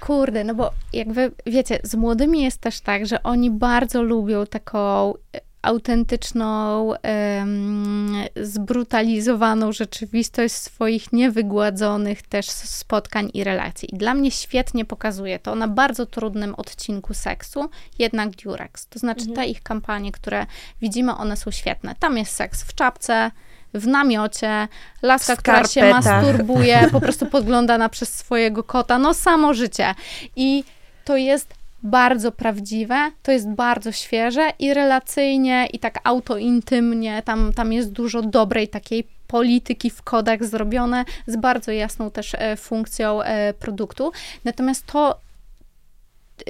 Kurde, 0.00 0.44
no 0.44 0.54
bo 0.54 0.70
jakby, 0.92 1.32
wiecie, 1.46 1.80
z 1.82 1.94
młodymi 1.94 2.42
jest 2.42 2.60
też 2.60 2.80
tak, 2.80 3.06
że 3.06 3.22
oni 3.22 3.50
bardzo 3.50 4.02
lubią 4.02 4.46
taką 4.46 5.14
autentyczną, 5.62 6.92
zbrutalizowaną 8.36 9.72
rzeczywistość 9.72 10.54
swoich 10.54 11.12
niewygładzonych 11.12 12.22
też 12.22 12.46
spotkań 12.50 13.30
i 13.34 13.44
relacji. 13.44 13.94
I 13.94 13.98
dla 13.98 14.14
mnie 14.14 14.30
świetnie 14.30 14.84
pokazuje 14.84 15.38
to 15.38 15.54
na 15.54 15.68
bardzo 15.68 16.06
trudnym 16.06 16.54
odcinku 16.54 17.14
seksu, 17.14 17.70
jednak 17.98 18.30
Durex. 18.30 18.86
To 18.86 18.98
znaczy 18.98 19.26
te 19.26 19.46
ich 19.46 19.62
kampanie, 19.62 20.12
które 20.12 20.46
widzimy, 20.80 21.14
one 21.14 21.36
są 21.36 21.50
świetne. 21.50 21.94
Tam 21.98 22.18
jest 22.18 22.32
seks 22.32 22.62
w 22.62 22.74
czapce, 22.74 23.30
w 23.74 23.86
namiocie, 23.86 24.68
laska, 25.02 25.36
która 25.36 25.64
się 25.64 25.90
masturbuje, 25.90 26.88
po 26.92 27.00
prostu 27.00 27.26
podglądana 27.36 27.88
przez 27.88 28.14
swojego 28.14 28.64
kota, 28.64 28.98
no 28.98 29.14
samo 29.14 29.54
życie. 29.54 29.94
I 30.36 30.64
to 31.04 31.16
jest 31.16 31.61
bardzo 31.82 32.32
prawdziwe, 32.32 33.10
to 33.22 33.32
jest 33.32 33.48
bardzo 33.48 33.92
świeże 33.92 34.52
i 34.58 34.74
relacyjnie 34.74 35.68
i 35.72 35.78
tak 35.78 36.00
autointymnie, 36.04 37.22
tam, 37.22 37.52
tam 37.52 37.72
jest 37.72 37.92
dużo 37.92 38.22
dobrej 38.22 38.68
takiej 38.68 39.04
polityki 39.26 39.90
w 39.90 40.02
kodach 40.02 40.44
zrobione 40.44 41.04
z 41.26 41.36
bardzo 41.36 41.72
jasną 41.72 42.10
też 42.10 42.34
e, 42.34 42.56
funkcją 42.56 43.22
e, 43.22 43.54
produktu. 43.54 44.12
Natomiast 44.44 44.86
to, 44.86 45.18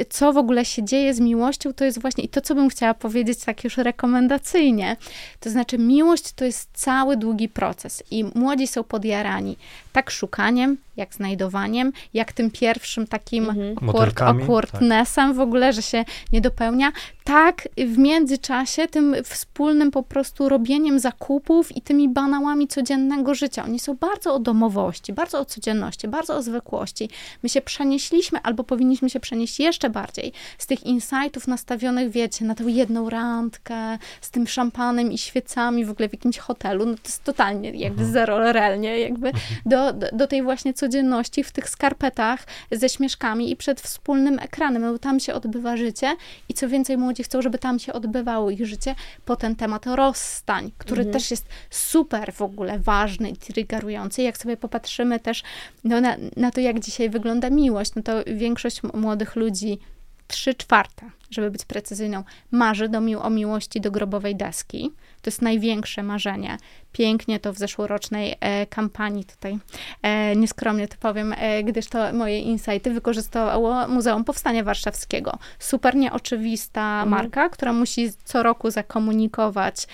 co 0.09 0.33
w 0.33 0.37
ogóle 0.37 0.65
się 0.65 0.85
dzieje 0.85 1.15
z 1.15 1.21
miłością, 1.21 1.73
to 1.73 1.85
jest 1.85 2.01
właśnie 2.01 2.25
i 2.25 2.29
to, 2.29 2.41
co 2.41 2.55
bym 2.55 2.69
chciała 2.69 2.95
powiedzieć 2.95 3.39
tak 3.45 3.65
już 3.65 3.77
rekomendacyjnie. 3.77 4.97
To 5.41 5.51
znaczy, 5.51 5.79
miłość 5.79 6.33
to 6.33 6.45
jest 6.45 6.71
cały 6.75 7.17
długi 7.17 7.49
proces 7.49 8.03
i 8.11 8.25
młodzi 8.35 8.67
są 8.67 8.85
podjarani 8.85 9.57
tak 9.93 10.11
szukaniem, 10.11 10.77
jak 10.97 11.15
znajdowaniem, 11.15 11.93
jak 12.15 12.33
tym 12.33 12.51
pierwszym 12.51 13.07
takim 13.07 13.51
awkward, 13.51 13.83
Motylkami, 13.83 14.43
awkwardnessem 14.43 15.35
w 15.35 15.41
ogóle, 15.41 15.73
że 15.73 15.83
się 15.83 16.05
nie 16.33 16.41
dopełnia, 16.41 16.93
tak 17.25 17.69
w 17.77 17.99
międzyczasie 17.99 18.89
tym 18.89 19.17
wspólnym 19.25 19.91
po 19.91 20.03
prostu 20.03 20.49
robieniem 20.49 20.99
zakupów 20.99 21.77
i 21.77 21.83
tymi 21.83 22.09
banałami 22.09 22.69
codziennego 22.69 23.35
życia. 23.35 23.65
Oni 23.65 23.79
są 23.79 23.95
bardzo 23.95 24.35
o 24.35 24.39
domowości, 24.39 25.13
bardzo 25.13 25.41
o 25.41 25.45
codzienności, 25.45 26.09
bardzo 26.09 26.37
o 26.37 26.43
zwykłości. 26.43 27.09
My 27.43 27.49
się 27.49 27.61
przenieśliśmy, 27.61 28.39
albo 28.43 28.65
powinniśmy 28.65 29.11
się 29.11 29.21
przenieść 29.21 29.61
jeszcze 29.61 29.91
bardziej 29.91 30.33
z 30.59 30.67
tych 30.67 30.85
insightów 30.85 31.49
nastawionych, 31.49 32.11
wiecie, 32.11 32.45
na 32.45 32.55
tę 32.55 32.65
jedną 32.65 33.11
randkę, 33.11 33.99
z 34.21 34.31
tym 34.31 34.47
szampanem 34.47 35.13
i 35.13 35.19
świecami 35.19 35.85
w 35.85 35.91
ogóle 35.91 36.09
w 36.09 36.13
jakimś 36.13 36.39
hotelu, 36.39 36.87
no 36.87 36.95
to 36.95 37.01
jest 37.05 37.25
totalnie 37.25 37.71
jakby 37.71 38.05
zero 38.05 38.53
realnie, 38.53 38.99
jakby 38.99 39.33
do, 39.67 39.93
do, 39.93 40.07
do 40.13 40.27
tej 40.27 40.43
właśnie 40.43 40.75
codzienności 40.83 41.45
w 41.45 41.53
tych 41.53 41.69
skarpetach 41.69 42.47
ze 42.73 42.89
śmieszkami 42.89 43.51
i 43.51 43.57
przed 43.57 43.81
wspólnym 43.81 44.39
ekranem, 44.39 44.83
bo 44.83 44.99
tam 44.99 45.21
się 45.21 45.35
odbywa 45.35 45.77
życie 45.77 46.17
i 46.49 46.55
co 46.55 46.69
więcej 46.69 46.97
młodzi 46.97 47.23
chcą, 47.23 47.43
żeby 47.43 47.59
tam 47.59 47.79
się 47.79 47.93
odbywało 47.93 48.51
ich 48.51 48.67
życie 48.67 48.95
po 49.25 49.37
ten 49.37 49.57
temat 49.57 49.87
rozstań, 49.87 50.73
który 50.79 51.05
też 51.05 51.31
jest 51.31 51.47
super 51.71 52.33
w 52.33 52.43
ogóle 52.43 52.79
ważny 52.79 53.31
i 53.31 53.37
triggerujący. 53.37 54.23
Jak 54.23 54.39
sobie 54.39 54.57
popatrzymy 54.57 55.21
też 55.21 55.43
no, 55.85 56.01
na, 56.01 56.17
na 56.37 56.51
to, 56.51 56.61
jak 56.61 56.81
dzisiaj 56.81 57.11
wygląda 57.11 57.51
miłość, 57.51 57.95
no 57.97 58.03
to 58.03 58.13
większość 58.27 58.83
młodych 58.83 59.37
ludzi 59.37 59.79
trzy 60.27 60.55
czwarte, 60.55 61.11
żeby 61.31 61.51
być 61.51 61.65
precyzyjną, 61.65 62.25
marzy 62.51 62.89
do 62.89 63.01
mi- 63.01 63.17
o 63.17 63.31
miłości 63.31 63.81
do 63.81 63.91
grobowej 63.91 64.37
deski. 64.37 64.93
To 65.23 65.31
jest 65.31 65.43
największe 65.43 66.03
marzenie. 66.03 66.59
Pięknie 66.93 67.41
to 67.41 67.53
w 67.53 67.59
zeszłorocznej 67.59 68.37
e, 68.41 68.67
kampanii 68.67 69.25
tutaj, 69.25 69.59
e, 70.03 70.37
nieskromnie 70.37 70.89
to 70.89 70.97
powiem, 71.01 71.35
e, 71.39 71.63
gdyż 71.65 71.87
to 71.87 72.13
moje 72.13 72.39
insighty 72.39 72.91
wykorzystało 72.91 73.89
Muzeum 73.89 74.25
Powstania 74.25 74.65
Warszawskiego. 74.65 75.39
Super 75.59 75.97
nieoczywista 75.97 77.07
marka, 77.07 77.49
która 77.49 77.73
musi 77.73 78.11
co 78.25 78.43
roku 78.43 78.71
zakomunikować 78.71 79.87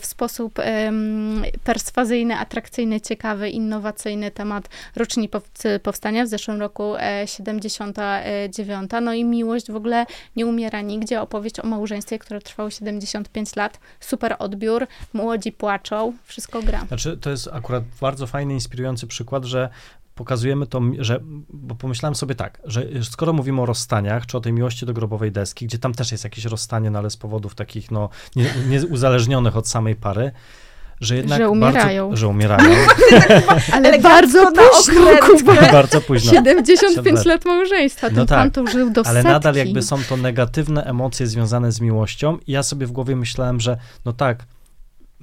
w 0.00 0.06
sposób 0.06 0.58
perswazyjny, 1.64 2.36
atrakcyjny, 2.36 3.00
ciekawy, 3.00 3.50
innowacyjny 3.50 4.30
temat 4.30 4.68
roczni 4.96 5.28
pow- 5.28 5.80
powstania. 5.82 6.24
W 6.24 6.28
zeszłym 6.28 6.60
roku 6.60 6.96
e, 6.96 7.26
79. 7.26 8.90
No 9.02 9.14
i 9.14 9.24
miłość 9.24 9.70
w 9.70 9.76
ogóle 9.76 10.06
nie 10.36 10.46
umiera 10.46 10.80
nigdzie. 10.80 11.20
Opowieść 11.20 11.60
o 11.60 11.66
małżeństwie, 11.66 12.18
które 12.18 12.40
trwało 12.40 12.70
75 12.70 13.56
lat. 13.56 13.80
Super 14.00 14.36
odbiór. 14.38 14.53
Młodzi 15.12 15.52
płaczą. 15.52 16.12
Wszystko 16.24 16.62
gra. 16.62 16.86
Znaczy, 16.86 17.16
to 17.16 17.30
jest 17.30 17.48
akurat 17.52 17.84
bardzo 18.00 18.26
fajny, 18.26 18.54
inspirujący 18.54 19.06
przykład, 19.06 19.44
że 19.44 19.68
pokazujemy 20.14 20.66
to, 20.66 20.80
że, 20.98 21.20
bo 21.48 21.74
pomyślałem 21.74 22.14
sobie 22.14 22.34
tak, 22.34 22.62
że 22.64 22.86
skoro 23.02 23.32
mówimy 23.32 23.62
o 23.62 23.66
rozstaniach, 23.66 24.26
czy 24.26 24.36
o 24.36 24.40
tej 24.40 24.52
miłości 24.52 24.86
do 24.86 24.94
grobowej 24.94 25.32
deski, 25.32 25.66
gdzie 25.66 25.78
tam 25.78 25.94
też 25.94 26.12
jest 26.12 26.24
jakieś 26.24 26.44
rozstanie, 26.44 26.90
no 26.90 26.98
ale 26.98 27.10
z 27.10 27.16
powodów 27.16 27.54
takich, 27.54 27.90
no, 27.90 28.08
nie, 28.36 28.50
nie 28.68 28.86
uzależnionych 28.86 29.56
od 29.56 29.68
samej 29.68 29.96
pary, 29.96 30.32
że 31.00 31.16
jednak 31.16 31.38
Że 31.38 31.50
umierają. 31.50 32.08
Bardzo, 32.08 32.20
że 32.20 32.28
umierają. 32.28 32.70
Ale 33.72 33.98
bardzo 33.98 34.46
późno. 34.52 35.02
Kuba. 35.20 35.54
bardzo 35.72 36.00
późno. 36.00 36.32
75 36.32 37.24
lat. 37.24 37.44
małżeństwa. 37.44 38.06
Ten 38.06 38.16
No 38.16 38.26
pan 38.26 38.50
tak, 38.50 38.52
to 38.52 38.66
żył 38.72 38.90
do 38.90 39.02
Ale 39.06 39.22
setki. 39.22 39.32
nadal 39.32 39.54
jakby 39.54 39.82
są 39.82 39.96
to 40.08 40.16
negatywne 40.16 40.84
emocje 40.84 41.26
związane 41.26 41.72
z 41.72 41.80
miłością 41.80 42.38
i 42.46 42.52
ja 42.52 42.62
sobie 42.62 42.86
w 42.86 42.92
głowie 42.92 43.16
myślałem, 43.16 43.60
że 43.60 43.76
no 44.04 44.12
tak, 44.12 44.44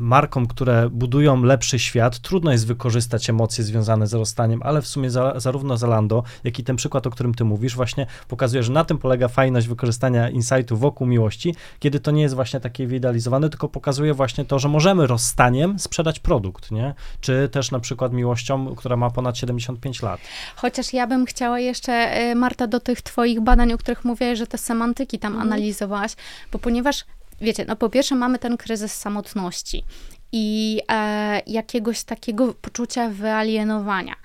markom, 0.02 0.48
które 0.48 0.90
budują 0.90 1.44
lepszy 1.44 1.80
świat, 1.80 2.20
trudno 2.20 2.52
jest 2.52 2.68
wykorzystać 2.68 3.30
emocje 3.30 3.64
związane 3.64 4.08
z 4.08 4.14
rozstaniem, 4.14 4.62
ale 4.64 4.82
w 4.82 4.88
sumie 4.88 5.10
za, 5.10 5.40
zarówno 5.40 5.78
Zalando, 5.78 6.24
jak 6.44 6.60
i 6.60 6.64
ten 6.64 6.76
przykład, 6.76 7.08
o 7.08 7.10
którym 7.10 7.34
ty 7.34 7.44
mówisz, 7.44 7.76
właśnie 7.76 8.08
pokazuje, 8.28 8.64
że 8.64 8.74
na 8.74 8.86
tym 8.86 8.98
polega 8.98 9.28
fajność 9.28 9.68
wykorzystania 9.68 10.30
insightu 10.30 10.78
wokół 10.78 11.08
miłości, 11.08 11.56
kiedy 11.80 12.00
to 12.00 12.12
nie 12.12 12.22
jest 12.22 12.36
właśnie 12.36 12.60
takie 12.60 12.88
wyidealizowane, 12.88 13.50
tylko 13.50 13.70
pokazuje 13.70 14.14
właśnie 14.14 14.46
to, 14.46 14.60
że 14.60 14.70
możemy 14.70 15.08
rozstaniem 15.08 15.80
sprzedać 15.80 16.20
produkt, 16.20 16.72
nie? 16.72 16.94
Czy 17.22 17.50
też 17.52 17.72
na 17.72 17.80
przykład 17.80 18.14
miłością, 18.14 18.76
która 18.76 18.96
ma 18.96 19.10
ponad 19.10 19.38
75 19.38 20.02
lat. 20.02 20.22
Chociaż 20.56 20.94
ja 20.94 21.08
bym 21.08 21.26
chciała 21.26 21.60
jeszcze, 21.60 21.94
e, 21.94 22.36
Marta, 22.36 22.68
do 22.68 22.80
tych 22.80 23.02
twoich 23.02 23.42
badań, 23.42 23.74
o 23.74 23.78
których 23.78 24.06
mówiłaś, 24.06 24.38
że 24.38 24.48
te 24.48 24.58
semantyki 24.58 25.20
tam 25.20 25.38
analizowałaś, 25.38 26.16
bo 26.52 26.60
ponieważ, 26.60 27.06
wiecie, 27.42 27.66
no 27.68 27.76
po 27.76 27.90
pierwsze 27.90 28.16
mamy 28.16 28.40
ten 28.40 28.58
kryzys 28.58 28.94
samotności 28.94 29.84
i 30.32 30.82
e, 30.92 31.42
jakiegoś 31.48 32.04
takiego 32.04 32.54
poczucia 32.54 33.10
wyalienowania. 33.10 34.16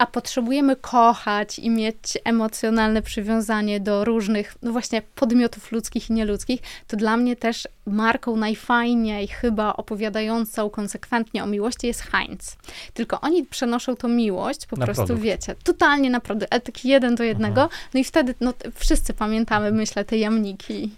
A 0.00 0.06
potrzebujemy 0.06 0.76
kochać 0.76 1.58
i 1.58 1.70
mieć 1.70 2.18
emocjonalne 2.24 3.02
przywiązanie 3.02 3.80
do 3.80 4.04
różnych, 4.04 4.54
no 4.62 4.72
właśnie, 4.72 5.02
podmiotów 5.14 5.72
ludzkich 5.72 6.10
i 6.10 6.12
nieludzkich, 6.12 6.60
to 6.86 6.96
dla 6.96 7.16
mnie 7.16 7.36
też 7.36 7.68
marką 7.86 8.36
najfajniej 8.36 9.28
chyba 9.28 9.72
opowiadającą 9.72 10.70
konsekwentnie 10.70 11.44
o 11.44 11.46
miłości 11.46 11.86
jest 11.86 12.02
Heinz. 12.02 12.56
Tylko 12.94 13.20
oni 13.20 13.44
przenoszą 13.44 13.96
tą 13.96 14.08
miłość 14.08 14.66
po 14.66 14.76
Na 14.76 14.84
prostu, 14.84 15.06
produkt. 15.06 15.24
wiecie, 15.24 15.54
totalnie 15.64 16.10
na 16.10 16.20
produkt, 16.20 16.52
ale 16.52 16.60
taki 16.60 16.88
jeden 16.88 17.14
do 17.14 17.24
jednego. 17.24 17.68
No 17.94 18.00
i 18.00 18.04
wtedy, 18.04 18.34
no 18.40 18.54
wszyscy 18.74 19.14
pamiętamy, 19.14 19.72
myślę, 19.72 20.04
te 20.04 20.18
jamniki, 20.18 20.90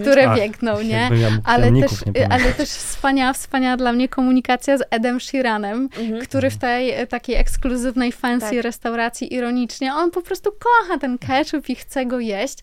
które 0.00 0.30
Ach, 0.30 0.36
biegną, 0.36 0.82
nie? 0.82 1.10
Ale 1.44 1.72
też, 1.72 1.92
ale 2.30 2.52
też 2.52 2.68
wspaniała, 2.68 3.32
wspaniała 3.32 3.76
dla 3.76 3.92
mnie 3.92 4.08
komunikacja 4.08 4.78
z 4.78 4.82
Edem 4.90 5.20
Sheeranem, 5.20 5.88
który 6.22 6.50
w 6.50 6.56
tej 6.56 7.06
takiej 7.08 7.36
ekskluzywnej 7.36 8.12
fancy 8.42 8.56
Tak. 8.56 8.64
restauracji 8.64 9.34
ironicznie, 9.34 9.94
on 9.94 10.10
po 10.10 10.22
prostu 10.22 10.50
kocha 10.52 10.98
ten 10.98 11.18
ketchup 11.18 11.68
i 11.68 11.74
chce 11.74 12.06
go 12.06 12.20
jeść. 12.20 12.58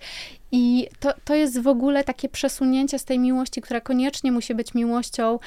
I 0.51 0.87
to, 0.99 1.13
to 1.23 1.35
jest 1.35 1.61
w 1.61 1.67
ogóle 1.67 2.03
takie 2.03 2.29
przesunięcie 2.29 2.99
z 2.99 3.05
tej 3.05 3.19
miłości, 3.19 3.61
która 3.61 3.81
koniecznie 3.81 4.31
musi 4.31 4.55
być 4.55 4.73
miłością, 4.73 5.39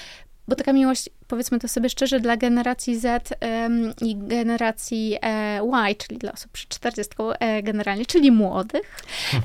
bo 0.49 0.57
taka 0.57 0.73
miłość, 0.73 1.09
powiedzmy 1.33 1.59
to 1.59 1.69
sobie 1.69 1.89
szczerze, 1.89 2.21
dla 2.21 2.37
generacji 2.37 2.99
Z 2.99 3.33
em, 3.41 3.95
i 4.01 4.17
generacji 4.17 5.19
e, 5.23 5.63
Y, 5.91 5.95
czyli 5.95 6.19
dla 6.19 6.33
osób 6.33 6.53
przy 6.53 6.69
40 6.69 7.15
e, 7.41 7.63
generalnie, 7.63 8.07
czyli 8.07 8.33
młodych, 8.33 8.97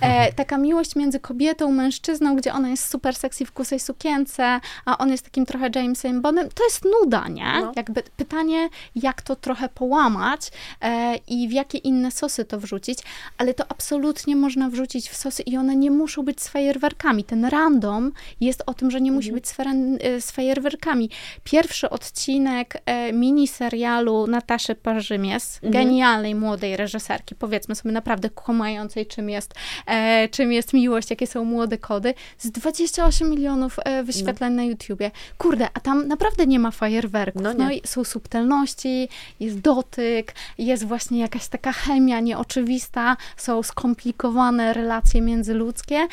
e, 0.02 0.34
taka 0.42 0.58
miłość 0.58 0.96
między 0.96 1.20
kobietą, 1.20 1.72
mężczyzną, 1.72 2.36
gdzie 2.36 2.54
ona 2.54 2.70
jest 2.70 2.90
super 2.90 3.16
sexy 3.16 3.46
w 3.46 3.52
kusej 3.52 3.80
sukience, 3.80 4.60
a 4.86 4.98
on 4.98 5.12
jest 5.12 5.24
takim 5.24 5.46
trochę 5.46 5.70
Jamesem 5.76 6.22
Bondem, 6.22 6.50
to 6.50 6.64
jest 6.64 6.86
nuda, 6.86 7.28
nie? 7.28 7.62
No. 7.62 7.72
Jakby 7.76 8.04
pytanie, 8.18 8.70
jak 8.96 9.22
to 9.22 9.36
trochę 9.36 9.70
połamać 9.70 10.52
e, 10.82 11.16
i 11.28 11.48
w 11.48 11.52
jakie 11.52 11.78
inne 11.78 12.12
sosy 12.12 12.46
to 12.46 12.60
wrzucić, 12.60 13.00
ale 13.38 13.54
to 13.54 13.66
absolutnie 13.70 14.36
można 14.36 14.70
wrzucić 14.70 15.10
w 15.10 15.16
sosy 15.16 15.44
i 15.44 15.58
one 15.58 15.76
nie 15.76 15.92
muszą 15.92 16.24
być 16.24 16.42
z 16.42 16.48
fajerwerkami. 16.48 17.24
Ten 17.24 17.46
random 17.46 18.12
jest 18.42 18.64
o 18.66 18.74
tym, 18.74 18.92
że 18.92 19.02
nie 19.02 19.12
musi 19.12 19.32
być 19.32 19.48
z, 19.48 19.56
e, 19.60 20.22
z 20.22 20.32
fajerwerkami. 20.32 21.10
Pierwszy 21.44 21.77
odcinek 21.84 22.82
e, 22.86 23.14
mini 23.14 23.48
serialu 23.48 24.28
Nataszy 24.28 24.76
Parzymies, 24.76 25.60
genialnej 25.64 26.36
młodej 26.36 26.78
reżyserki, 26.78 27.36
powiedzmy 27.36 27.76
sobie 27.76 27.92
naprawdę 27.92 28.30
kumającej, 28.30 29.06
czym 29.06 29.30
jest 29.30 29.54
e, 29.86 30.30
czym 30.30 30.52
jest 30.52 30.74
miłość, 30.74 31.10
jakie 31.10 31.28
są 31.28 31.46
młode 31.46 31.78
kody. 31.78 32.14
Z 32.38 32.52
28 32.52 33.30
milionów 33.30 33.76
e, 33.86 34.04
wyświetleń 34.04 34.54
no. 34.54 34.56
na 34.56 34.64
YouTubie. 34.64 35.12
Kurde, 35.38 35.68
a 35.74 35.80
tam 35.80 36.08
naprawdę 36.08 36.48
nie 36.48 36.60
ma 36.60 36.72
fajerwerków. 36.72 37.42
No, 37.42 37.54
no 37.54 37.72
i 37.72 37.82
są 37.86 38.04
subtelności, 38.04 39.10
jest 39.40 39.60
dotyk, 39.60 40.34
jest 40.58 40.86
właśnie 40.86 41.20
jakaś 41.20 41.48
taka 41.48 41.72
chemia 41.72 42.20
nieoczywista, 42.20 43.18
są 43.38 43.64
skomplikowane 43.64 44.74
relacje 44.74 45.22
międzyludzkie 45.22 46.08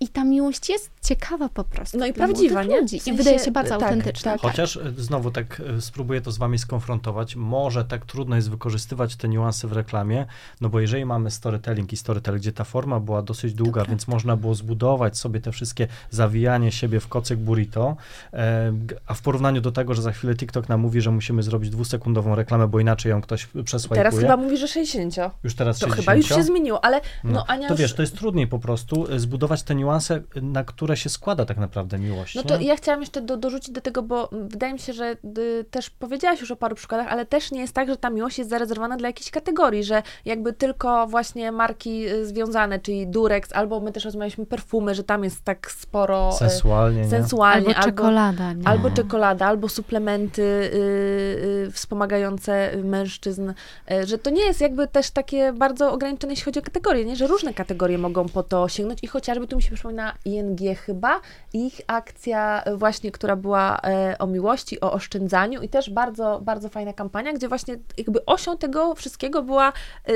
i 0.00 0.08
ta 0.08 0.24
miłość 0.24 0.68
jest 0.68 0.97
ciekawa 1.08 1.48
po 1.48 1.64
prostu. 1.64 1.98
No 1.98 2.06
i 2.06 2.12
prawdziwa, 2.12 2.62
nie? 2.62 2.80
Ludzi. 2.80 3.00
W 3.00 3.02
sensie, 3.02 3.14
I 3.14 3.24
wydaje 3.24 3.38
się 3.38 3.50
bardzo 3.50 3.78
tak, 3.78 3.82
autentyczna. 3.82 4.32
Tak. 4.32 4.40
Chociaż 4.40 4.76
e, 4.76 4.92
znowu 4.96 5.30
tak 5.30 5.62
e, 5.76 5.80
spróbuję 5.80 6.20
to 6.20 6.32
z 6.32 6.38
wami 6.38 6.58
skonfrontować, 6.58 7.36
może 7.36 7.84
tak 7.84 8.04
trudno 8.04 8.36
jest 8.36 8.50
wykorzystywać 8.50 9.16
te 9.16 9.28
niuanse 9.28 9.68
w 9.68 9.72
reklamie, 9.72 10.26
no 10.60 10.68
bo 10.68 10.80
jeżeli 10.80 11.04
mamy 11.04 11.30
storytelling 11.30 11.92
i 11.92 11.96
storytelling, 11.96 12.42
gdzie 12.42 12.52
ta 12.52 12.64
forma 12.64 13.00
była 13.00 13.22
dosyć 13.22 13.54
długa, 13.54 13.84
więc 13.84 14.08
można 14.08 14.36
było 14.36 14.54
zbudować 14.54 15.18
sobie 15.18 15.40
te 15.40 15.52
wszystkie 15.52 15.88
zawijanie 16.10 16.72
siebie 16.72 17.00
w 17.00 17.08
kocyk 17.08 17.38
burrito, 17.38 17.96
e, 18.32 18.72
a 19.06 19.14
w 19.14 19.22
porównaniu 19.22 19.60
do 19.60 19.72
tego, 19.72 19.94
że 19.94 20.02
za 20.02 20.12
chwilę 20.12 20.34
TikTok 20.34 20.68
nam 20.68 20.80
mówi, 20.80 21.00
że 21.00 21.10
musimy 21.10 21.42
zrobić 21.42 21.70
dwusekundową 21.70 22.34
reklamę, 22.34 22.68
bo 22.68 22.80
inaczej 22.80 23.10
ją 23.10 23.20
ktoś 23.20 23.48
przesłajkuje. 23.64 24.10
Teraz 24.10 24.20
chyba 24.20 24.36
mówi, 24.36 24.56
że 24.56 24.68
60. 24.68 25.16
Już 25.44 25.54
teraz 25.54 25.78
to 25.78 25.86
60. 25.86 26.00
chyba 26.00 26.14
już 26.14 26.28
się 26.28 26.42
zmieniło, 26.42 26.84
ale 26.84 27.00
no, 27.24 27.32
no 27.32 27.46
Ania 27.46 27.68
To 27.68 27.74
już... 27.74 27.80
wiesz, 27.80 27.94
to 27.94 28.02
jest 28.02 28.16
trudniej 28.18 28.46
po 28.46 28.58
prostu 28.58 29.18
zbudować 29.18 29.62
te 29.62 29.74
niuanse, 29.74 30.20
na 30.42 30.64
które 30.64 30.97
się 30.98 31.08
składa 31.08 31.44
tak 31.44 31.56
naprawdę 31.56 31.98
miłość. 31.98 32.34
No 32.34 32.42
to 32.42 32.60
ja 32.60 32.76
chciałam 32.76 33.00
jeszcze 33.00 33.20
do, 33.20 33.36
dorzucić 33.36 33.70
do 33.70 33.80
tego, 33.80 34.02
bo 34.02 34.28
wydaje 34.32 34.72
mi 34.72 34.78
się, 34.78 34.92
że 34.92 35.16
y, 35.38 35.64
też 35.70 35.90
powiedziałaś 35.90 36.40
już 36.40 36.50
o 36.50 36.56
paru 36.56 36.76
przykładach, 36.76 37.06
ale 37.08 37.26
też 37.26 37.50
nie 37.50 37.60
jest 37.60 37.72
tak, 37.72 37.88
że 37.88 37.96
ta 37.96 38.10
miłość 38.10 38.38
jest 38.38 38.50
zarezerwowana 38.50 38.96
dla 38.96 39.08
jakiejś 39.08 39.30
kategorii, 39.30 39.84
że 39.84 40.02
jakby 40.24 40.52
tylko 40.52 41.06
właśnie 41.06 41.52
marki 41.52 42.08
y, 42.08 42.26
związane, 42.26 42.78
czyli 42.78 43.06
Durex, 43.06 43.52
albo 43.52 43.80
my 43.80 43.92
też 43.92 44.04
rozmawialiśmy 44.04 44.46
perfumy, 44.46 44.94
że 44.94 45.04
tam 45.04 45.24
jest 45.24 45.44
tak 45.44 45.70
sporo... 45.70 46.30
Y, 46.34 46.38
sensualnie, 46.38 47.08
sensualnie 47.08 47.68
albo, 47.68 47.80
albo 47.80 47.90
czekolada. 47.90 48.52
Nie? 48.52 48.68
Albo 48.68 48.90
czekolada, 48.90 49.46
albo 49.46 49.68
suplementy 49.68 50.42
y, 50.42 51.66
y, 51.66 51.70
wspomagające 51.72 52.76
mężczyzn, 52.84 53.50
y, 53.50 54.06
że 54.06 54.18
to 54.18 54.30
nie 54.30 54.42
jest 54.42 54.60
jakby 54.60 54.88
też 54.88 55.10
takie 55.10 55.52
bardzo 55.52 55.92
ograniczone, 55.92 56.32
jeśli 56.32 56.44
chodzi 56.44 56.58
o 56.58 56.62
kategorie, 56.62 57.04
nie? 57.04 57.16
że 57.16 57.26
różne 57.26 57.54
kategorie 57.54 57.98
mogą 57.98 58.28
po 58.28 58.42
to 58.42 58.68
sięgnąć 58.68 58.98
i 59.02 59.06
chociażby 59.06 59.46
tu 59.46 59.56
mi 59.56 59.62
się 59.62 59.74
przypomina 59.74 60.14
ING 60.24 60.77
chyba, 60.78 61.20
ich 61.52 61.80
akcja 61.86 62.62
właśnie, 62.76 63.12
która 63.12 63.36
była 63.36 63.80
o 64.18 64.26
miłości, 64.26 64.80
o 64.80 64.92
oszczędzaniu 64.92 65.62
i 65.62 65.68
też 65.68 65.90
bardzo, 65.90 66.40
bardzo 66.42 66.68
fajna 66.68 66.92
kampania, 66.92 67.32
gdzie 67.32 67.48
właśnie 67.48 67.76
jakby 67.98 68.24
osią 68.24 68.58
tego 68.58 68.94
wszystkiego 68.94 69.42
była 69.42 69.72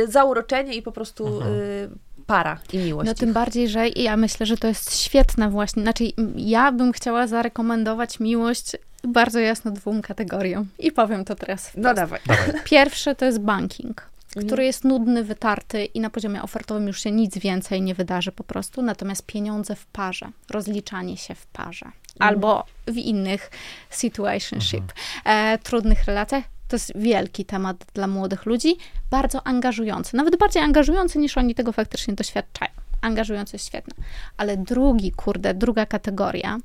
zauroczenie 0.08 0.74
i 0.74 0.82
po 0.82 0.92
prostu 0.92 1.26
mhm 1.26 1.98
para 2.26 2.58
i 2.72 2.78
miłość. 2.78 3.06
No 3.08 3.14
tym 3.14 3.32
bardziej, 3.32 3.68
że 3.68 3.88
ja 3.88 4.16
myślę, 4.16 4.46
że 4.46 4.56
to 4.56 4.68
jest 4.68 4.96
świetne 4.96 5.50
właśnie. 5.50 5.82
Znaczy, 5.82 6.04
ja 6.36 6.72
bym 6.72 6.92
chciała 6.92 7.26
zarekomendować 7.26 8.20
miłość 8.20 8.76
bardzo 9.04 9.38
jasno 9.38 9.70
dwóm 9.70 10.02
kategoriom. 10.02 10.66
I 10.78 10.92
powiem 10.92 11.24
to 11.24 11.34
teraz. 11.34 11.68
Wprost. 11.68 11.84
No 11.84 11.94
dawaj. 11.94 12.20
Pierwsze 12.64 13.14
to 13.14 13.24
jest 13.24 13.40
banking 13.40 14.11
mhm. 14.36 14.46
który 14.46 14.64
jest 14.64 14.84
nudny, 14.84 15.24
wytarty 15.24 15.84
i 15.84 16.00
na 16.00 16.10
poziomie 16.10 16.42
ofertowym 16.42 16.86
już 16.86 17.02
się 17.02 17.10
nic 17.10 17.38
więcej 17.38 17.82
nie 17.82 17.94
wydarzy 17.94 18.32
po 18.32 18.44
prostu, 18.44 18.82
natomiast 18.82 19.26
pieniądze 19.26 19.76
w 19.76 19.86
parze, 19.86 20.30
rozliczanie 20.50 21.16
się 21.16 21.34
w 21.34 21.46
parze 21.46 21.86
mhm. 21.86 21.94
albo 22.18 22.64
w 22.86 22.96
innych 22.96 23.50
situationship, 23.90 24.84
mhm. 25.24 25.54
e, 25.54 25.58
trudnych 25.58 26.04
relacjach, 26.04 26.44
to 26.68 26.76
jest 26.76 26.92
wielki 26.96 27.44
temat 27.44 27.76
dla 27.94 28.06
młodych 28.06 28.46
ludzi, 28.46 28.76
bardzo 29.10 29.46
angażujący, 29.46 30.16
nawet 30.16 30.36
bardziej 30.36 30.62
angażujący 30.62 31.18
niż 31.18 31.38
oni 31.38 31.54
tego 31.54 31.72
faktycznie 31.72 32.14
doświadczają. 32.14 32.70
Angażujący 33.00 33.56
jest 33.56 33.66
świetne. 33.66 34.04
Ale 34.36 34.56
drugi, 34.56 35.12
kurde, 35.12 35.54
druga 35.54 35.86
kategoria 35.86 36.58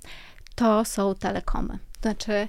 to 0.56 0.86
są 0.86 1.16
telekomy. 1.16 1.80
Znaczy, 2.02 2.48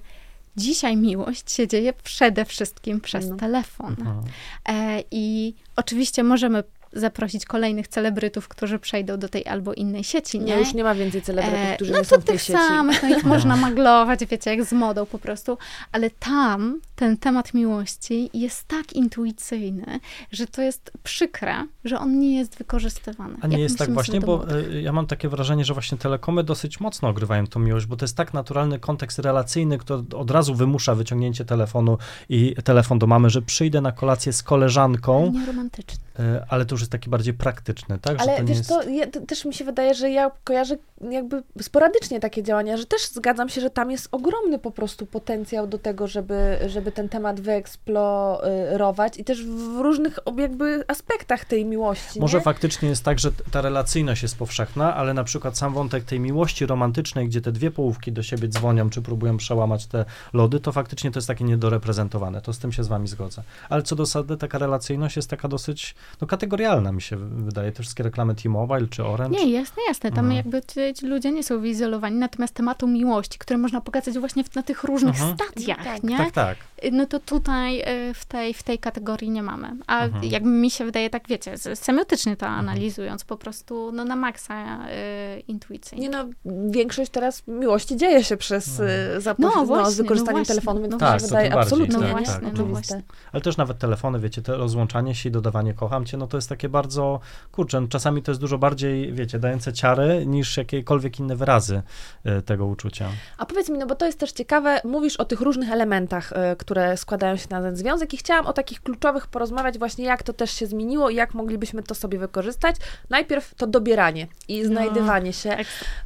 dzisiaj 0.59 0.97
miłość 0.97 1.53
się 1.53 1.69
dzieje 1.69 1.93
przede 1.93 2.45
wszystkim 2.45 3.01
przez 3.01 3.29
no. 3.29 3.37
telefon. 3.37 3.97
Mhm. 3.99 4.23
E, 4.69 5.03
I 5.11 5.55
oczywiście 5.77 6.23
możemy 6.23 6.63
zaprosić 6.93 7.45
kolejnych 7.45 7.89
celebrytów, 7.89 8.49
którzy 8.49 8.79
przejdą 8.79 9.17
do 9.17 9.29
tej 9.29 9.47
albo 9.47 9.75
innej 9.75 10.05
sieci, 10.05 10.39
nie? 10.41 10.45
nie 10.45 10.59
już 10.59 10.75
nie 10.75 10.85
ma 10.85 10.95
więcej 10.95 11.23
celebrytów, 11.23 11.61
e, 11.61 11.75
którzy 11.75 11.93
no 11.93 11.99
nie 11.99 12.05
są 12.05 12.17
w 12.17 12.25
tej 12.25 12.39
sieci. 12.39 12.53
Samych, 12.53 13.03
no 13.03 13.09
ich 13.09 13.25
można 13.25 13.57
maglować, 13.67 14.27
wiecie, 14.27 14.57
jak 14.57 14.65
z 14.65 14.73
modą 14.73 15.07
po 15.07 15.19
prostu, 15.19 15.59
ale 15.93 16.11
tam 16.11 16.81
ten 16.97 17.17
temat 17.17 17.55
miłości 17.55 18.31
jest 18.35 18.69
tak 18.69 18.93
intuicyjny, 18.93 20.01
że 20.33 20.47
to 20.47 20.63
jest 20.63 20.93
przykre, 21.03 21.67
że 21.85 21.99
on 21.99 22.19
nie 22.19 22.37
jest 22.39 22.59
wykorzystywany. 22.59 23.37
A 23.41 23.47
nie 23.47 23.53
jak 23.53 23.63
jest 23.63 23.79
tak 23.79 23.93
właśnie, 23.93 24.21
bo 24.21 24.47
e, 24.51 24.81
ja 24.83 24.93
mam 24.93 25.07
takie 25.07 25.29
wrażenie, 25.29 25.65
że 25.65 25.73
właśnie 25.73 25.99
telekomy 25.99 26.45
dosyć 26.45 26.81
mocno 26.81 27.09
ogrywają 27.09 27.47
tą 27.47 27.61
miłość, 27.61 27.87
bo 27.87 27.97
to 27.97 28.05
jest 28.05 28.17
tak 28.17 28.35
naturalny 28.35 28.79
kontekst 28.79 29.19
relacyjny, 29.19 29.79
który 29.79 30.03
od 30.17 30.31
razu 30.31 30.55
wymusza 30.55 30.95
wyciągnięcie 30.95 31.45
telefonu 31.45 31.99
i 32.29 32.55
telefon 32.65 32.99
do 32.99 33.07
mamy, 33.07 33.31
że 33.31 33.43
przyjdę 33.43 33.81
na 33.81 33.93
kolację 33.93 34.33
z 34.33 34.43
koleżanką. 34.43 35.33
Nie 35.35 35.47
romantyczny. 35.47 36.09
E, 36.19 36.47
ale 36.49 36.67
to 36.67 36.75
już 36.79 36.83
jest 36.83 36.93
taki 36.93 37.11
bardziej 37.11 37.35
praktyczny, 37.35 37.99
tak? 37.99 38.21
Ale 38.21 38.45
wiesz, 38.45 38.59
jest... 38.59 38.69
to, 38.69 38.83
ja, 38.83 39.07
to, 39.07 39.21
też 39.21 39.45
mi 39.45 39.55
się 39.55 39.65
wydaje, 39.65 39.95
że 39.95 40.11
ja 40.11 40.31
kojarzę 40.45 40.77
jakby 41.11 41.43
sporadycznie 41.61 42.21
takie 42.21 42.43
działania, 42.43 42.77
że 42.77 42.87
też 42.87 43.09
zgadzam 43.09 43.49
się, 43.49 43.61
że 43.61 43.71
tam 43.71 43.91
jest 43.91 44.09
ogromny 44.13 44.59
po 44.59 44.71
prostu 44.71 45.07
potencjał 45.07 45.67
do 45.67 45.79
tego, 45.79 46.07
żeby, 46.07 46.59
żeby 46.67 46.93
ten 46.93 47.09
temat 47.09 47.41
wyeksplorować 47.41 49.19
i 49.19 49.25
też 49.25 49.45
w 49.45 49.79
różnych 49.81 50.19
jakby 50.39 50.85
aspektach 50.89 51.45
tej 51.45 51.65
miłości. 51.65 52.21
Może 52.21 52.39
nie? 52.39 52.45
faktycznie 52.45 52.89
jest 52.89 53.05
tak, 53.05 53.19
że 53.19 53.31
ta 53.51 53.61
relacyjność 53.61 54.23
jest 54.23 54.37
powszechna, 54.37 54.95
ale 54.95 55.15
na 55.15 55.25
przykład 55.25 55.59
sam 55.59 55.75
wątek 55.75 56.05
tej 56.05 56.21
miłości 56.21 56.67
romantycznej, 56.67 57.29
gdzie 57.29 57.41
te 57.41 57.53
dwie 57.53 57.71
połówki 57.71 58.13
do 58.13 58.23
siebie 58.23 58.49
dzwonią, 58.49 58.91
czy 58.91 59.03
próbują 59.03 59.37
przełamać 59.37 59.87
te 59.87 60.05
lody, 60.33 60.61
to 60.61 60.73
faktycznie 60.73 61.11
to 61.11 61.19
jest 61.19 61.29
takie 61.29 61.45
niedoreprezentowane. 61.45 62.41
To 62.41 62.53
z 62.53 62.59
tym 62.59 62.73
się 62.73 62.85
z 62.85 62.89
wami 62.89 63.09
zgodzę. 63.09 63.43
Ale 63.69 63.83
co 63.83 63.97
do 63.97 64.07
zasady, 64.07 64.37
taka 64.37 64.59
relacyjność 64.59 65.17
jest 65.17 65.31
taka 65.31 65.49
dosyć 65.49 65.95
no, 66.21 66.27
kategorialna, 66.69 66.93
mi 66.93 67.03
się 67.03 67.17
wydaje. 67.17 67.73
Te 67.73 67.83
wszystkie 67.83 68.03
reklamy 68.03 68.35
T-Mobile 68.35 68.87
czy 68.91 69.05
Orange. 69.05 69.39
Nie, 69.39 69.51
jasne, 69.53 69.83
jasne. 69.89 70.11
Tam 70.11 70.25
mhm. 70.25 70.37
jakby 70.37 70.63
ci, 70.63 70.95
ci, 70.95 71.07
ludzie 71.07 71.33
nie 71.33 71.43
są 71.43 71.61
wyizolowani, 71.61 72.17
natomiast 72.17 72.55
tematu 72.55 72.87
miłości, 72.87 73.39
które 73.39 73.59
można 73.59 73.81
pokazać 73.81 74.19
właśnie 74.19 74.45
w, 74.45 74.55
na 74.55 74.63
tych 74.63 74.85
różnych 74.85 75.21
mhm. 75.21 75.35
stadiach, 75.35 75.85
tak. 75.85 76.03
nie? 76.03 76.17
Tak, 76.17 76.33
tak. 76.33 76.57
No 76.93 77.07
to 77.07 77.21
tutaj 77.21 77.81
y, 78.11 78.15
w 78.15 78.25
tej, 78.25 78.55
w 78.55 78.63
tej 78.63 78.79
kategorii 78.79 79.31
nie 79.31 79.43
mamy. 79.43 79.77
A 79.87 80.05
mhm. 80.05 80.25
jakby 80.25 80.49
mi 80.49 80.71
się 80.71 80.85
wydaje, 80.85 81.11
tak 81.11 81.29
wiecie, 81.29 81.55
semiotycznie 81.75 82.37
to 82.37 82.47
mhm. 82.47 82.69
analizując, 82.69 83.25
po 83.25 83.37
prostu 83.37 83.93
no, 83.93 84.05
na 84.05 84.17
maksa 84.17 84.79
y, 84.89 85.41
intuicyjnie. 85.41 86.09
Nie 86.09 86.11
no, 86.11 86.29
większość 86.71 87.11
teraz 87.11 87.43
miłości 87.47 87.97
dzieje 87.97 88.25
się 88.25 88.37
przez 88.37 88.79
no. 89.15 89.21
za, 89.21 89.35
no, 89.39 89.51
właśnie, 89.51 89.85
no, 89.85 89.91
z 89.91 89.97
wykorzystaniem 89.97 90.41
no 90.41 90.47
telefonu, 90.47 90.81
więc 90.81 90.93
no, 90.93 90.99
tak, 90.99 91.13
to 91.13 91.19
się 91.19 91.27
wydaje 91.27 91.55
absolutnie 91.55 91.99
tak, 91.99 92.27
tak, 92.27 92.43
no, 92.59 92.65
właśnie, 92.65 93.03
Ale 93.33 93.43
też 93.43 93.57
nawet 93.57 93.79
telefony, 93.79 94.21
wiecie, 94.21 94.43
te 94.43 94.57
rozłączanie 94.57 95.15
się 95.15 95.29
i 95.29 95.33
dodawanie 95.33 95.75
kocham 95.75 96.05
cię, 96.05 96.17
no 96.17 96.27
to 96.27 96.37
jest 96.37 96.49
takie 96.49 96.69
bardzo, 96.69 97.21
kurczę, 97.53 97.87
czasami 97.89 98.23
to 98.23 98.31
jest 98.31 98.41
dużo 98.41 98.59
bardziej, 98.59 99.13
wiecie, 99.13 99.39
dające 99.39 99.73
ciary 99.73 100.27
niż 100.27 100.57
jakiekolwiek 100.57 101.21
inne 101.21 101.37
wyrazy 101.37 101.83
y, 102.27 102.43
tego 102.43 102.67
uczucia. 102.67 103.09
A 103.39 103.47
powiedz 103.47 103.69
mi, 103.69 103.79
no 103.79 103.87
bo 103.87 103.95
to 103.95 104.07
jest 104.07 104.19
też 104.19 104.33
ciekawe, 104.33 104.81
mówisz 104.85 105.17
o 105.17 105.25
tych 105.25 105.41
różnych 105.41 105.71
elementach, 105.71 106.33
y, 106.33 106.57
które 106.69 106.97
składają 106.97 107.37
się 107.37 107.47
na 107.51 107.63
ten 107.63 107.77
związek 107.77 108.15
i 108.15 108.17
chciałam 108.17 108.47
o 108.47 108.53
takich 108.53 108.83
kluczowych 108.83 109.27
porozmawiać 109.27 109.79
właśnie, 109.79 110.05
jak 110.05 110.23
to 110.23 110.33
też 110.33 110.51
się 110.51 110.67
zmieniło 110.67 111.11
i 111.11 111.15
jak 111.15 111.35
moglibyśmy 111.35 111.83
to 111.83 111.95
sobie 111.95 112.19
wykorzystać. 112.19 112.77
Najpierw 113.11 113.55
to 113.55 113.67
dobieranie 113.67 114.27
i 114.49 114.63
no, 114.63 114.69
znajdywanie 114.69 115.33
się. 115.33 115.57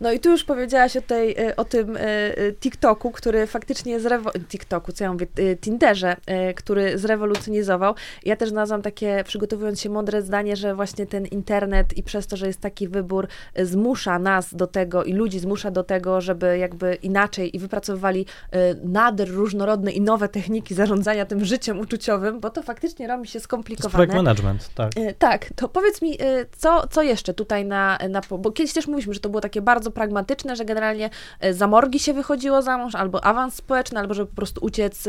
No 0.00 0.12
i 0.12 0.20
tu 0.20 0.30
już 0.30 0.44
powiedziałaś 0.44 0.96
o, 0.96 1.00
tej, 1.00 1.48
y, 1.48 1.56
o 1.56 1.64
tym 1.64 1.98
TikToku, 2.60 3.10
który 3.10 3.46
faktycznie 3.46 4.00
zrewo... 4.00 4.30
TikToku, 4.48 4.92
co 4.92 5.04
ja 5.04 5.12
mówię, 5.12 5.26
Tinderze, 5.60 6.16
który 6.56 6.98
zrewolucjonizował. 6.98 7.94
Ja 8.24 8.36
też 8.36 8.48
znalazłam 8.48 8.82
takie, 8.82 9.24
przygotowując 9.24 9.80
się 9.80 9.90
mądre 9.90 10.22
zdanie, 10.22 10.56
że 10.56 10.74
właśnie 10.74 11.06
ten 11.06 11.26
internet 11.26 11.96
i 11.96 12.02
przez 12.02 12.26
to, 12.26 12.36
że 12.36 12.46
jest 12.46 12.60
taki 12.60 12.88
wybór, 12.88 13.28
zmusza 13.62 14.18
nas 14.18 14.54
do 14.54 14.66
tego 14.66 15.04
i 15.04 15.12
ludzi 15.12 15.38
zmusza 15.38 15.70
do 15.70 15.84
tego, 15.84 16.20
żeby 16.20 16.58
jakby 16.58 16.94
inaczej 16.94 17.56
i 17.56 17.58
wypracowywali 17.58 18.26
nader 18.84 19.30
różnorodne 19.30 19.92
i 19.92 20.00
nowe 20.00 20.28
techniki 20.28 20.51
zarządzania 20.70 21.26
tym 21.26 21.44
życiem 21.44 21.80
uczuciowym, 21.80 22.40
bo 22.40 22.50
to 22.50 22.62
faktycznie 22.62 23.06
robi 23.06 23.28
się 23.28 23.40
skomplikowane. 23.40 23.92
To 23.92 23.96
projekt 23.96 24.14
management, 24.14 24.70
tak. 24.74 24.92
Tak, 25.18 25.46
to 25.56 25.68
powiedz 25.68 26.02
mi, 26.02 26.18
co, 26.58 26.86
co 26.86 27.02
jeszcze 27.02 27.34
tutaj 27.34 27.64
na, 27.64 27.98
na, 28.10 28.20
bo 28.38 28.52
kiedyś 28.52 28.72
też 28.72 28.86
mówiliśmy, 28.86 29.14
że 29.14 29.20
to 29.20 29.28
było 29.28 29.40
takie 29.40 29.62
bardzo 29.62 29.90
pragmatyczne, 29.90 30.56
że 30.56 30.64
generalnie 30.64 31.10
za 31.50 31.66
morgi 31.66 31.98
się 31.98 32.12
wychodziło 32.12 32.62
za 32.62 32.78
mąż, 32.78 32.94
albo 32.94 33.24
awans 33.24 33.54
społeczny, 33.54 33.98
albo 33.98 34.14
żeby 34.14 34.30
po 34.30 34.36
prostu 34.36 34.64
uciec 34.64 35.02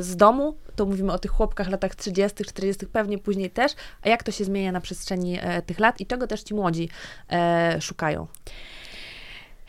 z 0.00 0.16
domu, 0.16 0.56
to 0.76 0.86
mówimy 0.86 1.12
o 1.12 1.18
tych 1.18 1.30
chłopkach 1.30 1.70
latach 1.70 1.94
30., 1.94 2.44
40., 2.44 2.86
pewnie 2.86 3.18
później 3.18 3.50
też, 3.50 3.72
a 4.02 4.08
jak 4.08 4.22
to 4.22 4.32
się 4.32 4.44
zmienia 4.44 4.72
na 4.72 4.80
przestrzeni 4.80 5.38
tych 5.66 5.78
lat 5.78 6.00
i 6.00 6.06
czego 6.06 6.26
też 6.26 6.42
ci 6.42 6.54
młodzi 6.54 6.88
szukają? 7.80 8.26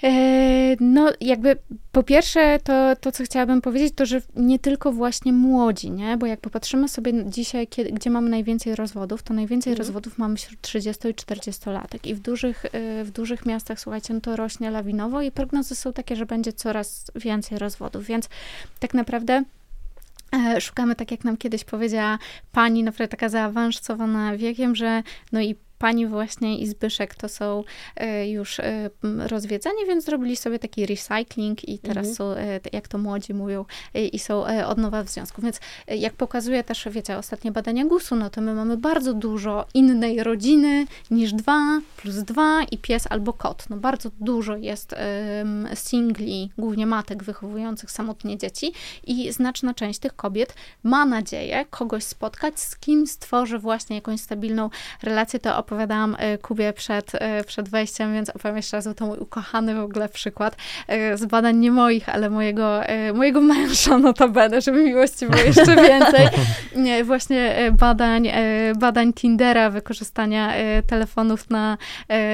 E, 0.04 0.76
no, 0.80 1.12
jakby 1.22 1.58
po 1.92 2.04
pierwsze, 2.04 2.60
to, 2.64 2.96
to 2.96 3.12
co 3.12 3.24
chciałabym 3.24 3.62
powiedzieć, 3.62 3.94
to 3.96 4.06
że 4.06 4.22
nie 4.36 4.60
tylko 4.60 4.92
właśnie 4.92 5.34
młodzi, 5.34 5.92
nie? 5.92 6.18
Bo 6.18 6.26
jak 6.26 6.40
popatrzymy 6.40 6.90
sobie 6.90 7.26
dzisiaj, 7.26 7.68
kiedy, 7.68 7.92
gdzie 7.92 8.10
mamy 8.10 8.30
najwięcej 8.30 8.76
rozwodów, 8.76 9.24
to 9.24 9.34
najwięcej 9.34 9.72
mhm. 9.72 9.78
rozwodów 9.78 10.18
mamy 10.18 10.36
wśród 10.36 10.62
30 10.62 11.08
i 11.08 11.16
40 11.16 11.70
latek. 11.70 12.08
I 12.08 12.16
w 12.16 12.20
dużych, 12.20 12.66
e, 12.66 13.04
w 13.04 13.12
dużych 13.12 13.46
miastach, 13.46 13.80
słuchajcie, 13.80 14.14
no 14.14 14.22
to 14.22 14.36
rośnie 14.36 14.72
lawinowo 14.72 15.22
i 15.22 15.32
prognozy 15.32 15.76
są 15.76 15.94
takie, 15.94 16.16
że 16.16 16.26
będzie 16.26 16.54
coraz 16.54 17.12
więcej 17.16 17.58
rozwodów. 17.60 18.06
Więc 18.06 18.30
tak 18.80 18.94
naprawdę 18.94 19.44
e, 20.34 20.62
Szukamy, 20.62 20.96
tak 20.96 21.12
jak 21.12 21.24
nam 21.24 21.38
kiedyś 21.38 21.64
powiedziała 21.64 22.20
pani, 22.52 22.84
naprawdę 22.84 23.08
taka 23.08 23.30
zaawansowana 23.30 24.38
wiekiem, 24.38 24.76
że 24.76 25.04
no 25.32 25.42
i 25.42 25.56
pani 25.78 26.08
właśnie 26.08 26.60
i 26.60 26.68
Zbyszek 26.68 27.16
to 27.16 27.30
są 27.30 27.64
e, 27.96 28.30
już 28.30 28.60
e, 28.60 28.90
rozwiedzeni, 29.28 29.86
więc 29.88 30.06
zrobili 30.06 30.36
sobie 30.36 30.60
taki 30.60 30.86
recycling 30.86 31.70
i 31.70 31.80
teraz 31.80 32.08
mhm. 32.08 32.16
są, 32.16 32.32
e, 32.32 32.60
jak 32.74 32.88
to 32.88 32.98
młodzi 32.98 33.34
mówią, 33.34 33.66
i 34.12 34.20
są 34.20 34.46
od 34.66 34.78
nowa 34.78 35.04
w 35.04 35.10
związku. 35.10 35.42
Więc 35.42 35.60
jak 35.88 36.14
pokazuje 36.14 36.64
też, 36.64 36.88
wiecie, 36.92 37.18
ostatnie 37.18 37.52
badania 37.52 37.86
GUS-u, 37.86 38.16
no 38.16 38.30
to 38.30 38.42
my 38.42 38.54
mamy 38.54 38.78
bardzo 38.78 39.14
dużo 39.14 39.66
innej 39.74 40.24
rodziny 40.24 40.86
niż 41.12 41.34
dwa 41.34 41.82
plus 41.98 42.16
dwa 42.16 42.64
i 42.72 42.78
pies 42.78 43.08
albo 43.10 43.34
kot. 43.34 43.70
No 43.70 43.78
bardzo 43.78 44.10
dużo 44.20 44.56
jest 44.56 44.96
singli, 45.74 46.52
głównie 46.58 46.86
matek 46.86 47.24
wychowujących 47.24 47.92
samotnie 47.92 48.38
dzieci 48.38 48.74
i 49.04 49.32
znaczna 49.32 49.74
część 49.74 50.00
tych 50.00 50.16
kobiet 50.16 50.54
ma 50.84 51.06
nadzieję 51.06 51.66
kogoś 51.70 52.04
spotkać, 52.04 52.60
z 52.60 52.78
kim 52.78 53.08
stworzy 53.08 53.60
właśnie 53.60 53.96
jakąś 53.96 54.22
stabilną 54.22 54.70
relację, 55.04 55.40
to 55.40 55.58
opowiadałam 55.68 56.16
e, 56.20 56.38
Kubie 56.38 56.74
przed, 56.74 57.12
e, 57.16 57.44
przed 57.44 57.70
wejściem, 57.70 58.14
więc 58.14 58.30
opowiem 58.30 58.58
jeszcze 58.58 58.78
raz, 58.78 58.88
bo 58.88 58.94
to 58.94 59.06
mój 59.06 59.18
ukochany 59.18 59.76
w 59.76 59.80
ogóle 59.80 60.10
przykład 60.10 60.56
e, 60.88 61.18
z 61.18 61.26
badań 61.26 61.58
nie 61.58 61.72
moich, 61.72 62.10
ale 62.10 62.30
mojego, 62.30 62.82
mojego 63.14 63.42
męża 63.42 63.98
notabene, 64.08 64.62
żeby 64.62 64.84
miłości 64.84 65.26
było 65.26 65.44
jeszcze 65.44 65.76
więcej. 65.90 66.28
Właśnie 67.04 67.72
badań, 67.80 68.32
badań 68.80 69.14
Tindera, 69.14 69.70
wykorzystania 69.70 70.54
telefonów 70.88 71.50
na, 71.50 71.78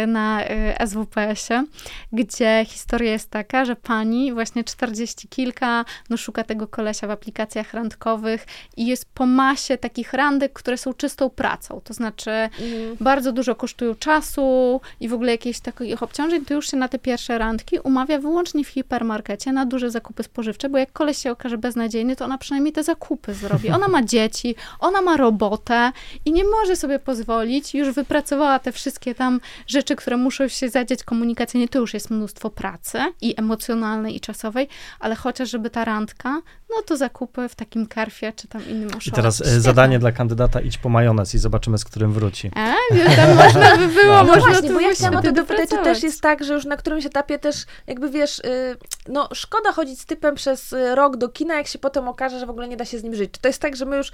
na 0.08 0.42
SWPS-ie, 0.86 1.66
gdzie 2.12 2.66
historia 2.68 3.12
jest 3.12 3.30
taka, 3.30 3.66
że 3.66 3.76
pani 3.76 4.34
właśnie 4.34 4.64
40 4.64 5.28
kilka, 5.28 5.86
no 6.10 6.18
szuka 6.18 6.44
tego 6.44 6.68
kolesia 6.68 7.08
w 7.08 7.12
aplikacjach 7.12 7.74
randkowych 7.74 8.46
i 8.78 8.88
jest 8.88 9.06
po 9.14 9.26
masie 9.26 9.78
takich 9.78 10.14
randek, 10.14 10.54
które 10.54 10.78
są 10.78 10.94
czystą 10.94 11.30
pracą, 11.30 11.82
to 11.84 11.94
znaczy 11.94 12.32
mhm. 12.32 12.98
bardzo 13.00 13.23
bardzo 13.24 13.32
dużo 13.32 13.56
kosztują 13.56 13.96
czasu 13.96 14.82
i 15.00 15.10
w 15.10 15.14
ogóle 15.14 15.32
jakichś 15.32 15.60
takich 15.60 16.04
obciążeń, 16.04 16.46
to 16.46 16.54
już 16.54 16.72
się 16.72 16.78
na 16.78 16.88
te 16.88 17.00
pierwsze 17.00 17.38
randki 17.38 17.80
umawia 17.80 18.20
wyłącznie 18.20 18.64
w 18.64 18.68
hipermarkecie 18.68 19.52
na 19.52 19.66
duże 19.66 19.92
zakupy 19.92 20.24
spożywcze, 20.24 20.70
bo 20.70 20.78
jak 20.78 20.94
koleś 20.94 21.18
się 21.18 21.32
okaże 21.32 21.58
beznadziejny, 21.58 22.16
to 22.16 22.26
ona 22.26 22.38
przynajmniej 22.38 22.74
te 22.74 22.84
zakupy 22.84 23.34
zrobi. 23.34 23.70
Ona 23.70 23.88
ma 23.88 24.04
dzieci, 24.04 24.56
ona 24.80 25.02
ma 25.02 25.18
robotę 25.18 25.92
i 26.26 26.32
nie 26.32 26.44
może 26.44 26.76
sobie 26.76 27.00
pozwolić, 27.00 27.76
już 27.76 27.92
wypracowała 27.92 28.60
te 28.60 28.72
wszystkie 28.72 29.16
tam 29.16 29.40
rzeczy, 29.68 29.96
które 29.96 30.18
muszą 30.18 30.48
się 30.48 30.70
zadziać 30.70 31.04
komunikacyjnie, 31.04 31.68
to 31.70 31.80
już 31.80 31.94
jest 31.94 32.10
mnóstwo 32.10 32.50
pracy 32.50 33.00
i 33.22 33.34
emocjonalnej, 33.38 34.16
i 34.16 34.20
czasowej, 34.20 34.68
ale 35.00 35.16
chociaż 35.16 35.50
żeby 35.50 35.70
ta 35.70 35.86
randka, 35.86 36.42
no 36.76 36.82
to 36.82 36.98
zakupy 36.98 37.50
w 37.50 37.56
takim 37.56 37.88
karfie, 37.88 38.34
czy 38.36 38.48
tam 38.48 38.70
innym 38.70 38.90
oszło. 38.98 39.10
I 39.10 39.12
teraz 39.12 39.42
e, 39.42 39.62
zadanie 39.62 40.00
dla 40.00 40.12
kandydata, 40.12 40.62
idź 40.62 40.78
po 40.78 40.90
majonez 40.90 41.36
i 41.36 41.38
zobaczymy, 41.38 41.78
z 41.78 41.86
którym 41.86 42.14
wróci. 42.14 42.52
A, 42.56 42.74
tam 43.16 43.36
można 43.36 43.78
by 43.78 43.88
było, 44.02 44.14
no, 44.14 44.24
no 44.24 44.36
można 44.36 44.50
właśnie, 44.50 44.74
bo 44.74 44.80
ja 44.80 44.94
chciałam 44.94 45.16
o 45.16 45.22
to 45.22 45.32
dopytać, 45.32 45.70
to 45.70 45.84
też 45.84 46.04
jest 46.04 46.22
tak, 46.22 46.44
że 46.44 46.54
już 46.54 46.66
na 46.66 46.78
którymś 46.78 47.06
etapie 47.06 47.40
też 47.40 47.56
jakby 47.88 48.10
wiesz, 48.10 48.40
y, 48.40 48.78
no 49.08 49.30
szkoda 49.34 49.72
chodzić 49.72 50.00
z 50.02 50.06
typem 50.06 50.36
przez 50.36 50.74
y, 50.74 50.96
rok 50.96 51.18
do 51.18 51.30
kina, 51.30 51.56
jak 51.56 51.68
się 51.68 51.80
potem 51.80 52.08
okaże, 52.08 52.40
że 52.40 52.46
w 52.46 52.50
ogóle 52.50 52.68
nie 52.68 52.78
da 52.78 52.86
się 52.86 53.00
z 53.00 53.04
nim 53.04 53.16
żyć. 53.16 53.32
Czy 53.32 53.42
to 53.42 53.48
jest 53.48 53.62
tak, 53.62 53.76
że 53.76 53.86
my 53.86 53.98
już 53.98 54.10
y, 54.10 54.12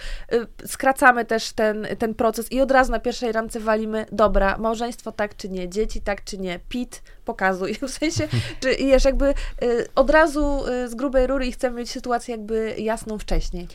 skracamy 0.67 1.25
też 1.25 1.51
ten, 1.51 1.87
ten 1.99 2.13
proces 2.13 2.51
i 2.51 2.61
od 2.61 2.71
razu 2.71 2.91
na 2.91 2.99
pierwszej 2.99 3.31
randce 3.31 3.59
walimy, 3.59 4.05
dobra, 4.11 4.57
małżeństwo 4.57 5.11
tak 5.11 5.35
czy 5.35 5.49
nie, 5.49 5.69
dzieci 5.69 6.01
tak 6.01 6.23
czy 6.23 6.37
nie, 6.37 6.59
pit, 6.69 7.01
pokazuj. 7.29 7.73
W 7.87 7.89
sensie, 7.89 8.27
czy 8.59 8.75
wiesz, 8.75 9.05
jakby 9.05 9.33
od 9.95 10.09
razu 10.09 10.63
z 10.87 10.95
grubej 10.95 11.27
rury 11.27 11.47
i 11.47 11.51
chcemy 11.51 11.77
mieć 11.77 11.91
sytuację 11.91 12.35
jakby 12.35 12.75
jasną 12.77 13.17
wcześniej. 13.17 13.67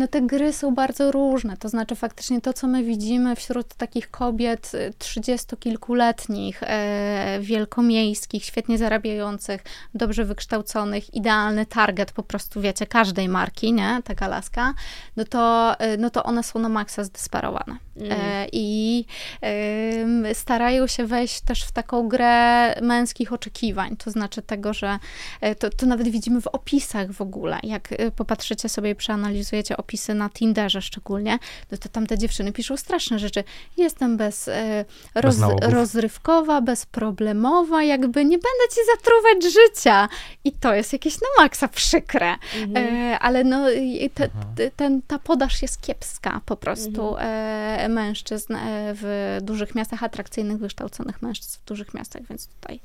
No 0.00 0.08
te 0.08 0.22
gry 0.22 0.52
są 0.52 0.74
bardzo 0.74 1.12
różne, 1.12 1.56
to 1.56 1.68
znaczy 1.68 1.96
faktycznie 1.96 2.40
to, 2.40 2.52
co 2.52 2.66
my 2.66 2.84
widzimy 2.84 3.36
wśród 3.36 3.74
takich 3.74 4.10
kobiet 4.10 4.72
y, 4.74 4.92
trzydziestokilkuletnich, 4.98 6.62
e, 6.62 7.38
wielkomiejskich, 7.40 8.44
świetnie 8.44 8.78
zarabiających, 8.78 9.64
dobrze 9.94 10.24
wykształconych, 10.24 11.14
idealny 11.14 11.66
target 11.66 12.12
po 12.12 12.22
prostu, 12.22 12.60
wiecie, 12.60 12.86
każdej 12.86 13.28
marki, 13.28 13.72
nie, 13.72 14.00
taka 14.04 14.28
laska, 14.28 14.74
no 15.16 15.24
to, 15.24 15.74
y, 15.94 15.98
no 15.98 16.10
to 16.10 16.22
one 16.22 16.42
są 16.42 16.58
na 16.58 16.68
maksa 16.68 17.04
zdesperowane. 17.04 17.76
Mm. 17.96 18.12
E, 18.20 18.46
I 18.52 19.04
e, 19.42 20.34
starają 20.34 20.86
się 20.86 21.06
wejść 21.06 21.40
też 21.40 21.64
w 21.64 21.72
taką 21.72 22.08
grę 22.08 22.74
męskich 22.82 23.32
oczekiwań, 23.32 23.96
to 23.96 24.10
znaczy 24.10 24.42
tego, 24.42 24.72
że 24.72 24.98
e, 25.40 25.54
to, 25.54 25.70
to 25.70 25.86
nawet 25.86 26.08
widzimy 26.08 26.40
w 26.40 26.46
opisach 26.46 27.12
w 27.12 27.20
ogóle, 27.20 27.58
jak 27.62 27.92
y, 27.92 28.10
popatrzycie 28.10 28.68
sobie 28.68 28.90
i 28.90 28.94
przeanalizujecie 28.94 29.76
opisy, 29.76 29.89
opisy 29.90 30.14
na 30.14 30.30
Tinderze 30.30 30.82
szczególnie, 30.82 31.38
no 31.70 31.78
to 31.78 31.88
tam 31.88 32.06
te 32.06 32.18
dziewczyny 32.18 32.52
piszą 32.52 32.76
straszne 32.76 33.18
rzeczy. 33.18 33.44
Jestem 33.76 34.16
bez, 34.16 34.48
e, 34.48 34.84
roz, 35.14 35.36
bez 35.36 35.72
rozrywkowa, 35.72 36.60
bezproblemowa, 36.60 37.82
jakby 37.82 38.24
nie 38.24 38.38
będę 38.38 38.74
ci 38.74 38.80
zatruwać 38.96 39.52
życia. 39.52 40.08
I 40.44 40.52
to 40.52 40.74
jest 40.74 40.92
jakieś 40.92 41.20
na 41.20 41.42
maksa 41.42 41.68
przykre. 41.68 42.36
Mhm. 42.56 42.76
E, 42.76 43.18
ale 43.18 43.44
no, 43.44 43.66
te, 44.14 44.28
te, 44.56 44.70
ten, 44.70 45.02
ta 45.02 45.18
podaż 45.18 45.62
jest 45.62 45.80
kiepska 45.80 46.40
po 46.46 46.56
prostu 46.56 47.08
mhm. 47.08 47.80
e, 47.80 47.88
mężczyzn 47.88 48.54
e, 48.54 48.58
w 48.94 49.38
dużych 49.42 49.74
miastach, 49.74 50.02
atrakcyjnych, 50.02 50.58
wykształconych 50.58 51.22
mężczyzn 51.22 51.58
w 51.64 51.68
dużych 51.68 51.94
miastach, 51.94 52.22
więc 52.28 52.46
tutaj 52.46 52.80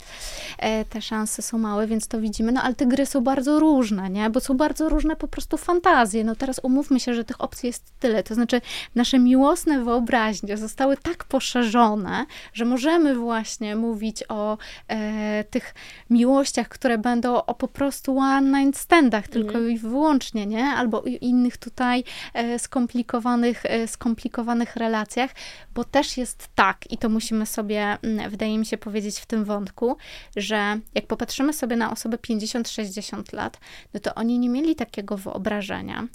e, 0.58 0.86
te 0.86 1.02
szanse 1.02 1.42
są 1.42 1.58
małe, 1.58 1.88
więc 1.88 2.08
to 2.08 2.22
widzimy. 2.22 2.52
No 2.52 2.62
ale 2.62 2.76
te 2.76 2.86
gry 2.86 3.06
są 3.06 3.22
bardzo 3.22 3.60
różne, 3.60 4.10
nie? 4.10 4.30
Bo 4.30 4.40
są 4.40 4.58
bardzo 4.58 4.90
różne 4.90 5.16
po 5.16 5.28
prostu 5.28 5.58
fantazje. 5.58 6.24
No 6.24 6.36
teraz 6.36 6.60
umówmy 6.64 6.85
umówmy 6.86 7.00
się, 7.00 7.14
że 7.14 7.24
tych 7.24 7.42
opcji 7.42 7.68
jest 7.68 7.94
tyle. 8.00 8.24
To 8.24 8.36
znaczy, 8.36 8.62
nasze 8.96 9.20
miłosne 9.20 9.84
wyobraźnie 9.84 10.58
zostały 10.58 10.98
tak 10.98 11.24
poszerzone, 11.24 12.26
że 12.54 12.66
możemy 12.66 13.16
właśnie 13.16 13.76
mówić 13.76 14.24
o 14.30 14.58
e, 14.88 15.44
tych 15.44 15.74
miłościach, 16.10 16.70
które 16.70 16.98
będą 16.98 17.36
o 17.36 17.54
po 17.54 17.68
prostu 17.68 18.18
one 18.18 18.64
night 18.64 18.82
standach, 18.82 19.28
tylko 19.28 19.58
mm. 19.58 19.72
i 19.72 19.78
wyłącznie, 19.78 20.46
nie? 20.46 20.64
Albo 20.66 21.02
innych 21.22 21.58
tutaj 21.58 22.04
e, 22.34 22.60
skomplikowanych, 22.60 23.66
e, 23.66 23.88
skomplikowanych 23.88 24.76
relacjach, 24.76 25.32
bo 25.74 25.84
też 25.84 26.18
jest 26.18 26.48
tak, 26.56 26.92
i 26.92 26.98
to 26.98 27.10
musimy 27.10 27.46
sobie, 27.46 27.98
mm, 28.02 28.30
wydaje 28.30 28.58
mi 28.58 28.66
się, 28.66 28.78
powiedzieć 28.78 29.20
w 29.20 29.26
tym 29.26 29.46
wątku, 29.46 29.98
że 30.36 30.80
jak 30.96 31.08
popatrzymy 31.08 31.54
sobie 31.54 31.76
na 31.76 31.92
osoby 31.92 32.18
50-60 32.18 33.34
lat, 33.34 33.60
no 33.94 34.00
to 34.00 34.16
oni 34.16 34.40
nie 34.40 34.50
mieli 34.50 34.76
takiego 34.76 35.18
wyobrażenia, 35.18 36.08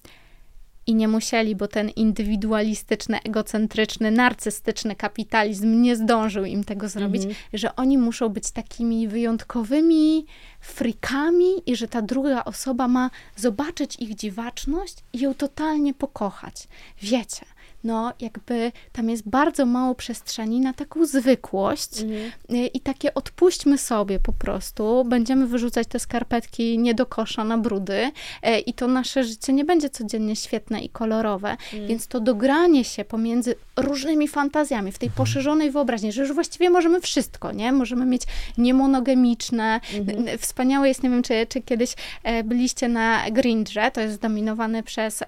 i 0.86 0.94
nie 0.94 1.08
musieli, 1.08 1.56
bo 1.56 1.68
ten 1.68 1.88
indywidualistyczny, 1.88 3.22
egocentryczny, 3.22 4.10
narcystyczny 4.10 4.96
kapitalizm 4.96 5.82
nie 5.82 5.96
zdążył 5.96 6.44
im 6.44 6.64
tego 6.64 6.88
zrobić, 6.88 7.22
-hmm. 7.22 7.34
że 7.52 7.76
oni 7.76 7.98
muszą 7.98 8.28
być 8.28 8.50
takimi 8.50 9.08
wyjątkowymi 9.08 10.26
frikami 10.60 11.62
i 11.66 11.76
że 11.76 11.88
ta 11.88 12.02
druga 12.02 12.44
osoba 12.44 12.88
ma 12.88 13.10
zobaczyć 13.36 13.96
ich 13.96 14.14
dziwaczność 14.14 14.94
i 15.12 15.20
ją 15.20 15.34
totalnie 15.34 15.94
pokochać. 15.94 16.68
Wiecie, 17.02 17.46
no 17.84 18.12
jakby 18.20 18.72
tam 18.92 19.10
jest 19.10 19.28
bardzo 19.28 19.66
mało 19.66 19.94
przestrzeni 19.94 20.60
na 20.60 20.72
taką 20.72 21.06
zwykłość 21.06 22.00
mhm. 22.00 22.30
Y, 22.50 22.66
i 22.66 22.80
takie 22.80 23.14
odpuśćmy 23.14 23.78
sobie 23.78 24.18
po 24.18 24.32
prostu, 24.32 25.04
będziemy 25.04 25.46
wyrzucać 25.46 25.86
te 25.88 25.98
skarpetki 25.98 26.78
nie 26.78 26.94
do 26.94 27.06
kosza 27.06 27.44
na 27.44 27.58
brudy 27.58 28.12
y, 28.46 28.58
i 28.58 28.74
to 28.74 28.88
nasze 28.88 29.24
życie 29.24 29.52
nie 29.52 29.64
będzie 29.64 29.90
codziennie 29.90 30.36
świetne 30.36 30.80
i 30.80 30.88
kolorowe, 30.88 31.50
mhm. 31.50 31.86
więc 31.86 32.06
to 32.06 32.20
dogranie 32.20 32.84
się 32.84 33.04
pomiędzy 33.04 33.54
różnymi 33.76 34.28
fantazjami 34.28 34.92
w 34.92 34.98
tej 34.98 35.08
mhm. 35.08 35.26
poszerzonej 35.26 35.70
wyobraźni, 35.70 36.12
że 36.12 36.22
już 36.22 36.32
właściwie 36.32 36.70
możemy 36.70 37.00
wszystko, 37.00 37.52
nie? 37.52 37.72
Możemy 37.72 38.06
mieć 38.06 38.22
niemonogamiczne, 38.58 39.80
mhm. 39.94 40.38
wspaniałe 40.38 40.88
jest, 40.88 41.02
nie 41.02 41.10
wiem, 41.10 41.22
czy, 41.22 41.46
czy 41.48 41.62
kiedyś 41.62 41.94
e, 42.22 42.44
byliście 42.44 42.88
na 42.88 43.30
Grindrze, 43.30 43.90
to 43.90 44.00
jest 44.00 44.14
zdominowane 44.14 44.82
przez, 44.82 45.22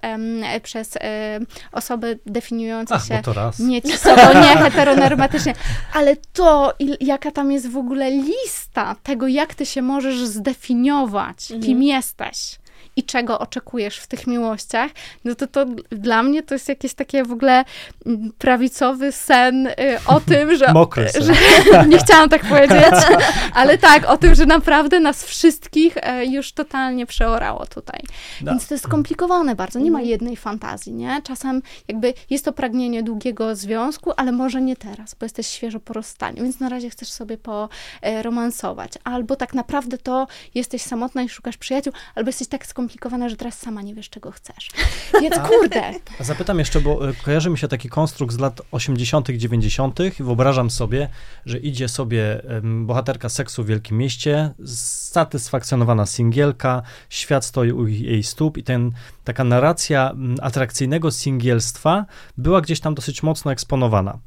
przez 0.62 0.96
e, 0.96 1.40
osoby 1.72 2.18
definiujące 2.42 2.94
Ach, 2.94 3.06
się 3.06 3.22
niecisową, 3.58 4.40
nie 4.40 4.56
heteronormatycznie, 4.64 5.54
ale 5.92 6.16
to, 6.32 6.74
jaka 7.00 7.30
tam 7.30 7.52
jest 7.52 7.70
w 7.70 7.76
ogóle 7.76 8.10
lista 8.10 8.96
tego, 9.02 9.28
jak 9.28 9.54
ty 9.54 9.66
się 9.66 9.82
możesz 9.82 10.24
zdefiniować, 10.24 11.50
mhm. 11.50 11.62
kim 11.62 11.82
jesteś 11.82 12.61
i 12.96 13.02
czego 13.02 13.38
oczekujesz 13.38 13.96
w 13.96 14.06
tych 14.06 14.26
miłościach, 14.26 14.90
no 15.24 15.34
to 15.34 15.46
to 15.46 15.66
dla 15.90 16.22
mnie 16.22 16.42
to 16.42 16.54
jest 16.54 16.68
jakieś 16.68 16.94
takie 16.94 17.24
w 17.24 17.32
ogóle 17.32 17.64
mm, 18.06 18.32
prawicowy 18.38 19.12
sen 19.12 19.66
y, 19.66 19.72
o 20.06 20.20
tym, 20.20 20.56
że... 20.56 20.72
Mokry 20.82 21.08
sen. 21.08 21.22
że 21.22 21.32
nie 21.88 21.98
chciałam 21.98 22.28
tak 22.28 22.42
powiedzieć, 22.42 22.94
ale 23.54 23.78
tak, 23.78 24.04
o 24.04 24.16
tym, 24.16 24.34
że 24.34 24.46
naprawdę 24.46 25.00
nas 25.00 25.24
wszystkich 25.24 25.96
e, 25.96 26.26
już 26.26 26.52
totalnie 26.52 27.06
przeorało 27.06 27.66
tutaj. 27.66 28.00
No. 28.40 28.52
Więc 28.52 28.68
to 28.68 28.74
jest 28.74 28.84
skomplikowane 28.84 29.54
bardzo, 29.56 29.78
nie 29.78 29.90
ma 29.90 29.98
Mhm. 29.98 30.10
jednej 30.10 30.36
fantazji, 30.36 30.92
nie? 30.92 31.22
Czasem 31.22 31.62
jakby 31.88 32.14
jest 32.30 32.44
to 32.44 32.52
pragnienie 32.52 33.02
długiego 33.02 33.56
związku, 33.56 34.12
ale 34.16 34.32
może 34.32 34.62
nie 34.62 34.76
teraz, 34.76 35.14
bo 35.14 35.24
jesteś 35.24 35.46
świeżo 35.46 35.80
po 35.80 35.92
rozstaniu, 35.92 36.42
więc 36.42 36.60
na 36.60 36.68
razie 36.68 36.90
chcesz 36.90 37.08
sobie 37.08 37.38
poromansować. 37.38 38.92
Albo 39.04 39.36
tak 39.36 39.54
naprawdę 39.54 39.98
to 39.98 40.26
jesteś 40.54 40.82
samotna 40.82 41.22
i 41.22 41.28
szukasz 41.28 41.56
przyjaciół, 41.56 41.92
albo 42.14 42.28
jesteś 42.28 42.48
tak 42.48 42.66
skomplikowana, 42.66 42.81
że 43.28 43.36
teraz 43.36 43.58
sama 43.58 43.82
nie 43.82 43.94
wiesz, 43.94 44.10
czego 44.10 44.30
chcesz. 44.30 44.70
Więc 45.22 45.34
kurde, 45.38 45.92
A 46.20 46.24
Zapytam 46.24 46.58
jeszcze, 46.58 46.80
bo 46.80 47.08
e, 47.08 47.12
kojarzy 47.24 47.50
mi 47.50 47.58
się 47.58 47.68
taki 47.68 47.88
konstrukt 47.88 48.34
z 48.34 48.38
lat 48.38 48.60
80., 48.70 49.28
90. 49.30 50.00
i 50.20 50.22
wyobrażam 50.22 50.70
sobie, 50.70 51.08
że 51.46 51.58
idzie 51.58 51.88
sobie 51.88 52.42
bohaterka 52.62 53.28
seksu 53.28 53.64
w 53.64 53.66
wielkim 53.66 53.98
mieście, 53.98 54.50
satysfakcjonowana 54.64 56.06
singielka, 56.06 56.82
świat 57.08 57.44
stoi 57.44 57.72
u 57.72 57.86
jej 57.86 58.22
stóp 58.22 58.58
i 58.58 58.62
ten, 58.62 58.92
taka 59.24 59.44
narracja 59.44 60.14
atrakcyjnego 60.42 61.10
singielstwa 61.10 62.06
była 62.38 62.60
gdzieś 62.60 62.80
tam 62.80 62.94
dosyć 62.94 63.22
mocno 63.22 63.52
eksponowana. 63.52 64.18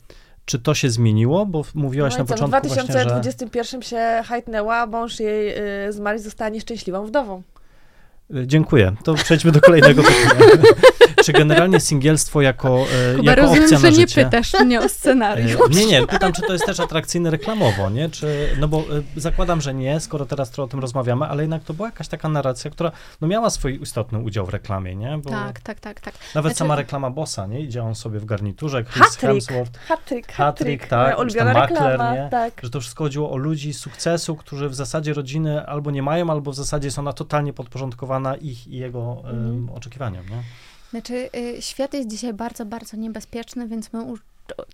Czy 0.46 0.60
to 0.60 0.74
się 0.74 0.90
zmieniło? 0.90 1.46
Bo 1.46 1.66
mówiłaś 1.74 2.14
No 2.14 2.20
na 2.20 2.26
co, 2.26 2.34
w 2.34 2.38
początku 2.38 2.68
właśnie, 2.68 2.94
że... 2.94 3.06
2021 3.06 3.82
się 3.82 4.22
hajtnęła, 4.26 4.86
mąż 4.86 5.20
jej 5.20 5.58
y, 5.88 5.94
zmarł 5.94 6.18
i 6.18 6.22
została 6.22 6.50
nieszczęśliwą 6.50 7.06
wdową. 7.06 7.42
Dziękuję. 8.30 8.96
To 9.04 9.14
przejdźmy 9.14 9.52
do 9.52 9.62
kolejnego 9.62 10.04
pytania. 10.04 10.46
Czy 11.26 11.34
generalnie 11.34 11.80
singielstwo 11.80 12.42
jako, 12.42 12.70
e, 13.14 13.16
Kuba, 13.18 13.32
jako 13.32 13.42
rozumiem, 13.42 13.64
opcja 13.64 13.78
że 13.78 13.84
na 13.84 13.90
nie 13.90 13.96
życie... 13.96 14.26
pytasz 14.26 14.54
mnie 14.54 14.80
o 14.82 14.90
scenariusz. 14.90 15.52
E, 15.52 15.70
Nie, 15.70 15.86
nie, 15.86 16.08
pytam, 16.08 16.34
czy 16.34 16.42
to 16.42 16.54
jest 16.54 16.66
też 16.66 16.80
atrakcyjne 16.80 17.30
reklamowo, 17.32 17.90
nie? 17.90 18.10
Czy, 18.10 18.50
no 18.60 18.68
bo 18.68 18.78
e, 18.80 18.84
zakładam, 19.16 19.62
że 19.62 19.74
nie, 19.74 20.00
skoro 20.00 20.26
teraz 20.26 20.50
trochę 20.52 20.66
o 20.66 20.68
tym 20.72 20.80
rozmawiamy, 20.80 21.26
ale 21.26 21.44
jednak 21.44 21.64
to 21.64 21.74
była 21.74 21.88
jakaś 21.88 22.08
taka 22.08 22.30
narracja, 22.30 22.72
która 22.72 22.92
no 23.22 23.28
miała 23.28 23.50
swój 23.50 23.82
istotny 23.82 24.20
udział 24.20 24.46
w 24.46 24.50
reklamie, 24.50 24.96
nie? 24.96 25.18
Bo 25.24 25.30
Tak, 25.30 25.60
tak, 25.60 25.80
tak, 25.80 26.02
tak. 26.02 26.14
Nawet 26.36 26.52
Znaczy- 26.52 26.58
sama 26.60 26.76
reklama 26.76 27.10
Bossa, 27.10 27.48
nie? 27.48 27.60
Idzie 27.62 27.84
on 27.84 27.96
sobie 27.96 28.20
w 28.20 28.26
garniturze, 28.26 28.84
Chris 28.84 29.04
Hattrick. 29.04 29.22
Hemsworth, 29.22 29.80
Hattrick, 29.88 30.32
Hattrick, 30.34 30.88
tak, 30.88 31.20
ulubiona 31.20 31.54
makler, 31.54 31.84
reklama, 31.84 32.16
nie? 32.16 32.28
tak. 32.32 32.54
że 32.64 32.70
to 32.70 32.80
wszystko 32.82 33.04
chodziło 33.04 33.32
o 33.32 33.38
ludzi 33.38 33.74
sukcesu, 33.74 34.36
którzy 34.36 34.70
w 34.70 34.76
zasadzie 34.76 35.14
rodziny 35.14 35.66
albo 35.66 35.92
nie 35.92 36.04
mają, 36.04 36.30
albo 36.30 36.52
w 36.52 36.56
zasadzie 36.56 36.88
jest 36.88 37.00
ona 37.00 37.14
totalnie 37.14 37.54
podporządkowana 37.54 38.36
ich 38.36 38.68
i 38.68 38.78
jego 38.78 39.18
em, 39.24 39.36
Mhm. 39.46 39.70
oczekiwaniom, 39.78 40.26
nie? 40.30 40.44
Znaczy, 40.96 41.30
y, 41.38 41.62
świat 41.62 41.94
jest 41.94 42.10
dzisiaj 42.10 42.34
bardzo, 42.34 42.66
bardzo 42.66 42.98
niebezpieczny, 42.98 43.68
więc 43.68 43.94
my 43.94 44.04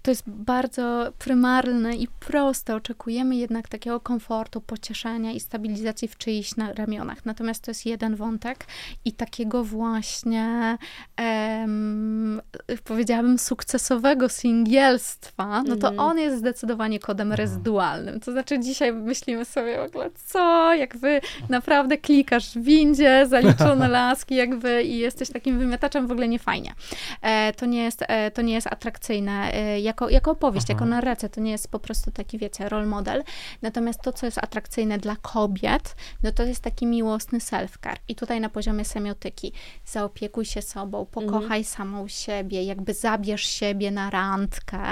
to 0.01 0.11
jest 0.11 0.23
bardzo 0.27 1.13
prymarne 1.19 1.95
i 1.95 2.07
proste. 2.19 2.75
Oczekujemy 2.75 3.35
jednak 3.35 3.67
takiego 3.67 3.99
komfortu, 3.99 4.61
pocieszenia 4.61 5.31
i 5.31 5.39
stabilizacji 5.39 6.07
w 6.07 6.17
czyichś 6.17 6.55
na 6.55 6.73
ramionach. 6.73 7.25
Natomiast 7.25 7.63
to 7.63 7.71
jest 7.71 7.85
jeden 7.85 8.15
wątek 8.15 8.65
i 9.05 9.11
takiego 9.13 9.63
właśnie, 9.63 10.77
em, 11.17 12.41
powiedziałabym, 12.83 13.39
sukcesowego 13.39 14.29
singielstwa, 14.29 15.63
no 15.63 15.75
to 15.75 15.87
Mhm. 15.89 15.99
on 15.99 16.19
jest 16.19 16.37
zdecydowanie 16.37 16.99
kodem 16.99 17.33
rezydualnym. 17.33 18.19
To 18.19 18.31
znaczy 18.31 18.59
dzisiaj 18.59 18.93
myślimy 18.93 19.45
sobie 19.45 19.77
w 19.77 19.81
ogóle, 19.81 20.09
co, 20.25 20.73
jak 20.73 20.97
wy 20.97 21.21
naprawdę 21.49 21.97
klikasz 21.97 22.49
w 22.49 22.63
windzie, 22.63 23.27
zaliczone 23.27 23.87
laski, 23.99 24.35
jakby 24.35 24.83
i 24.83 24.97
jesteś 24.97 25.29
takim 25.29 25.59
wymiataczem, 25.59 26.07
w 26.07 26.11
ogóle 26.11 26.27
nie 26.27 26.39
fajnie. 26.39 26.73
E, 27.21 27.53
to, 27.53 27.65
nie 27.65 27.83
jest, 27.83 28.03
e, 28.07 28.31
to 28.31 28.41
nie 28.41 28.53
jest 28.53 28.67
atrakcyjne 28.67 29.51
e, 29.53 29.60
jako, 29.81 30.09
jako 30.09 30.31
opowieść, 30.31 30.65
Aha. 30.69 30.73
jako 30.73 30.85
narracja, 30.85 31.29
to 31.29 31.41
nie 31.41 31.51
jest 31.51 31.71
po 31.71 31.79
prostu 31.79 32.11
taki, 32.11 32.37
wiecie, 32.37 32.69
role 32.69 32.85
model. 32.85 33.23
Natomiast 33.61 34.01
to, 34.01 34.13
co 34.13 34.25
jest 34.25 34.37
atrakcyjne 34.37 34.97
dla 34.97 35.15
kobiet, 35.15 35.95
no 36.23 36.31
to 36.31 36.43
jest 36.43 36.63
taki 36.63 36.85
miłosny 36.85 37.39
self-care. 37.39 37.97
I 38.07 38.15
tutaj 38.15 38.41
na 38.41 38.49
poziomie 38.49 38.85
semiotyki 38.85 39.53
zaopiekuj 39.85 40.45
się 40.45 40.61
sobą, 40.61 41.05
pokochaj 41.05 41.63
samą 41.63 42.07
siebie, 42.07 42.63
jakby 42.63 42.93
zabierz 42.93 43.45
siebie 43.45 43.91
na 43.91 44.09
randkę. 44.09 44.83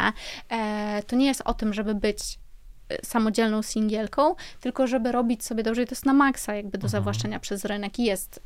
E, 0.50 1.04
to 1.04 1.16
nie 1.16 1.26
jest 1.26 1.42
o 1.46 1.54
tym, 1.54 1.74
żeby 1.74 1.96
być 1.96 2.40
samodzielną 3.04 3.62
singielką, 3.62 4.36
tylko 4.62 4.88
żeby 4.88 5.12
robić 5.12 5.44
sobie 5.44 5.64
dobrze 5.64 5.84
i 5.84 5.86
to 5.86 5.92
jest 5.92 6.06
na 6.06 6.14
maksa 6.14 6.56
jakby 6.56 6.78
do 6.78 6.88
zawłaszczenia 6.88 7.40
przez 7.40 7.66
rynek 7.66 8.00
i 8.00 8.04
jest 8.04 8.40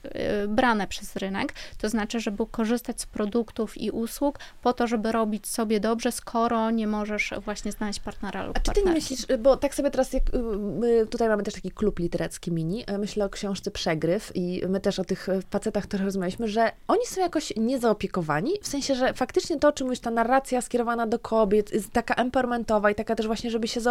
y, 0.44 0.48
brane 0.48 0.88
przez 0.88 1.16
rynek, 1.16 1.54
to 1.78 1.90
znaczy, 1.90 2.20
żeby 2.20 2.46
korzystać 2.52 3.02
z 3.02 3.06
produktów 3.06 3.78
i 3.78 3.92
usług 3.92 4.40
po 4.62 4.74
to, 4.74 4.88
żeby 4.88 5.12
robić 5.12 5.48
sobie 5.48 5.80
dobrze, 5.80 6.12
skoro 6.12 6.72
nie 6.72 6.88
możesz 6.88 7.34
właśnie 7.46 7.72
znaleźć 7.72 8.00
partnera 8.00 8.46
lub 8.46 8.58
A 8.58 8.60
czy 8.60 8.72
ty 8.72 8.84
nie 8.84 8.92
myślisz, 8.92 9.26
bo 9.40 9.58
tak 9.58 9.76
sobie 9.76 9.92
teraz, 9.92 10.14
jak 10.14 10.34
y, 10.34 10.40
my 10.58 11.08
tutaj 11.08 11.30
mamy 11.30 11.44
też 11.44 11.54
taki 11.54 11.72
klub 11.72 12.00
literacki 12.00 12.52
mini, 12.52 12.84
y, 12.92 12.98
myślę 12.98 13.26
o 13.26 13.30
książce 13.30 13.72
Przegryw 13.72 14.32
i 14.36 14.62
my 14.70 14.80
też 14.80 15.00
o 15.00 15.06
tych 15.06 15.30
y, 15.30 15.42
facetach 15.50 15.88
trochę 15.88 16.06
rozmawialiśmy, 16.06 16.48
że 16.48 16.72
oni 16.88 17.06
są 17.06 17.22
jakoś 17.22 17.54
niezaopiekowani, 17.58 18.52
w 18.62 18.68
sensie, 18.68 18.96
że 18.96 19.14
faktycznie 19.14 19.60
to, 19.60 19.68
o 19.68 19.72
czym 19.72 19.88
mówisz, 19.88 20.00
ta 20.00 20.12
narracja 20.12 20.62
skierowana 20.62 21.08
do 21.08 21.20
kobiet, 21.20 21.74
jest 21.74 21.92
taka 21.92 22.16
empowermentowa 22.16 22.92
i 22.92 22.96
taka 22.96 23.16
też 23.16 23.28
właśnie, 23.28 23.52
żeby 23.52 23.68
się 23.68 23.82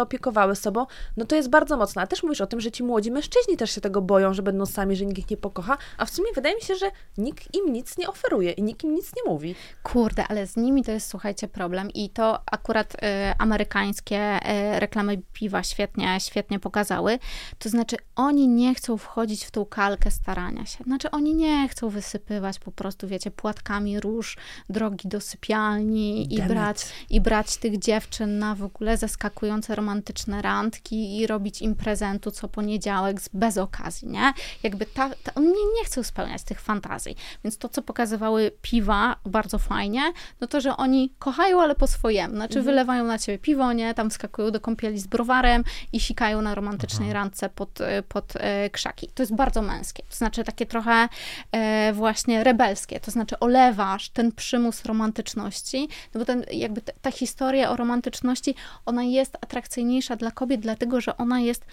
zaopiekowały 0.43 0.55
sobą, 0.55 0.85
no 1.17 1.25
to 1.25 1.35
jest 1.35 1.49
bardzo 1.49 1.77
mocna. 1.77 2.01
A 2.01 2.07
też 2.07 2.23
mówisz 2.23 2.41
o 2.41 2.47
tym, 2.47 2.61
że 2.61 2.71
ci 2.71 2.83
młodzi 2.83 3.11
mężczyźni 3.11 3.57
też 3.57 3.71
się 3.71 3.81
tego 3.81 4.01
boją, 4.01 4.33
że 4.33 4.43
będą 4.43 4.65
sami, 4.65 4.95
że 4.95 5.05
nikt 5.05 5.19
ich 5.19 5.29
nie 5.29 5.37
pokocha, 5.37 5.77
a 5.97 6.05
w 6.05 6.09
sumie 6.09 6.27
wydaje 6.35 6.55
mi 6.55 6.61
się, 6.61 6.75
że 6.75 6.91
nikt 7.17 7.55
im 7.55 7.73
nic 7.73 7.97
nie 7.97 8.07
oferuje 8.07 8.51
i 8.51 8.63
nikt 8.63 8.83
im 8.83 8.95
nic 8.95 9.11
nie 9.15 9.31
mówi. 9.31 9.55
Kurde, 9.83 10.27
ale 10.27 10.47
z 10.47 10.55
nimi 10.55 10.83
to 10.83 10.91
jest, 10.91 11.09
słuchajcie, 11.09 11.47
problem 11.47 11.91
i 11.91 12.09
to 12.09 12.39
akurat 12.51 12.93
y, 12.95 12.97
amerykańskie 13.37 14.39
y, 14.75 14.79
reklamy 14.79 15.21
piwa 15.33 15.63
świetnie, 15.63 16.17
świetnie 16.19 16.59
pokazały. 16.59 17.19
To 17.59 17.69
znaczy, 17.69 17.97
oni 18.15 18.47
nie 18.47 18.75
chcą 18.75 18.97
wchodzić 18.97 19.45
w 19.45 19.51
tą 19.51 19.65
kalkę 19.65 20.11
starania 20.11 20.65
się. 20.65 20.83
Znaczy, 20.83 21.11
oni 21.11 21.35
nie 21.35 21.69
chcą 21.69 21.89
wysypywać 21.89 22.59
po 22.59 22.71
prostu, 22.71 23.07
wiecie, 23.07 23.31
płatkami 23.31 23.99
róż 23.99 24.37
drogi 24.69 25.07
do 25.07 25.21
sypialni 25.21 26.33
i 26.33 26.41
brać, 26.41 26.83
it. 26.83 27.11
i 27.11 27.21
brać 27.21 27.57
tych 27.57 27.79
dziewczyn 27.79 28.39
na 28.39 28.55
w 28.55 28.63
ogóle 28.63 28.97
zaskakujące 28.97 29.75
romantyczne 29.75 30.32
randki 30.41 31.17
i 31.17 31.27
robić 31.27 31.61
im 31.61 31.75
prezentu 31.75 32.31
co 32.31 32.47
poniedziałek 32.47 33.17
bez 33.33 33.57
okazji, 33.57 34.07
nie? 34.07 34.33
Jakby 34.63 34.85
ta, 34.85 35.09
ta, 35.23 35.33
oni 35.35 35.47
nie, 35.47 35.65
nie 35.77 35.85
chcą 35.85 36.03
spełniać 36.03 36.43
tych 36.43 36.61
fantazji. 36.61 37.15
Więc 37.43 37.57
to, 37.57 37.69
co 37.69 37.81
pokazywały 37.81 38.51
piwa 38.61 39.15
bardzo 39.25 39.59
fajnie, 39.59 40.01
no 40.41 40.47
to, 40.47 40.61
że 40.61 40.77
oni 40.77 41.13
kochają, 41.19 41.61
ale 41.61 41.75
po 41.75 41.87
swojemu. 41.87 42.35
Znaczy 42.35 42.61
wylewają 42.61 43.03
na 43.03 43.19
ciebie 43.19 43.37
piwo, 43.37 43.73
nie? 43.73 43.93
Tam 43.93 44.11
skakują 44.11 44.51
do 44.51 44.59
kąpieli 44.59 44.99
z 44.99 45.07
browarem 45.07 45.63
i 45.93 45.99
sikają 45.99 46.41
na 46.41 46.55
romantycznej 46.55 47.13
randce 47.13 47.49
pod, 47.49 47.81
e, 47.81 48.03
pod 48.03 48.33
e, 48.35 48.69
krzaki. 48.69 49.07
To 49.07 49.23
jest 49.23 49.35
bardzo 49.35 49.61
męskie. 49.61 50.03
To 50.09 50.15
znaczy 50.15 50.43
takie 50.43 50.65
trochę 50.65 51.09
e, 51.51 51.93
właśnie 51.93 52.43
rebelskie. 52.43 52.99
To 52.99 53.11
znaczy 53.11 53.39
olewasz 53.39 54.09
ten 54.09 54.31
przymus 54.31 54.85
romantyczności, 54.85 55.87
no 56.13 56.19
bo 56.19 56.25
ten, 56.25 56.45
jakby 56.51 56.81
ta, 56.81 56.93
ta 57.01 57.11
historia 57.11 57.69
o 57.69 57.75
romantyczności, 57.75 58.55
ona 58.85 59.03
jest 59.03 59.37
atrakcyjniejsza 59.41 60.15
dla 60.15 60.22
kobiet, 60.31 60.61
dlatego, 60.61 61.01
że 61.01 61.17
ona 61.17 61.39
jest 61.39 61.65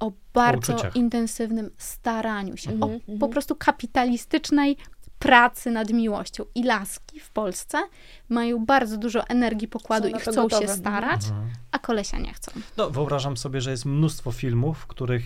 o 0.00 0.12
bardzo 0.34 0.72
uczuciach. 0.72 0.96
intensywnym 0.96 1.70
staraniu 1.78 2.56
się, 2.56 2.70
Mhm, 2.70 3.00
o 3.16 3.18
po 3.20 3.28
prostu 3.28 3.56
kapitalistycznej 3.56 4.76
pracy 5.18 5.70
nad 5.70 5.90
miłością. 5.90 6.44
I 6.54 6.64
laski 6.64 7.20
w 7.20 7.30
Polsce 7.30 7.78
mają 8.28 8.66
bardzo 8.66 8.96
dużo 8.96 9.26
energii 9.28 9.68
pokładu 9.68 10.08
Są 10.10 10.16
i 10.16 10.20
chcą 10.20 10.32
gotowe. 10.42 10.66
się 10.66 10.72
starać, 10.72 11.20
a 11.72 11.78
kolesia 11.78 12.18
nie 12.18 12.32
chcą. 12.34 12.52
No, 12.76 12.90
wyobrażam 12.90 13.36
sobie, 13.36 13.60
że 13.60 13.70
jest 13.70 13.84
mnóstwo 13.84 14.32
filmów, 14.32 14.78
w 14.78 14.86
których 14.86 15.22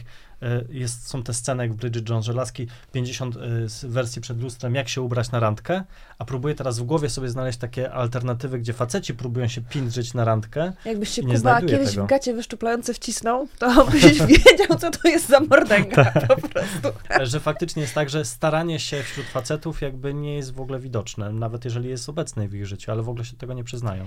jest, 0.68 1.08
są 1.08 1.22
te 1.22 1.34
sceny 1.34 1.62
jak 1.62 1.72
w 1.72 1.76
Bridget 1.76 2.08
Jones, 2.08 2.24
że 2.24 2.32
laski 2.32 2.66
50 2.92 3.36
e, 3.36 3.40
wersji 3.88 4.22
przed 4.22 4.40
lustrem, 4.42 4.74
jak 4.74 4.88
się 4.88 5.02
ubrać 5.02 5.30
na 5.30 5.40
randkę, 5.40 5.82
a 6.18 6.24
próbuję 6.24 6.54
teraz 6.54 6.78
w 6.78 6.82
głowie 6.82 7.10
sobie 7.10 7.28
znaleźć 7.28 7.58
takie 7.58 7.92
alternatywy, 7.92 8.58
gdzie 8.58 8.72
faceci 8.72 9.14
próbują 9.14 9.48
się 9.48 9.60
pindrzyć 9.60 10.14
na 10.14 10.24
randkę. 10.24 10.72
Jakbyś 10.84 11.08
się 11.08 11.22
Kuba 11.22 11.60
kiedyś 11.60 11.90
tego. 11.90 12.04
w 12.04 12.08
gacie 12.08 12.34
wyszczuplające 12.34 12.94
wcisnął, 12.94 13.48
to 13.58 13.84
byś 13.92 14.02
wiedział, 14.22 14.78
co 14.78 14.90
to 14.90 15.08
jest 15.08 15.28
za 15.28 15.40
mordęga 15.40 16.04
Tak. 16.12 16.26
po 16.26 16.48
prostu. 16.48 16.88
E, 17.10 17.26
Że 17.26 17.40
faktycznie 17.40 17.82
jest 17.82 17.94
tak, 17.94 18.10
że 18.10 18.24
staranie 18.24 18.80
się 18.80 19.02
wśród 19.02 19.26
facetów 19.26 19.82
jakby 19.82 20.14
nie 20.14 20.34
jest 20.36 20.52
w 20.54 20.60
ogóle 20.60 20.78
widoczne, 20.80 21.32
nawet 21.32 21.64
jeżeli 21.64 21.88
jest 21.88 22.08
obecne 22.08 22.48
w 22.48 22.54
ich 22.54 22.66
życiu, 22.66 22.92
ale 22.92 23.02
w 23.02 23.08
ogóle 23.08 23.24
się 23.24 23.36
tego 23.36 23.54
nie 23.54 23.64
przyznają. 23.64 24.04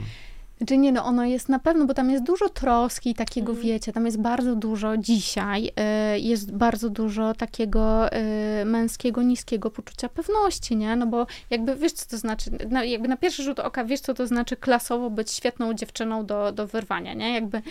Czy 0.68 0.78
nie, 0.78 0.92
no 0.92 1.06
ono 1.06 1.26
jest 1.26 1.50
na 1.50 1.60
pewno, 1.60 1.86
bo 1.86 1.94
tam 1.94 2.10
jest 2.10 2.24
dużo 2.24 2.50
troski, 2.50 3.16
takiego 3.16 3.52
Mhm. 3.52 3.68
wiecie, 3.68 3.94
tam 3.94 4.06
jest 4.06 4.22
bardzo 4.22 4.56
dużo 4.56 4.98
dzisiaj, 4.98 5.72
y, 6.16 6.20
jest 6.20 6.52
bardzo 6.52 6.90
dużo 6.90 7.34
takiego 7.34 8.14
y, 8.62 8.66
męskiego, 8.66 9.22
niskiego 9.24 9.72
poczucia 9.72 10.10
pewności, 10.10 10.76
nie? 10.76 10.96
No 10.96 11.08
bo 11.08 11.28
jakby 11.50 11.76
wiesz, 11.76 11.92
co 11.92 12.10
to 12.10 12.18
znaczy, 12.18 12.52
na, 12.70 12.84
jakby 12.84 13.08
na 13.08 13.18
pierwszy 13.18 13.44
rzut 13.44 13.60
oka 13.60 13.86
wiesz, 13.86 14.00
co 14.00 14.14
to 14.14 14.28
znaczy 14.28 14.56
klasowo 14.56 15.10
być 15.10 15.32
świetną 15.32 15.74
dziewczyną 15.74 16.26
do, 16.26 16.52
do 16.52 16.68
wyrwania, 16.68 17.14
nie? 17.14 17.34
Jakby 17.34 17.62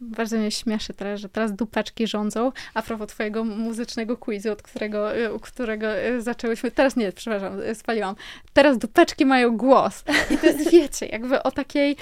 bardzo 0.00 0.36
mnie 0.36 0.50
śmieszy 0.50 0.94
teraz, 0.94 1.20
że 1.20 1.28
teraz 1.28 1.52
dupeczki 1.52 2.06
rządzą, 2.06 2.52
a 2.74 2.82
propos 2.82 3.08
twojego 3.08 3.44
muzycznego 3.44 4.16
quizu, 4.16 4.52
od 4.52 4.62
którego, 4.62 5.16
y, 5.16 5.32
u 5.34 5.40
którego 5.40 5.98
y, 5.98 6.22
zaczęłyśmy, 6.22 6.70
teraz 6.70 6.96
nie, 6.96 7.12
przepraszam, 7.12 7.60
y, 7.60 7.74
spaliłam, 7.74 8.14
teraz 8.52 8.78
dupeczki 8.78 9.26
mają 9.26 9.56
głos. 9.56 10.04
I 10.30 10.38
to 10.38 10.46
jest, 10.46 10.70
wiecie, 10.70 11.06
jakby 11.06 11.42
o 11.42 11.50
takiej, 11.50 11.96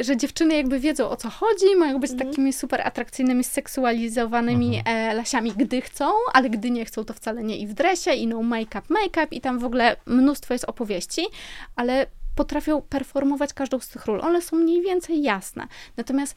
że 0.00 0.16
dziewczyny 0.16 0.54
jakby 0.56 0.78
wiedzą 0.78 1.10
o 1.10 1.16
co 1.16 1.30
chodzi, 1.30 1.76
mają 1.76 2.00
być 2.00 2.12
takimi 2.18 2.52
super 2.52 2.80
atrakcyjnymi, 2.80 3.44
seksualizowanymi 3.44 4.82
e, 4.84 5.14
lasiami, 5.14 5.52
gdy 5.56 5.80
chcą, 5.80 6.10
ale 6.32 6.50
gdy 6.50 6.70
nie 6.70 6.84
chcą, 6.84 7.04
to 7.04 7.14
wcale 7.14 7.42
nie 7.42 7.58
i 7.58 7.66
w 7.66 7.74
dresie, 7.74 8.12
i 8.12 8.26
no 8.26 8.42
make-up, 8.42 8.82
make-up, 8.88 9.26
i 9.30 9.40
tam 9.40 9.58
w 9.58 9.64
ogóle 9.64 9.96
mnóstwo 10.06 10.54
jest 10.54 10.64
opowieści, 10.64 11.26
ale 11.76 12.06
potrafią 12.36 12.82
performować 12.82 13.52
każdą 13.54 13.80
z 13.80 13.88
tych 13.88 14.06
ról. 14.06 14.20
One 14.20 14.42
są 14.42 14.56
mniej 14.56 14.82
więcej 14.82 15.22
jasne. 15.22 15.66
Natomiast 15.96 16.36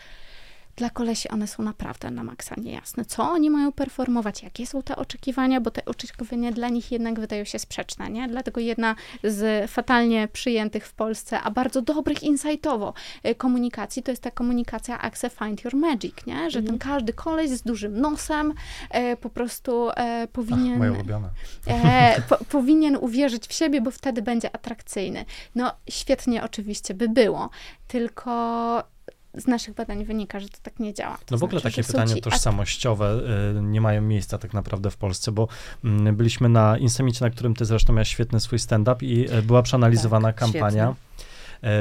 dla 0.75 0.89
kolesi 0.89 1.29
one 1.29 1.47
są 1.47 1.63
naprawdę 1.63 2.11
na 2.11 2.23
maksa 2.23 2.55
niejasne. 2.57 3.05
Co 3.05 3.23
oni 3.31 3.49
mają 3.49 3.71
performować? 3.71 4.43
Jakie 4.43 4.67
są 4.67 4.81
te 4.81 4.95
oczekiwania? 4.95 5.61
Bo 5.61 5.71
te 5.71 5.85
oczekiwania 5.85 6.51
dla 6.51 6.69
nich 6.69 6.91
jednak 6.91 7.19
wydają 7.19 7.43
się 7.43 7.59
sprzeczne, 7.59 8.09
nie? 8.09 8.27
Dlatego 8.27 8.61
jedna 8.61 8.95
z 9.23 9.71
fatalnie 9.71 10.27
przyjętych 10.27 10.87
w 10.87 10.93
Polsce, 10.93 11.41
a 11.41 11.51
bardzo 11.51 11.81
dobrych 11.81 12.23
insightowo 12.23 12.93
y, 13.27 13.35
komunikacji, 13.35 14.03
to 14.03 14.11
jest 14.11 14.23
ta 14.23 14.31
komunikacja 14.31 15.01
Axe 15.01 15.29
Find 15.29 15.63
Your 15.63 15.75
Magic, 15.75 16.13
nie? 16.27 16.51
Że 16.51 16.63
ten 16.63 16.79
każdy 16.79 17.13
koleś 17.13 17.49
z 17.49 17.61
dużym 17.61 18.01
nosem 18.01 18.53
e, 18.89 19.17
po 19.17 19.29
prostu 19.29 19.89
e, 19.89 20.27
powinien... 20.33 20.73
Ach, 20.73 20.79
moje 20.79 20.91
ulubione. 20.91 21.29
E, 21.67 22.21
po, 22.29 22.37
powinien 22.55 22.97
uwierzyć 23.01 23.47
w 23.47 23.53
siebie, 23.53 23.81
bo 23.81 23.91
wtedy 23.91 24.21
będzie 24.21 24.55
atrakcyjny. 24.55 25.25
No, 25.55 25.71
świetnie 25.89 26.43
oczywiście 26.43 26.93
by 26.93 27.09
było, 27.09 27.49
tylko 27.87 28.94
z 29.37 29.47
naszych 29.47 29.75
badań 29.75 30.05
wynika, 30.05 30.39
że 30.39 30.49
to 30.49 30.57
tak 30.63 30.79
nie 30.79 30.93
działa. 30.93 31.17
To 31.17 31.23
No 31.31 31.37
w 31.37 31.43
ogóle 31.43 31.61
znaczy, 31.61 31.75
takie 31.75 31.87
pytania 31.87 32.15
ci 32.15 32.21
tożsamościowe 32.21 33.19
y, 33.57 33.61
nie 33.61 33.81
mają 33.81 34.01
miejsca 34.01 34.37
tak 34.37 34.53
naprawdę 34.53 34.91
w 34.91 34.97
Polsce, 34.97 35.31
bo 35.31 35.47
mm, 35.83 36.15
byliśmy 36.15 36.49
na 36.49 36.77
Insemicie, 36.77 37.25
na 37.25 37.31
którym 37.31 37.53
ty 37.55 37.65
zresztą 37.65 37.93
miałeś 37.93 38.09
świetny 38.09 38.39
swój 38.39 38.59
stand-up 38.59 39.05
i 39.05 39.31
y, 39.33 39.41
była 39.41 39.61
przeanalizowana 39.61 40.27
Tak, 40.27 40.35
kampania. 40.35 40.89
E, 40.89 40.95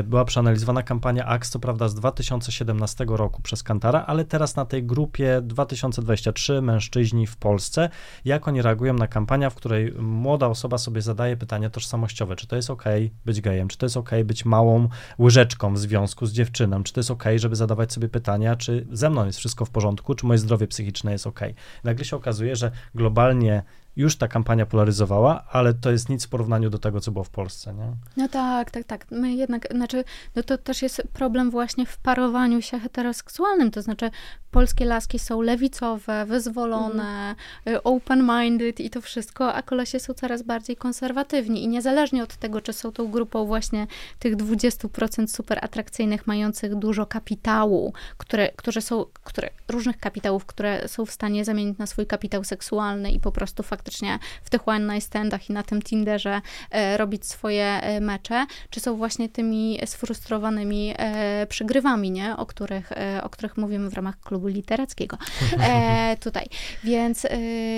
Była 0.04 0.24
przeanalizowana 0.24 0.82
kampania 0.82 1.26
AXE, 1.26 1.50
co 1.50 1.58
prawda 1.58 1.88
z 1.88 1.94
2017 1.94 3.04
roku 3.08 3.42
przez 3.42 3.62
Kantara, 3.62 4.04
ale 4.06 4.24
teraz 4.24 4.56
na 4.56 4.64
tej 4.64 4.84
grupie 4.84 5.40
2023 5.42 6.62
mężczyźni 6.62 7.26
w 7.26 7.36
Polsce, 7.36 7.88
jak 8.24 8.48
oni 8.48 8.62
reagują 8.62 8.94
na 8.94 9.06
kampanię, 9.06 9.50
w 9.50 9.54
której 9.54 9.92
młoda 9.92 10.46
osoba 10.46 10.78
sobie 10.78 11.02
zadaje 11.02 11.36
pytanie 11.36 11.70
tożsamościowe, 11.70 12.36
czy 12.36 12.46
to 12.46 12.56
jest 12.56 12.70
ok 12.70 12.84
być 13.24 13.40
gejem, 13.40 13.68
czy 13.68 13.78
to 13.78 13.86
jest 13.86 13.96
ok 13.96 14.10
być 14.24 14.44
małą 14.44 14.88
łyżeczką 15.18 15.74
w 15.74 15.78
związku 15.78 16.26
z 16.26 16.32
dziewczyną, 16.32 16.82
czy 16.82 16.92
to 16.92 17.00
jest 17.00 17.10
ok, 17.10 17.24
żeby 17.36 17.56
zadawać 17.56 17.92
sobie 17.92 18.08
pytania, 18.08 18.56
czy 18.56 18.86
ze 18.92 19.10
mną 19.10 19.26
jest 19.26 19.38
wszystko 19.38 19.64
w 19.64 19.70
porządku, 19.70 20.14
czy 20.14 20.26
moje 20.26 20.38
zdrowie 20.38 20.66
psychiczne 20.66 21.12
jest 21.12 21.26
ok. 21.26 21.40
Nagle 21.84 22.04
się 22.04 22.16
okazuje, 22.16 22.56
że 22.56 22.70
globalnie 22.94 23.62
już 23.96 24.16
ta 24.16 24.28
kampania 24.28 24.66
polaryzowała, 24.66 25.44
ale 25.50 25.74
to 25.74 25.90
jest 25.90 26.08
nic 26.08 26.26
w 26.26 26.28
porównaniu 26.28 26.70
do 26.70 26.78
tego, 26.78 27.00
co 27.00 27.12
było 27.12 27.24
w 27.24 27.30
Polsce, 27.30 27.74
nie? 27.74 27.92
No 28.16 28.28
tak, 28.28 28.70
tak, 28.70 28.84
tak. 28.84 29.06
My 29.10 29.34
jednak, 29.34 29.68
znaczy, 29.70 30.04
no 30.36 30.42
to 30.42 30.58
też 30.58 30.82
jest 30.82 31.02
problem 31.12 31.50
właśnie 31.50 31.86
w 31.86 31.98
parowaniu 31.98 32.62
się 32.62 32.78
heteroseksualnym, 32.78 33.70
to 33.70 33.82
znaczy 33.82 34.10
polskie 34.54 34.84
laski 34.84 35.18
są 35.18 35.42
lewicowe, 35.42 36.26
wyzwolone, 36.26 37.34
y, 37.68 37.82
open-minded 37.82 38.80
i 38.80 38.90
to 38.90 39.00
wszystko, 39.00 39.54
a 39.54 39.62
kolesie 39.62 40.00
są 40.00 40.14
coraz 40.14 40.42
bardziej 40.42 40.76
konserwatywni 40.76 41.64
i 41.64 41.68
niezależnie 41.68 42.22
od 42.22 42.36
tego, 42.36 42.60
czy 42.60 42.72
są 42.72 42.92
tą 42.92 43.10
grupą 43.10 43.46
właśnie 43.46 43.86
tych 44.18 44.36
20% 44.36 45.26
super 45.26 45.58
atrakcyjnych, 45.62 46.26
mających 46.26 46.74
dużo 46.74 47.06
kapitału, 47.06 47.92
które, 48.18 48.50
które 48.56 48.80
są, 48.80 49.04
które, 49.24 49.50
różnych 49.68 49.98
kapitałów, 49.98 50.46
które 50.46 50.88
są 50.88 51.06
w 51.06 51.10
stanie 51.10 51.44
zamienić 51.44 51.78
na 51.78 51.86
swój 51.86 52.06
kapitał 52.06 52.44
seksualny 52.44 53.10
i 53.10 53.20
po 53.20 53.32
prostu 53.32 53.62
faktycznie 53.62 54.18
w 54.44 54.50
tych 54.50 54.68
one 54.68 54.94
night 54.94 55.06
standach 55.06 55.50
i 55.50 55.52
na 55.52 55.62
tym 55.62 55.82
Tinderze 55.82 56.40
e, 56.70 56.96
robić 56.96 57.26
swoje 57.26 57.64
e, 57.64 58.00
mecze, 58.00 58.46
czy 58.70 58.80
są 58.80 58.96
właśnie 58.96 59.28
tymi 59.28 59.78
sfrustrowanymi 59.84 60.94
e, 60.98 61.46
przygrywami, 61.46 62.10
nie? 62.10 62.36
O, 62.36 62.46
których, 62.46 62.92
e, 62.92 63.20
o 63.24 63.28
których 63.28 63.56
mówimy 63.56 63.90
w 63.90 63.94
ramach 63.94 64.20
klubu 64.20 64.43
literackiego 64.48 65.16
e, 65.60 66.16
tutaj. 66.20 66.46
Więc, 66.84 67.24
e, 67.24 67.28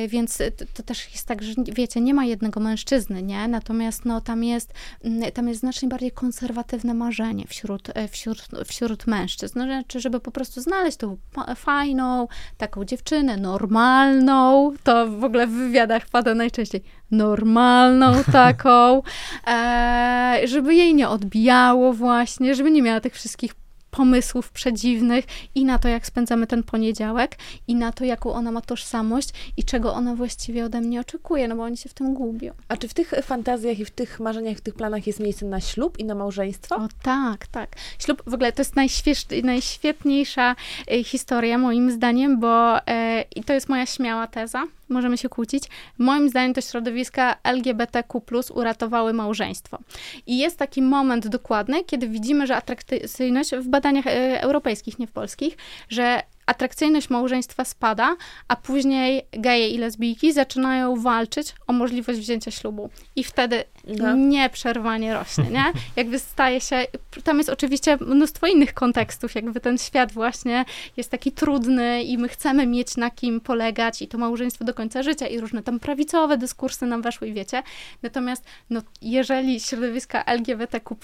więc 0.09 0.39
to, 0.39 0.65
to 0.75 0.83
też 0.83 1.13
jest 1.13 1.27
tak, 1.27 1.43
że 1.43 1.53
wiecie, 1.73 2.01
nie 2.01 2.15
ma 2.15 2.25
jednego 2.25 2.61
mężczyzny, 2.61 3.23
nie? 3.23 3.49
Natomiast 3.49 4.05
no, 4.05 4.21
tam, 4.21 4.45
jest, 4.45 4.75
mm, 5.05 5.33
tam 5.33 5.49
jest 5.49 5.61
znacznie 5.61 5.89
bardziej 5.89 6.11
konserwatywne 6.11 6.95
marzenie 6.95 7.45
wśród, 7.49 7.89
e, 7.95 8.09
wśród, 8.09 8.49
wśród 8.67 9.07
mężczyzn. 9.07 9.59
No, 9.59 9.65
znaczy, 9.65 10.01
żeby 10.01 10.21
po 10.21 10.31
prostu 10.31 10.61
znaleźć 10.61 10.97
tą 10.97 11.17
fajną, 11.57 12.29
taką 12.57 12.85
dziewczynę, 12.85 13.37
normalną, 13.37 14.73
to 14.85 15.07
w 15.09 15.25
ogóle 15.25 15.47
w 15.47 15.51
wywiadach 15.51 16.07
pada 16.09 16.35
najczęściej 16.35 16.83
normalną 17.11 18.25
taką, 18.33 19.03
e, 19.47 20.41
żeby 20.45 20.75
jej 20.75 20.95
nie 20.95 21.09
odbijało 21.09 21.93
właśnie, 21.93 22.55
żeby 22.55 22.71
nie 22.71 22.83
miała 22.83 23.01
tych 23.01 23.15
wszystkich 23.15 23.55
pomysłów 23.97 24.51
przedziwnych 24.51 25.25
i 25.55 25.65
na 25.65 25.79
to, 25.79 25.89
jak 25.89 26.07
spędzamy 26.07 26.47
ten 26.47 26.63
poniedziałek 26.63 27.37
i 27.69 27.75
na 27.75 27.93
to, 27.93 28.05
jaką 28.05 28.33
ona 28.33 28.53
ma 28.53 28.61
tożsamość 28.61 29.29
i 29.57 29.65
czego 29.65 29.95
ona 29.95 30.15
właściwie 30.15 30.65
ode 30.65 30.81
mnie 30.81 31.01
oczekuje, 31.01 31.49
no 31.49 31.57
bo 31.57 31.63
oni 31.63 31.77
się 31.77 31.89
w 31.89 31.95
tym 31.95 32.15
gubią. 32.15 32.53
A 32.69 32.77
czy 32.77 32.89
w 32.89 32.95
tych 32.95 33.11
fantazjach 33.23 33.79
i 33.79 33.85
w 33.85 33.91
tych 33.91 34.21
marzeniach, 34.21 34.57
w 34.57 34.61
tych 34.61 34.75
planach 34.75 35.07
jest 35.07 35.21
miejsce 35.21 35.47
na 35.47 35.61
ślub 35.61 35.99
i 35.99 36.05
na 36.05 36.15
małżeństwo? 36.15 36.77
O 36.77 36.89
tak, 37.03 37.47
tak. 37.47 37.77
Ślub 37.99 38.23
w 38.27 38.35
ogóle 38.35 38.53
to 38.53 38.61
jest 38.61 38.75
najświetniejsza 39.43 40.57
e, 40.91 41.05
historia 41.05 41.59
moim 41.59 41.91
zdaniem, 41.91 42.41
bo 42.41 42.87
e, 42.87 43.25
i 43.37 43.45
to 43.45 43.53
jest 43.53 43.69
moja 43.69 43.87
śmiała 43.87 44.27
teza, 44.27 44.65
możemy 44.89 45.19
się 45.19 45.29
kłócić. 45.29 45.65
Moim 45.99 46.29
zdaniem 46.29 46.55
to 46.55 46.61
środowiska 46.61 47.37
LGBTQ+, 47.45 48.21
uratowały 48.55 49.13
małżeństwo. 49.13 49.79
I 50.27 50.39
jest 50.39 50.59
taki 50.59 50.83
moment 50.83 51.29
dokładny, 51.29 51.85
kiedy 51.85 52.09
widzimy, 52.09 52.47
że 52.47 52.57
atrakcyjność 52.57 53.51
w 53.51 53.69
badaniach 53.69 54.07
e, 54.07 54.43
europejskich, 54.43 54.99
nie 54.99 55.07
w 55.07 55.13
polskich, 55.13 55.57
że 55.89 56.23
atrakcyjność 56.47 57.11
małżeństwa 57.11 57.65
spada, 57.65 58.17
a 58.49 58.57
później 58.57 59.23
geje 59.33 59.69
i 59.69 59.79
lesbijki 59.79 60.33
zaczynają 60.33 60.97
walczyć 60.97 61.55
o 61.67 61.73
możliwość 61.73 62.19
wzięcia 62.19 62.51
ślubu. 62.51 62.91
I 63.17 63.25
wtedy 63.25 63.65
No. 63.87 64.17
nieprzerwanie 64.17 65.15
rośnie, 65.15 65.45
nie? 65.45 65.65
Jakby 65.97 66.19
staje 66.19 66.61
się, 66.61 66.87
tam 67.25 67.39
jest 67.39 67.51
oczywiście 67.51 67.97
mnóstwo 68.01 68.47
innych 68.47 68.75
kontekstów, 68.75 69.35
jakby 69.35 69.61
ten 69.61 69.79
świat 69.79 70.13
właśnie 70.13 70.65
jest 70.97 71.11
taki 71.11 71.33
trudny 71.33 72.03
i 72.03 72.19
my 72.19 72.29
chcemy 72.29 72.67
mieć 72.67 72.97
na 72.97 73.11
kim 73.11 73.41
polegać 73.41 74.03
i 74.03 74.09
to 74.09 74.19
małżeństwo 74.19 74.65
do 74.65 74.75
końca 74.75 75.03
życia 75.03 75.27
i 75.27 75.41
różne 75.41 75.63
tam 75.63 75.81
prawicowe 75.81 76.39
dyskursy 76.39 76.87
nam 76.87 77.03
weszły 77.03 77.29
i 77.29 77.33
wiecie. 77.33 77.63
Natomiast 78.03 78.45
no, 78.71 78.81
jeżeli 79.03 79.61
środowiska 79.61 80.25
LGBTQ+, 80.27 80.97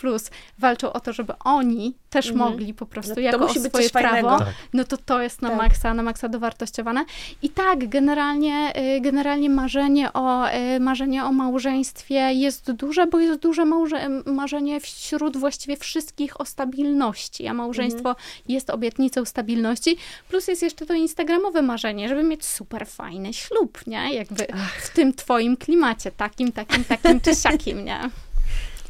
walczą 0.59 0.93
o 0.93 1.01
to, 1.01 1.13
żeby 1.13 1.33
oni 1.45 1.95
też 2.11 2.29
Mhm. 2.31 2.51
mogli 2.51 2.75
po 2.75 2.87
prostu 2.87 3.13
No 3.17 3.21
jako 3.23 3.39
musi 3.39 3.61
swoje 3.61 3.91
prawo, 3.91 4.39
Tak. 4.39 4.49
no 4.73 4.85
to 4.85 4.97
to 4.97 5.23
jest 5.23 5.43
na 5.43 5.49
Tak. 5.49 5.59
maksa, 5.59 5.95
na 5.95 6.03
maksa 6.03 6.29
dowartościowane. 6.29 7.05
I 7.43 7.49
tak, 7.51 7.89
generalnie, 7.89 8.73
y, 8.97 9.01
generalnie 9.01 9.51
marzenie 9.51 10.13
o, 10.13 10.49
y, 10.77 10.81
marzenie 10.81 11.25
o 11.25 11.33
małżeństwie 11.33 12.15
jest 12.33 12.72
duże, 12.73 13.07
bo 13.07 13.21
jest 13.21 13.41
duże 13.41 13.65
małże, 13.65 14.09
marzenie 14.27 14.81
wśród 14.81 15.37
właściwie 15.37 15.77
wszystkich 15.77 16.41
o 16.41 16.45
stabilności, 16.45 17.47
a 17.47 17.55
małżeństwo 17.55 18.09
Mhm. 18.09 18.27
jest 18.49 18.71
obietnicą 18.71 19.25
stabilności, 19.25 19.97
plus 20.29 20.49
jest 20.49 20.63
jeszcze 20.63 20.87
to 20.87 20.95
instagramowe 20.95 21.63
marzenie, 21.63 22.09
żeby 22.09 22.23
mieć 22.23 22.45
super 22.45 22.87
fajny 22.87 23.33
ślub, 23.33 23.87
nie? 23.87 24.15
Jakby 24.15 24.47
w 24.83 24.91
tym 24.91 25.15
twoim 25.15 25.57
klimacie, 25.57 26.11
takim, 26.11 26.53
takim, 26.53 26.85
takim 26.85 27.21
czy 27.21 27.35
siakim, 27.35 27.85
nie? 27.85 28.11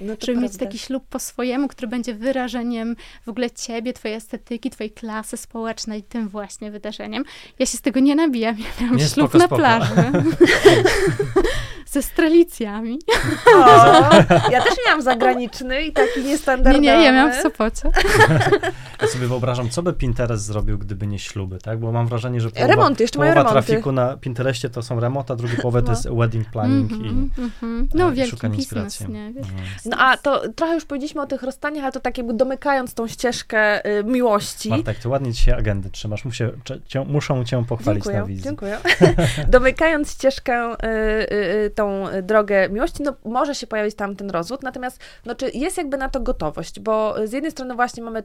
No 0.00 0.14
Żeby 0.26 0.40
mieć 0.40 0.56
taki 0.56 0.78
ślub 0.78 1.04
po 1.10 1.18
swojemu, 1.18 1.68
który 1.68 1.88
będzie 1.88 2.14
wyrażeniem 2.14 2.96
w 3.26 3.28
ogóle 3.28 3.50
ciebie, 3.50 3.92
twojej 3.92 4.16
estetyki, 4.16 4.70
twojej 4.70 4.90
klasy 4.90 5.36
społecznej, 5.36 6.02
tym 6.02 6.28
właśnie 6.28 6.70
wydarzeniem. 6.70 7.24
Ja 7.58 7.66
się 7.66 7.78
z 7.78 7.80
tego 7.80 8.00
nie 8.00 8.14
nabijam. 8.14 8.56
Ja 8.58 8.64
miałam 8.80 8.96
Nie, 8.96 9.08
ślub 9.08 9.28
spoko, 9.30 9.38
na 9.38 9.44
spoko. 9.46 9.56
plaży. 9.56 9.92
ze 11.93 12.03
strelicjami. 12.03 12.99
O, 13.55 13.59
ja 14.53 14.62
też 14.62 14.74
miałam 14.86 15.03
zagraniczny 15.03 15.82
i 15.82 15.93
taki 15.93 16.20
niestandardowy. 16.24 16.84
Nie, 16.86 16.99
nie, 16.99 17.05
ja 17.05 17.12
miałam 17.12 17.32
w 17.32 17.36
Sopocie. 17.43 17.90
Ja 19.03 19.09
sobie 19.09 19.26
wyobrażam, 19.26 19.70
co 19.70 19.82
by 19.82 19.93
Pinterest 19.93 20.45
zrobił, 20.45 20.78
gdyby 20.78 21.07
nie 21.07 21.18
śluby, 21.18 21.59
tak? 21.59 21.78
Bo 21.80 21.93
mam 21.93 22.07
wrażenie, 22.07 22.40
że 22.40 22.51
połowa, 22.51 22.66
Remonty, 22.74 23.03
jeszcze 23.05 23.18
połowa 23.18 23.34
remonty. 23.34 23.53
trafiku 23.53 23.93
na 23.93 24.16
Pinterestie 24.16 24.68
to 24.70 24.82
są 24.82 25.01
remont, 25.01 25.30
a 25.30 25.36
druga 25.36 25.55
połowa 25.62 25.80
to 25.80 25.86
No. 25.86 25.93
jest 25.93 26.09
wedding 26.11 26.49
planning 26.51 26.93
Mhm, 26.93 27.30
i 27.38 27.40
mhm. 27.40 27.88
No, 27.95 28.09
e, 28.09 28.12
wielki 28.12 28.30
szukanie 28.30 28.57
biznes, 28.57 28.84
inspiracji. 28.84 29.14
nie? 29.14 29.32
Wiesz. 29.32 29.47
Mhm. 29.49 29.64
No 29.84 29.97
a 29.99 30.16
to 30.16 30.49
trochę 30.49 30.74
już 30.74 30.84
powiedzieliśmy 30.84 31.22
o 31.22 31.26
tych 31.26 31.43
rozstaniach, 31.43 31.82
ale 31.84 31.93
to 31.93 32.01
tak 32.01 32.18
jakby 32.18 32.34
domykając 32.34 32.95
tą 32.95 33.09
ścieżkę 33.09 33.86
y, 33.99 34.05
miłości. 34.05 34.68
Martek, 34.68 34.99
ty 34.99 35.09
ładnie 35.09 35.34
ci 35.34 35.43
się 35.43 35.57
agendy 35.57 35.90
trzymasz. 35.90 36.24
Muszę, 36.24 36.51
cię, 36.86 37.05
muszą 37.05 37.45
cię 37.45 37.64
pochwalić 37.68 38.05
na 38.05 38.12
Dziękuję, 38.12 38.26
wizji. 38.36 38.45
dziękuję. 38.45 38.78
Domykając 39.49 40.12
ścieżkę, 40.12 40.72
y, 40.72 40.86
y, 40.86 41.64
y, 41.66 41.70
tą 41.82 42.06
drogę 42.22 42.68
miłości, 42.68 43.02
no 43.02 43.14
może 43.24 43.54
się 43.54 43.66
pojawić 43.66 43.94
tam 43.94 44.16
ten 44.16 44.30
rozwód, 44.30 44.62
natomiast 44.62 45.00
no, 45.26 45.34
czy 45.34 45.50
jest 45.54 45.76
jakby 45.76 45.96
na 45.96 46.08
to 46.08 46.20
gotowość, 46.20 46.80
bo 46.80 47.14
z 47.24 47.32
jednej 47.32 47.52
strony 47.52 47.74
właśnie 47.74 48.02
mamy 48.02 48.22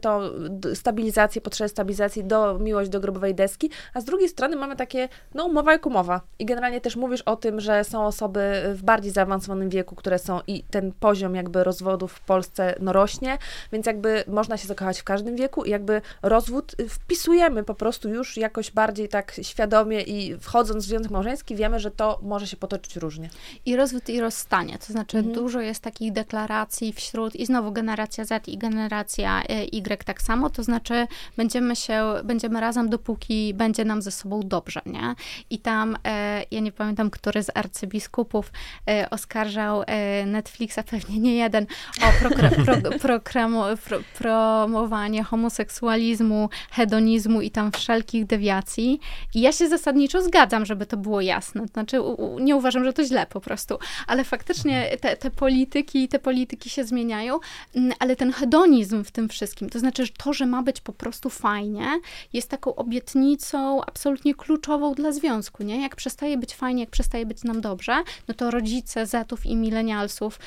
d- 0.50 0.76
stabilizację, 0.76 1.42
potrzebę 1.42 1.70
stabilizacji 1.70 2.24
do 2.24 2.60
miłość 2.60 2.90
do 2.90 3.00
grobowej 3.00 3.36
deski, 3.36 3.70
a 3.94 4.02
z 4.02 4.06
drugiej 4.06 4.30
strony 4.30 4.56
mamy 4.56 4.76
takie, 4.76 5.10
no 5.34 5.46
umowa 5.46 5.72
jak 5.72 5.86
umowa 5.86 6.22
i 6.40 6.46
generalnie 6.46 6.82
też 6.82 6.96
mówisz 6.96 7.22
o 7.22 7.36
tym, 7.36 7.60
że 7.60 7.84
są 7.84 8.06
osoby 8.06 8.62
w 8.74 8.84
bardziej 8.84 9.12
zaawansowanym 9.12 9.70
wieku, 9.70 9.96
które 9.96 10.20
są 10.20 10.40
i 10.48 10.64
ten 10.64 10.92
poziom 11.00 11.36
jakby 11.36 11.64
rozwodów 11.64 12.14
w 12.14 12.20
Polsce 12.20 12.76
no 12.80 12.94
rośnie, 12.94 13.38
więc 13.72 13.86
jakby 13.86 14.24
można 14.28 14.58
się 14.58 14.68
zakochać 14.68 15.00
w 15.00 15.04
każdym 15.04 15.36
wieku 15.36 15.64
i 15.64 15.70
jakby 15.70 16.02
rozwód 16.22 16.76
y, 16.80 16.90
wpisujemy 16.90 17.64
po 17.64 17.76
prostu 17.76 18.10
już 18.10 18.38
jakoś 18.38 18.72
bardziej 18.72 19.10
tak 19.10 19.34
świadomie 19.42 20.02
i 20.02 20.38
wchodząc 20.40 20.86
w 20.86 20.88
związek 20.88 21.12
małżeński 21.12 21.56
wiemy, 21.56 21.80
że 21.80 21.92
to 21.92 22.20
może 22.22 22.48
się 22.48 22.58
potoczyć 22.58 22.96
różnie. 22.96 23.30
I 23.66 23.76
rozwód 23.76 24.10
i 24.10 24.20
rozstanie, 24.20 24.78
to 24.88 24.94
znaczy 24.94 25.18
Mhm. 25.18 25.36
dużo 25.36 25.62
jest 25.62 25.84
takich 25.84 26.12
deklaracji 26.12 26.94
wśród 26.94 27.36
i 27.36 27.46
znowu 27.46 27.72
generacja 27.72 28.26
Z 28.26 28.48
i 28.48 28.58
generacja 28.58 29.44
e, 29.44 29.64
Y 29.64 30.04
tak 30.06 30.22
samo, 30.22 30.50
to 30.50 30.64
znaczy 30.64 31.08
będziemy 31.38 31.76
się, 31.76 32.04
będziemy 32.24 32.60
razem 32.62 32.90
dopóki 32.90 33.54
będzie 33.54 33.86
nam 33.86 34.02
ze 34.02 34.12
sobą 34.12 34.40
dobrze, 34.44 34.82
nie? 34.86 35.16
I 35.50 35.60
tam, 35.60 35.98
e, 36.04 36.44
ja 36.52 36.60
nie 36.60 36.72
pamiętam, 36.72 37.10
który 37.10 37.44
z 37.44 37.50
arcybiskupów 37.56 38.52
e, 38.90 39.10
oskarżał 39.10 39.84
Netflixa, 40.26 40.80
pewnie 40.92 41.20
nie 41.20 41.36
jeden, 41.36 41.66
o 42.02 42.22
prokra, 42.22 42.50
pro, 42.50 42.92
prokramo, 43.00 43.66
pro, 43.86 44.00
promowanie 44.18 45.24
homoseksualizmu, 45.24 46.50
hedonizmu 46.72 47.42
i 47.42 47.52
tam 47.52 47.72
wszelkich 47.72 48.26
dewiacji. 48.26 49.00
I 49.36 49.42
ja 49.42 49.52
się 49.52 49.70
zasadniczo 49.70 50.22
zgadzam, 50.22 50.66
żeby 50.66 50.86
to 50.86 50.98
było 50.98 51.22
jasne. 51.22 51.62
To 51.62 51.68
znaczy, 51.68 52.02
u, 52.02 52.14
u, 52.14 52.40
nie 52.40 52.56
uważam, 52.56 52.84
że 52.84 52.94
to 52.94 53.04
źle 53.04 53.26
po 53.38 53.42
prostu, 53.42 53.80
ale 54.08 54.24
faktycznie 54.24 54.98
te, 55.02 55.18
te 55.18 55.32
polityki, 55.32 56.08
te 56.08 56.20
polityki 56.20 56.70
się 56.70 56.84
zmieniają, 56.84 57.40
mm, 57.76 57.94
ale 58.00 58.16
ten 58.16 58.32
hedonizm 58.34 59.04
w 59.04 59.12
tym 59.12 59.30
wszystkim, 59.30 59.70
to 59.70 59.80
znaczy 59.80 60.06
że 60.06 60.12
to, 60.18 60.34
że 60.34 60.46
ma 60.46 60.64
być 60.64 60.82
po 60.82 60.94
prostu 60.94 61.30
fajnie, 61.30 61.88
jest 62.34 62.50
taką 62.50 62.76
obietnicą 62.76 63.82
absolutnie 63.86 64.36
kluczową 64.36 64.94
dla 64.94 65.12
związku, 65.12 65.64
nie? 65.64 65.82
Jak 65.82 65.96
przestaje 65.96 66.38
być 66.38 66.56
fajnie, 66.56 66.82
jak 66.84 66.90
przestaje 66.90 67.26
być 67.26 67.44
nam 67.44 67.62
dobrze, 67.62 68.04
no 68.28 68.34
to 68.34 68.52
rodzice 68.52 69.06
Zetów 69.06 69.46
i 69.46 69.56
milenialsów 69.56 70.40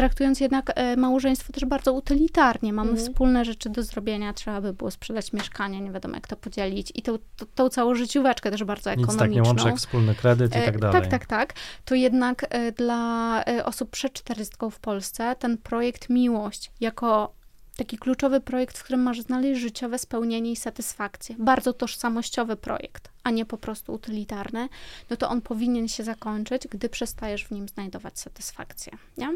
traktując 0.00 0.40
jednak 0.40 0.72
e, 0.74 0.96
małżeństwo 0.96 1.52
też 1.52 1.64
bardzo 1.64 1.92
utylitarnie. 1.92 2.72
Mamy 2.72 2.90
Mhm. 2.90 3.08
wspólne 3.08 3.44
rzeczy 3.44 3.70
do 3.70 3.82
zrobienia, 3.82 4.32
trzeba 4.32 4.60
by 4.60 4.72
było 4.72 4.90
sprzedać 4.90 5.32
mieszkanie, 5.32 5.80
nie 5.80 5.90
wiadomo 5.90 6.14
jak 6.14 6.26
to 6.28 6.36
podzielić 6.36 6.92
i 6.94 7.02
tą, 7.02 7.18
tą, 7.36 7.46
tą 7.54 7.68
całą 7.68 7.94
życióweczkę 7.94 8.50
też 8.50 8.64
bardzo 8.64 8.90
Nic 8.94 9.00
tak 9.06 9.10
ekonomiczną. 9.14 9.42
nie 9.42 9.48
łączy 9.48 9.66
jak 9.66 9.76
wspólny 9.76 10.14
kredyt 10.14 10.54
i 10.54 10.58
E, 10.58 10.64
tak 10.64 10.78
dalej. 10.78 11.02
Tak, 11.02 11.10
tak, 11.10 11.26
tak. 11.26 11.52
To 11.84 11.94
jednak 11.94 12.46
e, 12.50 12.72
dla 12.72 13.44
osób 13.64 13.90
przed 13.90 14.12
40 14.12 14.54
w 14.70 14.78
Polsce 14.78 15.36
ten 15.38 15.58
projekt 15.58 16.10
Miłość 16.10 16.70
jako 16.80 17.32
taki 17.80 17.98
kluczowy 17.98 18.40
projekt, 18.40 18.78
w 18.78 18.84
którym 18.84 19.02
masz 19.02 19.20
znaleźć 19.20 19.60
życiowe 19.60 19.98
spełnienie 19.98 20.52
i 20.52 20.56
satysfakcję. 20.56 21.36
Bardzo 21.38 21.72
tożsamościowy 21.72 22.56
projekt, 22.56 23.08
a 23.24 23.30
nie 23.30 23.44
po 23.44 23.58
prostu 23.58 23.92
utylitarny, 23.92 24.68
no 25.10 25.16
to 25.16 25.28
on 25.28 25.40
powinien 25.40 25.88
się 25.88 26.04
zakończyć, 26.04 26.68
gdy 26.68 26.88
przestajesz 26.88 27.44
w 27.44 27.50
nim 27.50 27.68
znajdować 27.68 28.18
satysfakcję, 28.18 28.92
nie? 29.18 29.28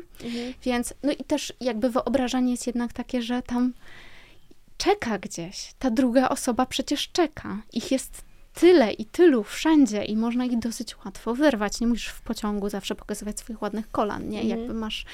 Więc, 0.63 0.95
no 1.03 1.13
i 1.13 1.25
też 1.25 1.53
jakby 1.61 1.91
wyobrażenie 1.91 2.51
jest 2.51 2.67
jednak 2.67 2.93
takie, 2.93 3.23
że 3.23 3.43
tam 3.43 3.73
czeka 4.77 5.19
gdzieś. 5.19 5.75
Ta 5.79 5.91
druga 5.91 6.29
osoba 6.29 6.67
przecież 6.67 7.09
czeka. 7.13 7.63
Ich 7.73 7.91
jest 7.91 8.25
tyle 8.55 8.93
i 8.93 9.05
tylu 9.05 9.43
wszędzie 9.43 10.05
i 10.05 10.17
można 10.17 10.45
ich 10.45 10.59
dosyć 10.59 10.97
łatwo 11.05 11.35
wyrwać. 11.35 11.81
Nie 11.81 11.87
musisz 11.87 12.09
w 12.09 12.21
pociągu 12.21 12.69
zawsze 12.69 12.95
pokazywać 12.95 13.39
swoich 13.39 13.63
ładnych 13.63 13.91
kolan, 13.91 14.29
nie? 14.29 14.41
Mhm. 14.41 14.59
Jakby 14.59 14.75
masz, 14.75 15.05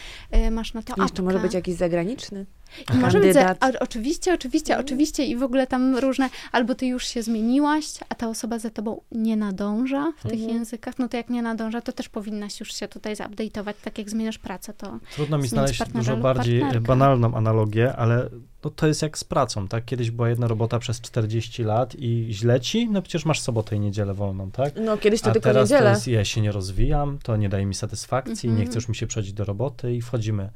y, 0.47 0.51
masz 0.51 0.75
na 0.75 0.83
to 0.83 0.95
I 0.97 1.01
jeszcze 1.01 1.23
może 1.23 1.39
być 1.39 1.55
jakiś 1.55 1.75
zagraniczny. 1.75 2.47
I 2.95 2.97
może 2.97 3.21
być, 3.21 3.35
za- 3.35 3.57
a, 3.61 3.71
oczywiście, 3.81 4.35
oczywiście, 4.35 4.73
Mhm. 4.73 4.87
oczywiście 4.87 5.25
i 5.27 5.37
w 5.37 5.43
ogóle 5.43 5.67
tam 5.67 5.97
różne, 5.97 6.31
albo 6.53 6.75
ty 6.75 6.87
już 6.87 7.07
się 7.07 7.23
zmieniłaś, 7.23 7.85
a 8.09 8.15
ta 8.15 8.29
osoba 8.29 8.59
za 8.59 8.71
tobą 8.71 9.01
nie 9.13 9.37
nadąża 9.37 10.13
w 10.19 10.23
tych 10.23 10.33
Mhm. 10.33 10.51
językach, 10.55 10.99
no 10.99 11.09
to 11.09 11.17
jak 11.17 11.31
nie 11.31 11.43
nadąża, 11.43 11.81
to 11.81 11.93
też 11.93 12.09
powinnaś 12.09 12.61
już 12.61 12.75
się 12.75 12.89
tutaj 12.89 13.15
zupdate'ować, 13.15 13.75
tak 13.85 13.99
jak 13.99 14.11
zmieniasz 14.11 14.39
pracę, 14.39 14.73
to 14.75 14.99
Trudno 15.15 15.39
mi 15.39 15.49
znaleźć 15.49 15.83
dużo 15.95 16.17
bardziej 16.17 16.61
partnerkę. 16.61 16.87
banalną 16.89 17.35
analogię, 17.35 17.97
ale 17.97 18.29
no, 18.65 18.71
to 18.71 18.87
jest 18.87 19.03
jak 19.03 19.19
z 19.19 19.25
pracą, 19.25 19.69
tak? 19.69 19.85
Kiedyś 19.85 20.11
była 20.11 20.29
jedna 20.29 20.47
robota 20.49 20.79
przez 20.79 21.01
40 21.01 21.63
lat 21.65 21.95
i 21.99 22.29
źle 22.31 22.61
ci, 22.61 22.89
no 22.91 23.03
przecież 23.03 23.25
masz 23.25 23.41
sobotę 23.41 23.77
i 23.77 23.81
niedzielę 23.81 24.15
wolną, 24.15 24.51
tak? 24.51 24.75
No 24.85 24.97
kiedyś 24.99 25.21
to 25.21 25.31
A 25.31 25.33
tylko 25.33 25.49
teraz 25.49 25.69
to 25.69 25.75
niedzielę. 25.75 25.91
jest, 25.91 26.09
ja 26.09 26.25
się 26.25 26.41
nie 26.41 26.53
rozwijam, 26.53 27.19
to 27.23 27.37
nie 27.37 27.49
daje 27.49 27.67
mi 27.67 27.75
satysfakcji, 27.75 28.49
Mhm. 28.49 28.57
nie 28.59 28.71
chcesz 28.71 28.89
mi 28.89 28.97
się 28.97 29.07
przechodzić 29.07 29.33
do 29.33 29.45
roboty 29.45 29.95
i 29.95 30.01
wchodzimy, 30.03 30.51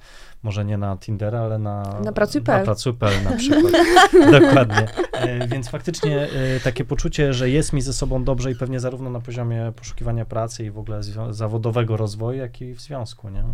może 0.45 0.64
nie 0.64 0.78
na 0.78 0.97
Tindera, 0.97 1.40
ale 1.40 1.59
na... 1.59 2.01
Na 2.05 2.12
pracuj.pl. 2.12 2.59
Na 2.59 2.64
pracuj.pl 2.64 3.24
na 3.24 3.36
przykład. 3.36 3.72
Dokładnie. 4.40 4.86
E, 5.12 5.49
więc 5.49 5.68
faktycznie 5.68 6.20
e, 6.20 6.61
takie 6.61 6.84
poczucie, 6.84 7.32
że 7.32 7.51
jest 7.51 7.72
mi 7.72 7.80
ze 7.80 7.92
sobą 7.92 8.24
dobrze 8.24 8.51
i 8.51 8.55
pewnie 8.55 8.80
zarówno 8.80 9.11
na 9.11 9.20
poziomie 9.20 9.72
poszukiwania 9.76 10.24
pracy 10.24 10.64
i 10.64 10.70
w 10.70 10.78
ogóle 10.78 11.01
zawodowego 11.30 11.97
rozwoju, 11.97 12.38
jak 12.38 12.61
i 12.61 12.74
w 12.74 12.80
związku, 12.80 13.28
nie? 13.28 13.45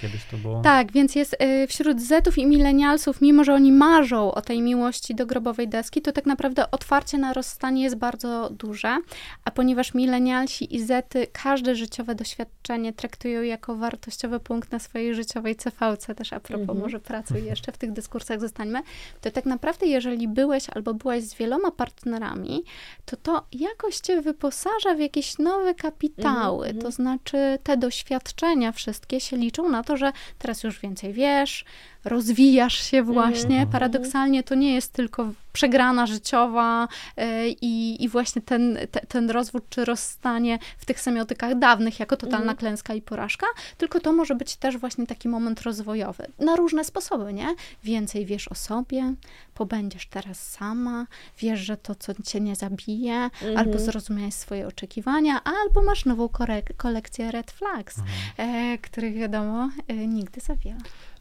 Kiedyś 0.00 0.24
to 0.30 0.36
było... 0.36 0.60
Tak, 0.62 0.92
więc 0.92 1.14
jest 1.14 1.36
y, 1.42 1.66
wśród 1.66 2.00
Zetów 2.00 2.38
i 2.38 2.46
milenialsów, 2.46 3.20
mimo 3.20 3.44
że 3.44 3.54
oni 3.54 3.72
marzą 3.72 4.34
o 4.34 4.42
tej 4.42 4.62
miłości 4.62 5.14
do 5.14 5.26
grobowej 5.26 5.68
deski, 5.68 6.02
to 6.02 6.12
tak 6.12 6.26
naprawdę 6.26 6.70
otwarcie 6.70 7.18
na 7.18 7.32
rozstanie 7.32 7.82
jest 7.82 7.96
bardzo 7.96 8.50
duże, 8.50 8.96
a 9.44 9.50
ponieważ 9.50 9.94
milenialsi 9.94 10.76
i 10.76 10.84
Zety 10.84 11.26
każde 11.32 11.74
życiowe 11.74 12.14
doświadczenie 12.14 12.92
traktują 12.92 13.42
jako 13.42 13.76
wartościowy 13.76 14.40
punkt 14.40 14.72
na 14.72 14.78
swojej 14.78 15.14
życiowej 15.14 15.54
CV-ce, 15.54 16.14
też 16.14 16.32
a 16.32 16.40
propos 16.40 16.62
Mhm. 16.62 16.78
może 16.78 17.00
pracy 17.00 17.40
jeszcze 17.40 17.72
w 17.72 17.78
tych 17.78 17.92
dyskursach 17.92 18.40
zostańmy, 18.40 18.82
to 19.20 19.30
tak 19.30 19.44
naprawdę 19.44 19.86
jeżeli 19.86 20.28
byłeś 20.28 20.70
albo 20.70 20.94
byłaś 20.94 21.22
z 21.22 21.34
wieloma 21.34 21.70
partnerami, 21.70 22.64
to 23.04 23.16
to 23.16 23.46
jakoś 23.52 23.96
cię 23.96 24.22
wyposaża 24.22 24.94
w 24.96 25.00
jakieś 25.00 25.38
nowe 25.38 25.74
kapitały, 25.74 26.66
Mhm, 26.66 26.82
to 26.82 26.86
mhm. 26.86 26.92
znaczy 26.92 27.58
te 27.62 27.76
doświadczenia 27.76 28.72
wszystkie 28.72 29.20
się 29.20 29.36
liczą 29.36 29.68
na 29.68 29.81
to, 29.82 29.96
że 29.96 30.12
teraz 30.38 30.62
już 30.62 30.80
więcej 30.80 31.12
wiesz, 31.12 31.64
rozwijasz 32.04 32.90
się 32.90 33.02
właśnie. 33.02 33.56
Mhm. 33.56 33.68
Paradoksalnie 33.68 34.42
to 34.42 34.54
nie 34.54 34.74
jest 34.74 34.92
tylko 34.92 35.28
przegrana 35.52 36.06
życiowa 36.06 36.88
e, 37.16 37.48
i, 37.48 38.04
i 38.04 38.08
właśnie 38.08 38.42
ten, 38.42 38.78
te, 38.90 39.00
ten 39.00 39.30
rozwód 39.30 39.64
czy 39.70 39.84
rozstanie 39.84 40.58
w 40.78 40.84
tych 40.86 41.00
semiotykach 41.00 41.58
dawnych 41.58 42.00
jako 42.00 42.16
totalna 42.16 42.38
Mhm. 42.42 42.56
klęska 42.58 42.94
i 42.94 43.02
porażka, 43.02 43.46
tylko 43.78 44.00
to 44.00 44.12
może 44.12 44.34
być 44.34 44.56
też 44.56 44.76
właśnie 44.78 45.06
taki 45.06 45.28
moment 45.28 45.62
rozwojowy. 45.62 46.26
Na 46.38 46.56
różne 46.56 46.84
sposoby, 46.84 47.32
nie? 47.32 47.54
Więcej 47.84 48.26
wiesz 48.26 48.48
o 48.48 48.54
sobie, 48.54 49.14
pobędziesz 49.54 50.06
teraz 50.06 50.50
sama, 50.50 51.06
wiesz, 51.38 51.60
że 51.60 51.76
to, 51.76 51.94
co 51.94 52.12
cię 52.22 52.40
nie 52.40 52.56
zabije, 52.56 53.14
Mhm. 53.14 53.56
albo 53.56 53.78
zrozumiałeś 53.78 54.34
swoje 54.34 54.66
oczekiwania, 54.66 55.40
albo 55.44 55.82
masz 55.82 56.04
nową 56.04 56.28
kolekcję 56.76 57.30
red 57.30 57.50
flags, 57.50 57.96
e, 58.36 58.78
których 58.78 59.14
wiadomo 59.14 59.68
e, 59.88 59.94
nigdy 59.94 60.40
za 60.40 60.54
wiele. 60.56 60.80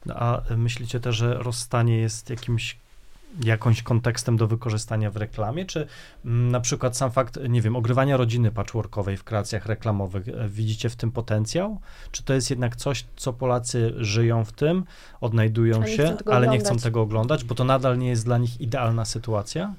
A 0.10 0.42
myślicie 0.58 1.00
też, 1.00 1.16
że 1.16 1.34
rozstanie 1.34 1.98
jest 1.98 2.30
jakimś 2.30 2.78
jakąś 3.44 3.84
kontekstem 3.84 4.38
do 4.38 4.48
wykorzystania 4.48 5.12
w 5.12 5.18
reklamie, 5.18 5.66
czy 5.66 5.88
mm, 6.26 6.52
na 6.52 6.60
przykład 6.60 6.98
sam 6.98 7.12
fakt, 7.12 7.40
nie 7.50 7.62
wiem, 7.62 7.76
ogrywania 7.76 8.18
rodziny 8.18 8.52
patchworkowej 8.52 9.18
w 9.18 9.24
kreacjach 9.24 9.66
reklamowych, 9.66 10.28
e, 10.28 10.50
widzicie 10.50 10.90
w 10.90 10.96
tym 10.96 11.12
potencjał? 11.12 11.80
Czy 12.12 12.24
to 12.24 12.34
jest 12.34 12.50
jednak 12.50 12.76
coś, 12.76 13.06
co 13.16 13.34
Polacy 13.34 13.94
żyją 13.98 14.46
w 14.46 14.52
tym, 14.52 14.84
odnajdują 15.22 15.82
A 15.82 15.86
nie 15.86 15.96
się, 15.96 16.04
ale 16.04 16.14
nie 16.14 16.24
oglądać. 16.26 16.62
chcą 16.62 16.78
tego 16.78 17.02
oglądać, 17.02 17.44
bo 17.44 17.56
to 17.56 17.64
nadal 17.64 17.98
nie 17.98 18.10
jest 18.10 18.26
dla 18.26 18.38
nich 18.38 18.62
idealna 18.62 19.06
sytuacja? 19.06 19.74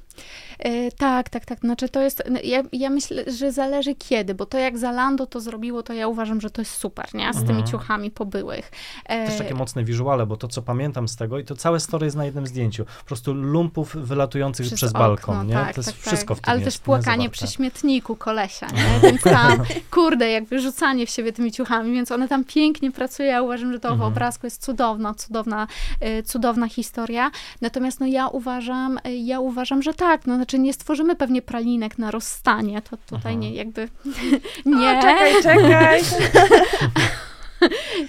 E, 0.58 0.90
tak, 0.92 1.28
tak, 1.28 1.44
tak. 1.46 1.58
Znaczy 1.60 1.88
to 1.88 2.00
jest, 2.00 2.22
ja, 2.44 2.62
ja 2.72 2.90
myślę, 2.90 3.24
że 3.26 3.52
zależy 3.52 3.94
kiedy, 3.94 4.34
bo 4.34 4.46
to 4.46 4.58
jak 4.58 4.78
Zalando 4.78 5.26
to 5.26 5.40
zrobiło, 5.40 5.82
to 5.82 5.92
ja 5.92 6.08
uważam, 6.08 6.40
że 6.40 6.50
to 6.50 6.60
jest 6.60 6.72
super, 6.74 7.06
nie? 7.14 7.32
Z 7.32 7.36
tymi 7.36 7.48
Mhm. 7.48 7.66
ciuchami 7.66 8.10
pobyłych. 8.10 8.70
E, 9.06 9.26
Też 9.26 9.38
takie 9.38 9.54
mocne 9.54 9.84
wizuale, 9.84 10.26
bo 10.26 10.36
to, 10.36 10.48
co 10.48 10.62
pamiętam 10.62 11.08
z 11.08 11.16
tego, 11.16 11.38
i 11.38 11.44
to 11.44 11.56
całe 11.56 11.80
story 11.80 12.04
jest 12.04 12.16
na 12.16 12.24
jednym 12.24 12.46
zdjęciu. 12.46 12.84
Po 12.84 13.04
prostu 13.04 13.34
lumpów 13.34 13.94
wylatujących 13.96 14.66
przez, 14.74 14.90
okno, 14.90 15.00
balkon, 15.00 15.46
nie? 15.46 15.54
Tak, 15.54 15.74
to 15.74 15.80
jest 15.80 15.92
tak, 15.92 16.00
wszystko 16.00 16.34
tak. 16.34 16.42
w 16.42 16.44
tym 16.44 16.50
Ale 16.52 16.60
jest, 16.60 16.76
też 16.76 16.84
płakanie 16.84 17.24
nie? 17.24 17.30
przy 17.30 17.40
Zawarte. 17.40 17.56
śmietniku 17.56 18.16
kolesia, 18.16 18.66
nie? 18.66 19.00
Więc 19.10 19.22
tam, 19.22 19.62
kurde, 19.90 20.30
jakby 20.30 20.60
rzucanie 20.60 21.06
w 21.06 21.10
siebie 21.10 21.32
tymi 21.32 21.52
ciuchami, 21.52 21.92
więc 21.94 22.12
one 22.12 22.28
tam 22.28 22.44
pięknie 22.44 22.92
pracuje. 22.92 23.28
Ja 23.28 23.42
uważam, 23.42 23.72
że 23.72 23.80
to 23.80 23.88
w 23.88 23.92
Mhm. 23.92 24.12
obrazku 24.12 24.46
jest 24.46 24.62
cudowna, 24.64 25.14
cudowna, 25.14 25.66
e, 26.00 26.22
cudowna 26.22 26.68
historia. 26.68 27.30
Natomiast 27.60 28.00
no 28.00 28.06
ja 28.06 28.28
uważam, 28.28 28.98
ja 29.18 29.40
uważam, 29.40 29.82
że 29.82 29.94
tak, 30.02 30.26
no 30.26 30.36
znaczy 30.36 30.58
nie 30.58 30.72
stworzymy 30.72 31.16
pewnie 31.16 31.42
pralinek 31.42 31.98
na 31.98 32.10
rozstanie, 32.10 32.82
to 32.82 32.96
tutaj 32.96 33.34
Mhm. 33.34 33.40
nie, 33.40 33.54
jakby 33.54 33.88
Nie. 34.66 34.76
nie, 34.76 34.98
O, 34.98 35.02
czekaj, 35.02 35.42
czekaj. 35.42 36.02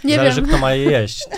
nie 0.04 0.16
Zależy, 0.16 0.41
wiem. 0.41 0.49
kto 0.49 0.58
ma 0.58 0.74
je 0.74 0.91
jeść. 0.91 1.26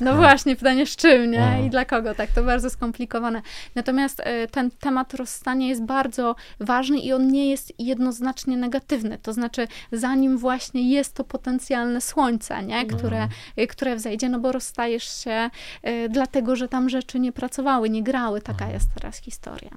No 0.00 0.16
właśnie, 0.16 0.56
pytanie 0.56 0.86
z 0.86 0.96
czym, 0.96 1.30
nie? 1.30 1.42
Mhm. 1.42 1.66
I 1.66 1.70
dla 1.70 1.84
kogo, 1.84 2.14
tak? 2.14 2.30
To 2.30 2.42
bardzo 2.42 2.70
skomplikowane. 2.70 3.42
Natomiast 3.74 4.20
e, 4.20 4.46
ten 4.46 4.70
temat 4.70 5.14
rozstania 5.14 5.66
jest 5.66 5.82
bardzo 5.82 6.36
ważny 6.60 6.98
i 6.98 7.12
on 7.12 7.28
nie 7.28 7.50
jest 7.50 7.72
jednoznacznie 7.78 8.56
negatywny. 8.56 9.18
To 9.18 9.32
znaczy, 9.32 9.68
zanim 9.92 10.38
właśnie 10.38 10.90
jest 10.90 11.14
to 11.14 11.24
potencjalne 11.24 12.00
słońce, 12.00 12.62
nie? 12.62 12.86
Które, 12.86 13.28
e, 13.56 13.66
które 13.66 13.96
wzejdzie, 13.96 14.28
no 14.28 14.38
bo 14.38 14.52
rozstajesz 14.52 15.24
się 15.24 15.50
e, 15.82 16.08
dlatego, 16.08 16.56
że 16.56 16.68
tam 16.68 16.88
rzeczy 16.88 17.20
nie 17.20 17.32
pracowały, 17.32 17.90
nie 17.90 18.02
grały. 18.02 18.40
Taka 18.40 18.70
jest 18.70 18.88
teraz 18.94 19.20
historia. 19.20 19.70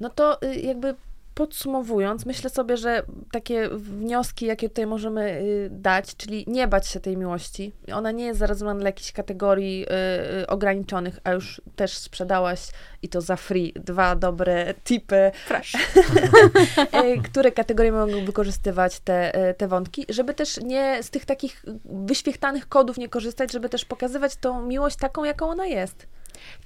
No 0.00 0.10
to 0.10 0.42
y, 0.42 0.54
jakby 0.56 0.94
podsumowując, 1.36 2.26
myślę 2.26 2.50
sobie, 2.50 2.76
że 2.76 3.02
takie 3.32 3.68
wnioski, 3.68 4.46
jakie 4.46 4.68
tutaj 4.68 4.86
możemy 4.86 5.40
y, 5.40 5.68
dać, 5.70 6.16
czyli 6.16 6.44
nie 6.46 6.68
bać 6.68 6.88
się 6.88 7.00
tej 7.00 7.16
miłości. 7.16 7.72
Ona 7.92 8.10
nie 8.10 8.24
jest 8.24 8.38
zarazem 8.38 8.78
dla 8.78 8.88
jakichś 8.88 9.12
kategorii 9.12 9.86
y, 9.86 10.40
y, 10.42 10.46
ograniczonych, 10.46 11.20
a 11.24 11.32
już 11.32 11.60
też 11.76 11.98
sprzedałaś 11.98 12.60
i 13.02 13.08
to 13.08 13.20
za 13.20 13.36
free 13.36 13.72
dwa 13.72 14.16
dobre 14.16 14.74
tipy, 14.84 15.16
y, 17.04 17.22
które 17.24 17.52
kategorie 17.52 17.92
mogą 17.92 18.24
wykorzystywać 18.24 19.00
te, 19.00 19.32
te 19.58 19.68
wątki, 19.68 20.06
żeby 20.08 20.34
też 20.34 20.60
nie 20.60 21.02
z 21.02 21.10
tych 21.10 21.24
takich 21.24 21.64
wyświechtanych 21.84 22.68
kodów 22.68 22.98
nie 22.98 23.08
korzystać, 23.08 23.52
żeby 23.52 23.68
też 23.68 23.84
pokazywać 23.84 24.36
tą 24.36 24.62
miłość 24.62 24.96
taką, 24.96 25.24
jaką 25.24 25.48
ona 25.48 25.66
jest. 25.66 26.06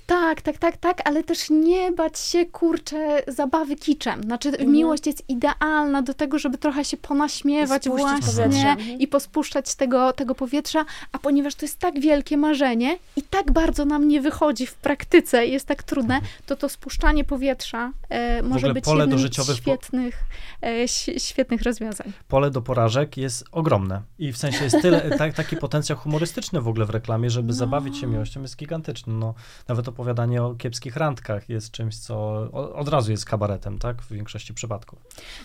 Tak, 0.07 0.43
tak, 0.43 0.59
tak, 0.59 0.77
tak, 0.77 1.01
ale 1.05 1.25
też 1.25 1.51
nie 1.51 1.93
bać 1.93 2.19
się, 2.19 2.47
kurczę, 2.47 3.23
zabawy 3.29 3.77
kiczem. 3.77 4.23
Znaczy, 4.23 4.49
Mhm. 4.49 4.73
miłość 4.73 5.07
jest 5.07 5.29
idealna 5.29 6.03
do 6.03 6.15
tego, 6.15 6.39
żeby 6.39 6.59
trochę 6.59 6.85
się 6.85 6.97
ponaśmiewać 6.97 7.89
właśnie. 7.89 8.71
Mhm. 8.71 8.99
i 8.99 9.09
pospuszczać 9.09 9.75
tego, 9.75 10.13
tego 10.13 10.35
powietrza, 10.35 10.85
a 11.13 11.19
ponieważ 11.19 11.55
to 11.55 11.65
jest 11.65 11.79
tak 11.79 12.01
wielkie 12.01 12.37
marzenie 12.37 12.99
i 13.17 13.23
tak 13.23 13.53
bardzo 13.53 13.85
nam 13.85 14.09
nie 14.09 14.21
wychodzi 14.21 14.67
w 14.67 14.75
praktyce 14.75 15.47
jest 15.47 15.67
tak 15.67 15.83
trudne, 15.83 16.21
to 16.47 16.57
to 16.57 16.69
spuszczanie 16.69 17.25
powietrza 17.25 17.93
e, 18.09 18.43
może 18.43 18.75
być 18.75 18.85
jednym 18.87 19.19
z 19.19 19.57
świetnych, 19.57 20.15
e, 20.63 20.89
świetnych 21.19 21.63
rozwiązań. 21.63 22.13
Pole 22.29 22.51
do 22.51 22.63
porażek 22.63 23.17
jest 23.17 23.45
ogromne. 23.53 24.03
I 24.19 24.33
w 24.33 24.39
sensie 24.39 24.65
jest 24.65 24.83
tyle, 24.83 25.11
ta, 25.19 25.33
taki 25.33 25.57
potencjał 25.57 25.99
humorystyczny 25.99 26.61
w 26.61 26.69
ogóle 26.69 26.87
w 26.87 26.91
reklamie, 26.91 27.31
żeby 27.31 27.53
zabawić 27.53 27.99
się 27.99 28.07
miłością 28.07 28.43
jest 28.43 28.57
gigantyczny. 28.57 29.13
No, 29.13 29.35
nawet 29.69 29.89
opowiadanie 29.89 30.43
o 30.43 30.55
kiepskich 30.55 30.97
randkach 30.97 31.49
jest 31.49 31.71
czymś, 31.71 31.97
co 31.99 32.33
od 32.75 32.89
razu 32.89 33.11
jest 33.11 33.25
kabaretem, 33.25 33.79
tak? 33.79 34.03
W 34.03 34.13
większości 34.13 34.55
przypadków. 34.55 34.99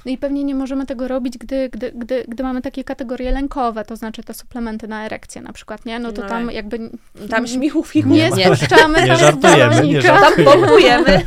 No 0.06 0.12
i 0.12 0.18
pewnie 0.18 0.44
nie 0.44 0.56
możemy 0.56 0.86
tego 0.86 1.08
robić, 1.08 1.38
gdy, 1.38 1.70
gdy, 1.70 1.92
gdy, 1.96 2.26
gdy 2.28 2.44
mamy 2.44 2.62
takie 2.62 2.84
kategorie 2.84 3.32
lękowe, 3.32 3.86
to 3.86 3.96
znaczy 3.96 4.24
te 4.24 4.34
suplementy 4.34 4.88
na 4.88 5.06
erekcję 5.06 5.42
na 5.42 5.54
przykład, 5.54 5.86
nie? 5.86 6.00
No 6.00 6.12
to 6.12 6.22
No 6.22 6.30
tam 6.30 6.46
tak. 6.46 6.56
jakby 6.56 6.90
Tam 7.30 7.48
śmichów 7.48 7.88
fichów 7.88 8.12
nie 8.12 8.30
nie. 8.30 8.56
spuszczamy 8.56 9.02
Nie 9.02 9.08
tam 9.08 9.18
żartujemy, 9.18 9.88
nie 9.88 10.02
żartujemy. 10.02 10.46
Tam 10.46 10.46
pompujemy. 10.46 11.22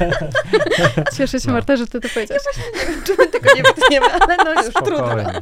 Cieszę 1.17 1.41
się, 1.41 1.49
No. 1.49 1.53
Marta, 1.55 1.77
że 1.77 1.87
ty 1.87 2.01
to 2.01 2.09
powiedziałaś. 2.15 2.43
Czy 3.07 3.13
my 3.19 3.27
tego 3.27 3.49
nie 3.57 3.63
wytniemy, 3.63 4.07
ale 4.21 4.37
no 4.45 4.63
już 4.63 4.75
trudno. 4.75 4.97
Spokojnie. 4.97 5.41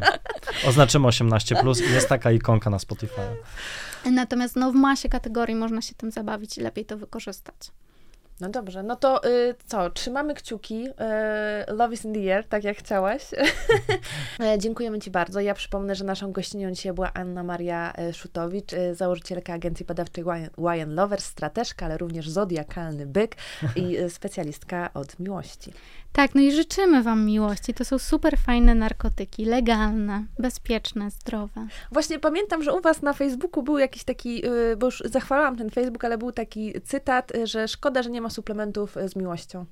Oznaczymy 0.69 1.09
18+, 1.09 1.61
plus 1.61 1.81
i 1.81 1.93
jest 1.93 2.09
taka 2.09 2.31
ikonka 2.31 2.71
na 2.71 2.79
Spotify. 2.79 3.21
Natomiast 4.13 4.57
no, 4.57 4.73
w 4.73 4.75
masie 4.75 5.09
kategorii 5.09 5.55
można 5.55 5.83
się 5.83 5.95
tym 5.95 6.11
zabawić 6.11 6.59
i 6.59 6.61
lepiej 6.61 6.85
to 6.85 6.97
wykorzystać. 6.97 7.57
No 8.41 8.49
dobrze, 8.49 8.83
no 8.83 8.97
to 8.97 9.27
y, 9.29 9.55
co, 9.67 9.91
trzymamy 9.91 10.35
kciuki. 10.35 10.87
Y, 10.89 10.93
love 11.73 11.95
is 11.95 12.05
in 12.05 12.13
the 12.15 12.35
air, 12.35 12.49
tak 12.49 12.65
jak 12.65 12.77
chciałaś. 12.79 13.23
E, 14.41 14.59
Dziękujemy 14.59 14.99
Ci 14.99 15.11
bardzo. 15.11 15.41
Ja 15.41 15.55
przypomnę, 15.55 15.95
że 15.95 16.05
naszą 16.05 16.33
gościnią 16.33 16.71
dzisiaj 16.71 16.93
była 16.93 17.13
Anna 17.15 17.43
Maria 17.43 17.93
e, 17.93 18.13
Szutowicz, 18.13 18.73
e, 18.73 18.95
założycielka 18.95 19.53
agencji 19.53 19.87
badawczej 19.87 20.25
Wine- 20.59 20.95
Lovers, 20.95 21.25
strateżka, 21.25 21.87
ale 21.87 21.99
również 21.99 22.29
zodiakalny 22.29 23.07
byk 23.07 23.37
i 23.77 23.97
specjalistka 24.09 24.91
od 24.95 25.19
miłości. 25.21 25.73
Tak, 26.17 26.35
no 26.35 26.41
i 26.41 26.53
życzymy 26.53 27.03
Wam 27.03 27.25
miłości. 27.25 27.75
To 27.75 27.85
są 27.85 27.99
super 27.99 28.39
fajne 28.39 28.75
narkotyki, 28.75 29.45
legalne, 29.45 30.25
bezpieczne, 30.39 31.11
zdrowe. 31.11 31.67
Właśnie 31.93 32.19
pamiętam, 32.19 32.63
że 32.63 32.73
u 32.73 32.81
Was 32.81 33.03
na 33.03 33.13
Facebooku 33.13 33.63
był 33.63 33.79
jakiś 33.79 34.05
taki, 34.05 34.47
y, 34.47 34.77
bo 34.77 34.87
już 34.87 35.03
zachwalałam 35.05 35.57
ten 35.57 35.71
Facebook, 35.71 36.05
ale 36.05 36.19
był 36.19 36.33
taki 36.33 36.73
cytat, 36.85 37.35
y, 37.35 37.47
że 37.47 37.69
szkoda, 37.69 38.03
że 38.03 38.11
nie 38.11 38.21
ma 38.21 38.31
suplementów 38.31 38.97
y, 38.97 39.09
z 39.09 39.17
miłością. 39.17 39.65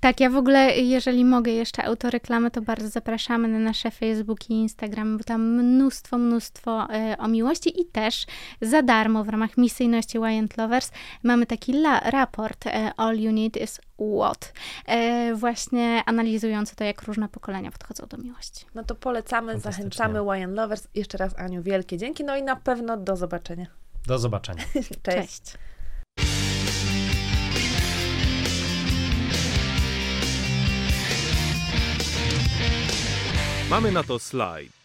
Tak, 0.00 0.20
ja 0.20 0.30
w 0.30 0.36
ogóle, 0.36 0.76
jeżeli 0.76 1.24
mogę 1.24 1.52
jeszcze 1.52 1.84
autoreklamy, 1.84 2.50
to 2.50 2.62
bardzo 2.62 2.88
zapraszamy 2.88 3.48
na 3.48 3.58
nasze 3.58 3.90
Facebook 3.90 4.50
i 4.50 4.52
Instagram, 4.52 5.18
bo 5.18 5.24
tam 5.24 5.42
mnóstwo, 5.42 6.18
mnóstwo 6.18 6.88
o 7.18 7.28
miłości 7.28 7.80
i 7.80 7.84
też 7.84 8.26
za 8.60 8.82
darmo 8.82 9.24
w 9.24 9.28
ramach 9.28 9.56
misyjności 9.56 10.18
Wyant 10.18 10.56
Lovers 10.56 10.90
mamy 11.22 11.46
taki 11.46 11.72
la, 11.72 12.00
raport 12.00 12.64
All 12.96 13.20
You 13.20 13.32
Need 13.32 13.56
Is 13.56 13.80
What, 13.98 14.52
e, 14.86 15.34
właśnie 15.76 16.04
analizujący 16.04 16.76
to, 16.76 16.84
jak 16.84 17.02
różne 17.02 17.28
pokolenia 17.28 17.70
podchodzą 17.70 18.06
do 18.06 18.16
miłości. 18.16 18.66
No 18.74 18.84
to 18.84 18.94
polecamy, 18.94 19.60
zachęcamy 19.60 20.20
Wine 20.24 20.54
Lovers. 20.54 20.88
Jeszcze 20.94 21.18
raz 21.18 21.38
Aniu, 21.38 21.62
wielkie 21.62 21.98
dzięki, 21.98 22.24
no 22.24 22.36
i 22.36 22.42
na 22.42 22.56
pewno 22.56 22.96
do 22.96 23.16
zobaczenia. 23.16 23.66
Do 24.06 24.18
zobaczenia. 24.18 24.64
Cześć. 24.74 25.02
Cześć. 25.02 25.54
Mamy 33.70 33.92
na 33.92 34.02
to 34.02 34.18
slajd. 34.18 34.75